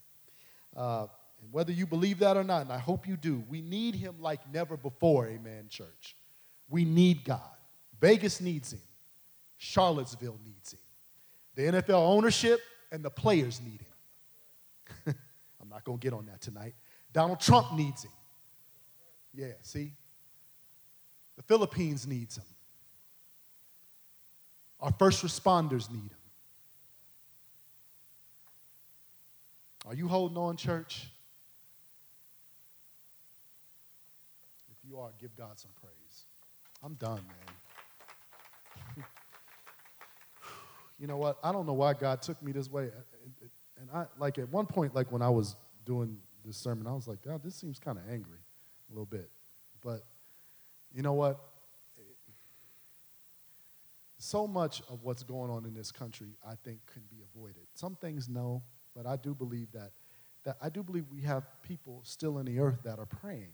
Uh, 0.76 1.06
whether 1.50 1.72
you 1.72 1.86
believe 1.86 2.18
that 2.18 2.36
or 2.36 2.44
not, 2.44 2.62
and 2.62 2.72
I 2.72 2.78
hope 2.78 3.08
you 3.08 3.16
do, 3.16 3.42
we 3.48 3.60
need 3.60 3.94
him 3.94 4.16
like 4.20 4.40
never 4.52 4.76
before, 4.76 5.26
amen, 5.26 5.68
church. 5.68 6.16
We 6.68 6.84
need 6.84 7.24
God. 7.24 7.40
Vegas 8.00 8.40
needs 8.40 8.72
him. 8.72 8.80
Charlottesville 9.56 10.38
needs 10.44 10.74
him. 10.74 10.80
The 11.54 11.62
NFL 11.62 11.94
ownership 11.94 12.60
and 12.92 13.02
the 13.02 13.10
players 13.10 13.60
need 13.62 13.80
him. 13.80 15.14
I'm 15.62 15.68
not 15.68 15.84
going 15.84 15.98
to 15.98 16.02
get 16.02 16.12
on 16.12 16.26
that 16.26 16.40
tonight. 16.40 16.74
Donald 17.12 17.40
Trump 17.40 17.72
needs 17.72 18.04
him. 18.04 18.10
Yeah, 19.32 19.52
see? 19.62 19.92
The 21.36 21.42
Philippines 21.42 22.06
needs 22.06 22.36
him. 22.36 22.44
Our 24.80 24.92
first 24.98 25.24
responders 25.24 25.90
need 25.90 26.10
him. 26.10 26.25
Are 29.86 29.94
you 29.94 30.08
holding 30.08 30.36
on, 30.36 30.56
church? 30.56 31.06
If 34.68 34.76
you 34.82 34.98
are, 34.98 35.10
give 35.20 35.36
God 35.36 35.60
some 35.60 35.70
praise. 35.80 36.24
I'm 36.82 36.94
done, 36.94 37.20
man. 38.96 39.04
you 40.98 41.06
know 41.06 41.16
what? 41.16 41.38
I 41.42 41.52
don't 41.52 41.66
know 41.66 41.72
why 41.72 41.94
God 41.94 42.20
took 42.20 42.42
me 42.42 42.50
this 42.50 42.68
way. 42.68 42.90
And 43.80 43.88
I, 43.94 44.06
like, 44.18 44.38
at 44.38 44.50
one 44.50 44.66
point, 44.66 44.92
like 44.92 45.12
when 45.12 45.22
I 45.22 45.30
was 45.30 45.54
doing 45.84 46.16
this 46.44 46.56
sermon, 46.56 46.88
I 46.88 46.92
was 46.92 47.06
like, 47.06 47.22
God, 47.22 47.44
this 47.44 47.54
seems 47.54 47.78
kind 47.78 47.96
of 47.96 48.04
angry 48.10 48.40
a 48.90 48.92
little 48.92 49.06
bit. 49.06 49.30
But 49.84 50.04
you 50.92 51.02
know 51.02 51.12
what? 51.12 51.38
So 54.18 54.48
much 54.48 54.82
of 54.90 55.04
what's 55.04 55.22
going 55.22 55.52
on 55.52 55.64
in 55.64 55.74
this 55.74 55.92
country, 55.92 56.34
I 56.44 56.54
think, 56.64 56.80
can 56.92 57.02
be 57.08 57.18
avoided. 57.22 57.66
Some 57.74 57.94
things, 57.94 58.28
no, 58.28 58.64
but 58.96 59.06
I 59.06 59.16
do 59.16 59.34
believe 59.34 59.68
that, 59.72 59.90
that 60.44 60.56
I 60.62 60.70
do 60.70 60.82
believe 60.82 61.04
we 61.12 61.20
have 61.22 61.44
people 61.62 62.00
still 62.02 62.38
in 62.38 62.46
the 62.46 62.58
earth 62.58 62.78
that 62.84 62.98
are 62.98 63.06
praying. 63.06 63.52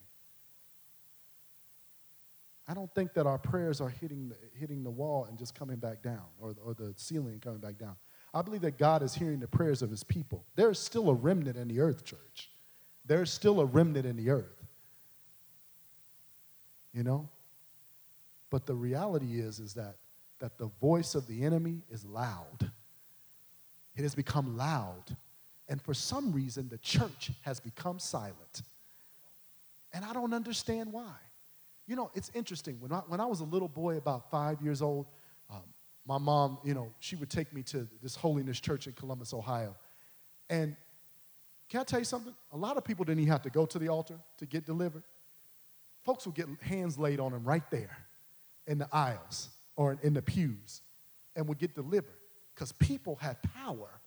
I 2.69 2.75
don't 2.75 2.95
think 2.95 3.13
that 3.15 3.27
our 3.27 3.39
prayers 3.39 3.81
are 3.81 3.89
hitting 3.89 4.29
the, 4.29 4.37
hitting 4.55 4.85
the 4.85 4.91
wall 4.91 5.27
and 5.29 5.37
just 5.37 5.55
coming 5.55 5.77
back 5.77 6.01
down, 6.01 6.23
or, 6.41 6.55
or 6.65 6.75
the 6.75 6.95
ceiling 6.97 7.41
coming 7.41 7.59
back 7.59 7.77
down. 7.77 7.97
I 8.33 8.41
believe 8.41 8.61
that 8.61 8.79
God 8.79 9.03
is 9.03 9.15
hearing 9.15 9.41
the 9.41 9.49
prayers 9.49 9.83
of 9.83 9.91
his 9.91 10.05
people. 10.05 10.45
There's 10.55 10.79
still 10.79 11.11
a 11.11 11.15
remnant 11.15 11.57
in 11.57 11.67
the 11.67 11.81
earth, 11.81 12.05
church. 12.05 12.51
There's 13.05 13.33
still 13.33 13.61
a 13.61 13.65
remnant 13.67 14.07
in 14.07 14.17
the 14.17 14.31
earth. 14.31 14.65
You 16.95 17.03
know? 17.03 17.29
But 18.49 18.65
the 18.65 18.75
reality 18.75 19.41
is, 19.41 19.59
is 19.59 19.75
that, 19.75 19.97
that 20.39 20.57
the 20.57 20.71
voice 20.81 21.15
of 21.15 21.27
the 21.27 21.45
enemy 21.45 21.83
is 21.91 22.05
loud. 22.05 22.71
It 23.97 24.03
has 24.03 24.15
become 24.15 24.57
loud. 24.57 25.17
And 25.73 25.81
for 25.81 25.95
some 25.95 26.33
reason, 26.33 26.69
the 26.69 26.77
church 26.77 27.31
has 27.41 27.59
become 27.59 27.99
silent. 27.99 28.61
And 29.95 30.05
I 30.05 30.13
don't 30.13 30.35
understand 30.35 30.93
why. 30.93 31.15
You 31.87 31.97
know, 31.97 32.11
it's 32.13 32.31
interesting. 32.35 32.77
When 32.79 32.93
I, 32.93 32.99
when 33.09 33.21
I 33.21 33.25
was 33.25 33.41
a 33.41 33.45
little 33.45 33.69
boy, 33.69 33.97
about 33.97 34.31
five 34.31 34.61
years 34.61 34.83
old, 34.83 35.07
um, 35.49 35.63
my 36.07 36.19
mom, 36.19 36.59
you 36.63 36.75
know, 36.75 36.93
she 37.01 37.17
would 37.17 37.31
take 37.31 37.55
me 37.55 37.63
to 37.63 37.89
this 38.03 38.15
holiness 38.15 38.61
church 38.61 38.87
in 38.87 38.93
Columbus, 38.93 39.33
Ohio. 39.33 39.75
And 40.51 40.77
can 41.71 41.81
I 41.81 41.85
tell 41.85 42.01
you 42.01 42.05
something? 42.05 42.35
A 42.53 42.57
lot 42.59 42.77
of 42.77 42.85
people 42.85 43.07
didn't 43.07 43.21
even 43.21 43.33
have 43.33 43.41
to 43.41 43.51
go 43.51 43.65
to 43.65 43.79
the 43.79 43.89
altar 43.89 44.19
to 44.37 44.45
get 44.45 44.67
delivered. 44.67 45.05
Folks 46.05 46.27
would 46.27 46.35
get 46.35 46.49
hands 46.61 46.99
laid 46.99 47.19
on 47.19 47.33
them 47.33 47.45
right 47.45 47.65
there 47.71 47.97
in 48.67 48.77
the 48.77 48.89
aisles 48.93 49.49
or 49.77 49.99
in 50.03 50.13
the 50.13 50.21
pews 50.21 50.83
and 51.35 51.49
would 51.49 51.59
get 51.59 51.75
delivered 51.75 52.19
because 52.55 52.73
people 52.73 53.17
had 53.17 53.39
power. 53.55 54.02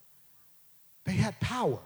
They 1.05 1.13
had 1.13 1.39
power. 1.39 1.79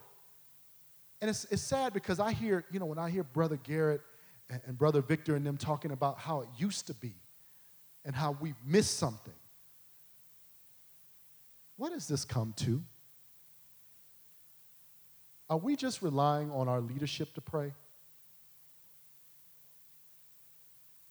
And 1.22 1.30
it's, 1.30 1.46
it's 1.52 1.62
sad 1.62 1.94
because 1.94 2.20
I 2.20 2.32
hear, 2.32 2.64
you 2.72 2.80
know, 2.80 2.86
when 2.86 2.98
I 2.98 3.10
hear 3.10 3.24
Brother 3.24 3.60
Garrett 3.62 4.02
and, 4.50 4.62
and 4.66 4.78
Brother 4.78 5.02
Victor 5.02 5.36
and 5.36 5.46
them 5.46 5.58
talking 5.58 5.92
about 5.92 6.18
how 6.18 6.42
it 6.42 6.48
used 6.58 6.88
to 6.88 6.94
be 6.94 7.14
and 8.06 8.16
how 8.16 8.38
we've 8.40 8.56
missed 8.66 8.98
something. 8.98 9.34
What 11.76 11.92
has 11.92 12.08
this 12.08 12.26
come 12.26 12.54
to? 12.58 12.82
Are 15.50 15.58
we 15.58 15.76
just 15.76 16.02
relying 16.02 16.52
on 16.52 16.68
our 16.68 16.80
leadership 16.80 17.34
to 17.34 17.42
pray? 17.42 17.74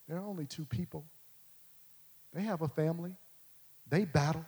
There 0.09 0.16
are 0.16 0.24
only 0.24 0.46
two 0.46 0.64
people. 0.64 1.04
They 2.32 2.42
have 2.42 2.62
a 2.62 2.68
family. 2.68 3.16
They 3.88 4.04
battle. 4.04 4.44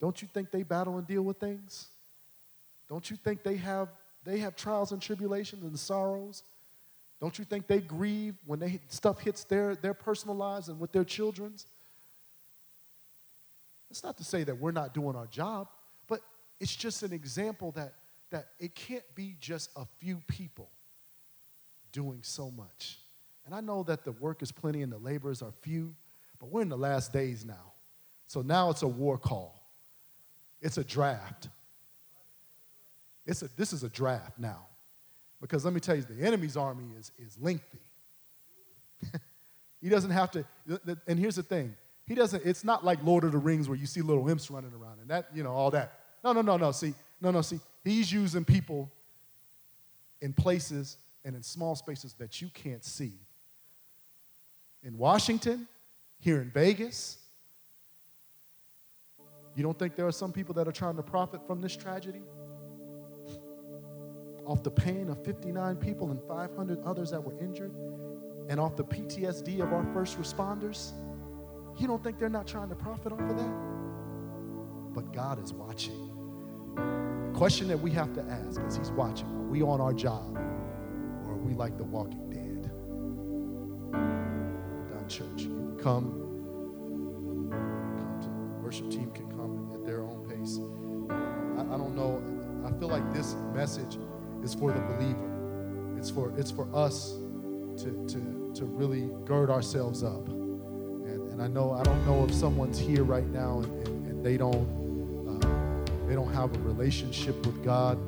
Don't 0.00 0.20
you 0.20 0.28
think 0.32 0.50
they 0.50 0.62
battle 0.62 0.98
and 0.98 1.06
deal 1.06 1.22
with 1.22 1.38
things? 1.38 1.88
Don't 2.92 3.10
you 3.10 3.16
think 3.16 3.42
they 3.42 3.56
have 3.56 3.88
they 4.22 4.36
have 4.40 4.54
trials 4.54 4.92
and 4.92 5.00
tribulations 5.00 5.64
and 5.64 5.78
sorrows? 5.78 6.42
Don't 7.22 7.38
you 7.38 7.46
think 7.46 7.66
they 7.66 7.80
grieve 7.80 8.34
when 8.44 8.58
they, 8.58 8.80
stuff 8.88 9.18
hits 9.18 9.44
their, 9.44 9.74
their 9.76 9.94
personal 9.94 10.36
lives 10.36 10.68
and 10.68 10.78
with 10.78 10.92
their 10.92 11.02
children's? 11.02 11.66
It's 13.90 14.04
not 14.04 14.18
to 14.18 14.24
say 14.24 14.44
that 14.44 14.58
we're 14.58 14.72
not 14.72 14.92
doing 14.92 15.16
our 15.16 15.26
job, 15.26 15.68
but 16.06 16.20
it's 16.60 16.76
just 16.76 17.02
an 17.02 17.14
example 17.14 17.70
that, 17.76 17.94
that 18.28 18.48
it 18.60 18.74
can't 18.74 19.04
be 19.14 19.36
just 19.40 19.70
a 19.74 19.86
few 19.98 20.20
people 20.28 20.68
doing 21.92 22.18
so 22.20 22.50
much. 22.50 22.98
And 23.46 23.54
I 23.54 23.62
know 23.62 23.84
that 23.84 24.04
the 24.04 24.12
work 24.12 24.42
is 24.42 24.52
plenty 24.52 24.82
and 24.82 24.92
the 24.92 24.98
laborers 24.98 25.40
are 25.40 25.52
few, 25.62 25.94
but 26.38 26.50
we're 26.50 26.60
in 26.60 26.68
the 26.68 26.76
last 26.76 27.10
days 27.10 27.46
now. 27.46 27.72
So 28.26 28.42
now 28.42 28.68
it's 28.68 28.82
a 28.82 28.88
war 28.88 29.16
call. 29.16 29.62
It's 30.60 30.76
a 30.76 30.84
draft. 30.84 31.48
It's 33.26 33.42
a, 33.42 33.48
this 33.56 33.72
is 33.72 33.82
a 33.82 33.88
draft 33.88 34.38
now. 34.38 34.66
Because 35.40 35.64
let 35.64 35.74
me 35.74 35.80
tell 35.80 35.96
you, 35.96 36.02
the 36.02 36.24
enemy's 36.24 36.56
army 36.56 36.84
is, 36.98 37.10
is 37.18 37.36
lengthy. 37.40 37.78
he 39.80 39.88
doesn't 39.88 40.10
have 40.10 40.30
to, 40.32 40.44
and 41.06 41.18
here's 41.18 41.36
the 41.36 41.42
thing. 41.42 41.74
He 42.06 42.14
doesn't, 42.14 42.44
it's 42.44 42.64
not 42.64 42.84
like 42.84 43.02
Lord 43.04 43.24
of 43.24 43.32
the 43.32 43.38
Rings 43.38 43.68
where 43.68 43.76
you 43.76 43.86
see 43.86 44.02
little 44.02 44.28
imps 44.28 44.50
running 44.50 44.72
around 44.72 45.00
and 45.00 45.08
that, 45.10 45.28
you 45.34 45.42
know, 45.42 45.52
all 45.52 45.70
that. 45.72 45.98
No, 46.22 46.32
no, 46.32 46.42
no, 46.42 46.56
no. 46.56 46.72
See, 46.72 46.94
no, 47.20 47.30
no, 47.30 47.42
see, 47.42 47.60
he's 47.84 48.12
using 48.12 48.44
people 48.44 48.90
in 50.20 50.32
places 50.32 50.96
and 51.24 51.34
in 51.34 51.42
small 51.42 51.74
spaces 51.74 52.14
that 52.14 52.40
you 52.40 52.48
can't 52.48 52.84
see. 52.84 53.12
In 54.84 54.98
Washington, 54.98 55.68
here 56.18 56.40
in 56.40 56.50
Vegas, 56.50 57.18
you 59.54 59.62
don't 59.62 59.78
think 59.78 59.96
there 59.96 60.06
are 60.06 60.12
some 60.12 60.32
people 60.32 60.54
that 60.54 60.66
are 60.66 60.72
trying 60.72 60.96
to 60.96 61.02
profit 61.02 61.46
from 61.46 61.60
this 61.60 61.76
tragedy? 61.76 62.22
Off 64.46 64.62
the 64.62 64.70
pain 64.70 65.08
of 65.08 65.24
59 65.24 65.76
people 65.76 66.10
and 66.10 66.20
500 66.26 66.82
others 66.84 67.10
that 67.10 67.22
were 67.22 67.38
injured, 67.40 67.72
and 68.48 68.58
off 68.58 68.76
the 68.76 68.84
PTSD 68.84 69.60
of 69.60 69.72
our 69.72 69.84
first 69.92 70.20
responders, 70.20 70.92
you 71.78 71.86
don't 71.86 72.02
think 72.02 72.18
they're 72.18 72.28
not 72.28 72.46
trying 72.46 72.68
to 72.68 72.74
profit 72.74 73.12
off 73.12 73.20
of 73.20 73.36
that? 73.36 73.52
But 74.94 75.12
God 75.12 75.42
is 75.42 75.52
watching. 75.52 76.10
The 76.74 77.38
question 77.38 77.68
that 77.68 77.78
we 77.78 77.90
have 77.92 78.12
to 78.14 78.22
ask 78.22 78.60
is 78.60 78.76
He's 78.76 78.90
watching. 78.90 79.26
Are 79.26 79.48
we 79.48 79.62
on 79.62 79.80
our 79.80 79.92
job? 79.92 80.36
Or 80.36 81.32
are 81.32 81.36
we 81.36 81.54
like 81.54 81.78
the 81.78 81.84
walking 81.84 82.28
dead? 82.28 82.70
Done, 83.92 85.08
church. 85.08 85.42
You 85.42 85.48
can 85.48 85.78
come. 85.78 86.18
Come 87.96 88.20
to 88.20 88.28
the 88.28 88.62
worship 88.62 88.90
team 88.90 89.10
can 89.12 89.30
come 89.30 89.70
at 89.72 89.84
their 89.86 90.02
own 90.02 90.26
pace. 90.28 90.58
I, 91.56 91.74
I 91.74 91.78
don't 91.78 91.96
know. 91.96 92.22
I 92.66 92.78
feel 92.78 92.88
like 92.88 93.12
this 93.12 93.34
message 93.54 93.98
is 94.42 94.54
for 94.54 94.72
the 94.72 94.80
believer. 94.80 95.28
It's 95.98 96.10
for, 96.10 96.32
it's 96.36 96.50
for 96.50 96.68
us 96.74 97.12
to, 97.78 98.04
to, 98.08 98.52
to 98.54 98.64
really 98.64 99.10
gird 99.24 99.50
ourselves 99.50 100.02
up. 100.02 100.26
And, 100.28 101.32
and 101.32 101.42
I 101.42 101.46
know, 101.48 101.72
I 101.72 101.82
don't 101.82 102.04
know 102.06 102.24
if 102.24 102.34
someone's 102.34 102.78
here 102.78 103.04
right 103.04 103.26
now 103.26 103.60
and, 103.60 103.86
and, 103.86 104.06
and 104.06 104.24
they 104.24 104.36
don't, 104.36 104.66
uh, 105.28 106.06
they 106.08 106.14
don't 106.14 106.32
have 106.32 106.54
a 106.54 106.58
relationship 106.60 107.46
with 107.46 107.62
God, 107.64 107.98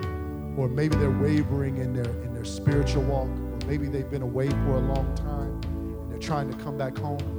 or 0.58 0.68
maybe 0.68 0.96
they're 0.96 1.10
wavering 1.10 1.76
in 1.78 1.94
their, 1.94 2.10
in 2.22 2.34
their 2.34 2.44
spiritual 2.44 3.02
walk, 3.04 3.28
or 3.28 3.66
maybe 3.66 3.86
they've 3.86 4.10
been 4.10 4.22
away 4.22 4.48
for 4.48 4.76
a 4.76 4.80
long 4.80 5.14
time 5.14 5.60
and 5.64 6.10
they're 6.10 6.18
trying 6.18 6.50
to 6.50 6.56
come 6.64 6.76
back 6.76 6.96
home. 6.98 7.33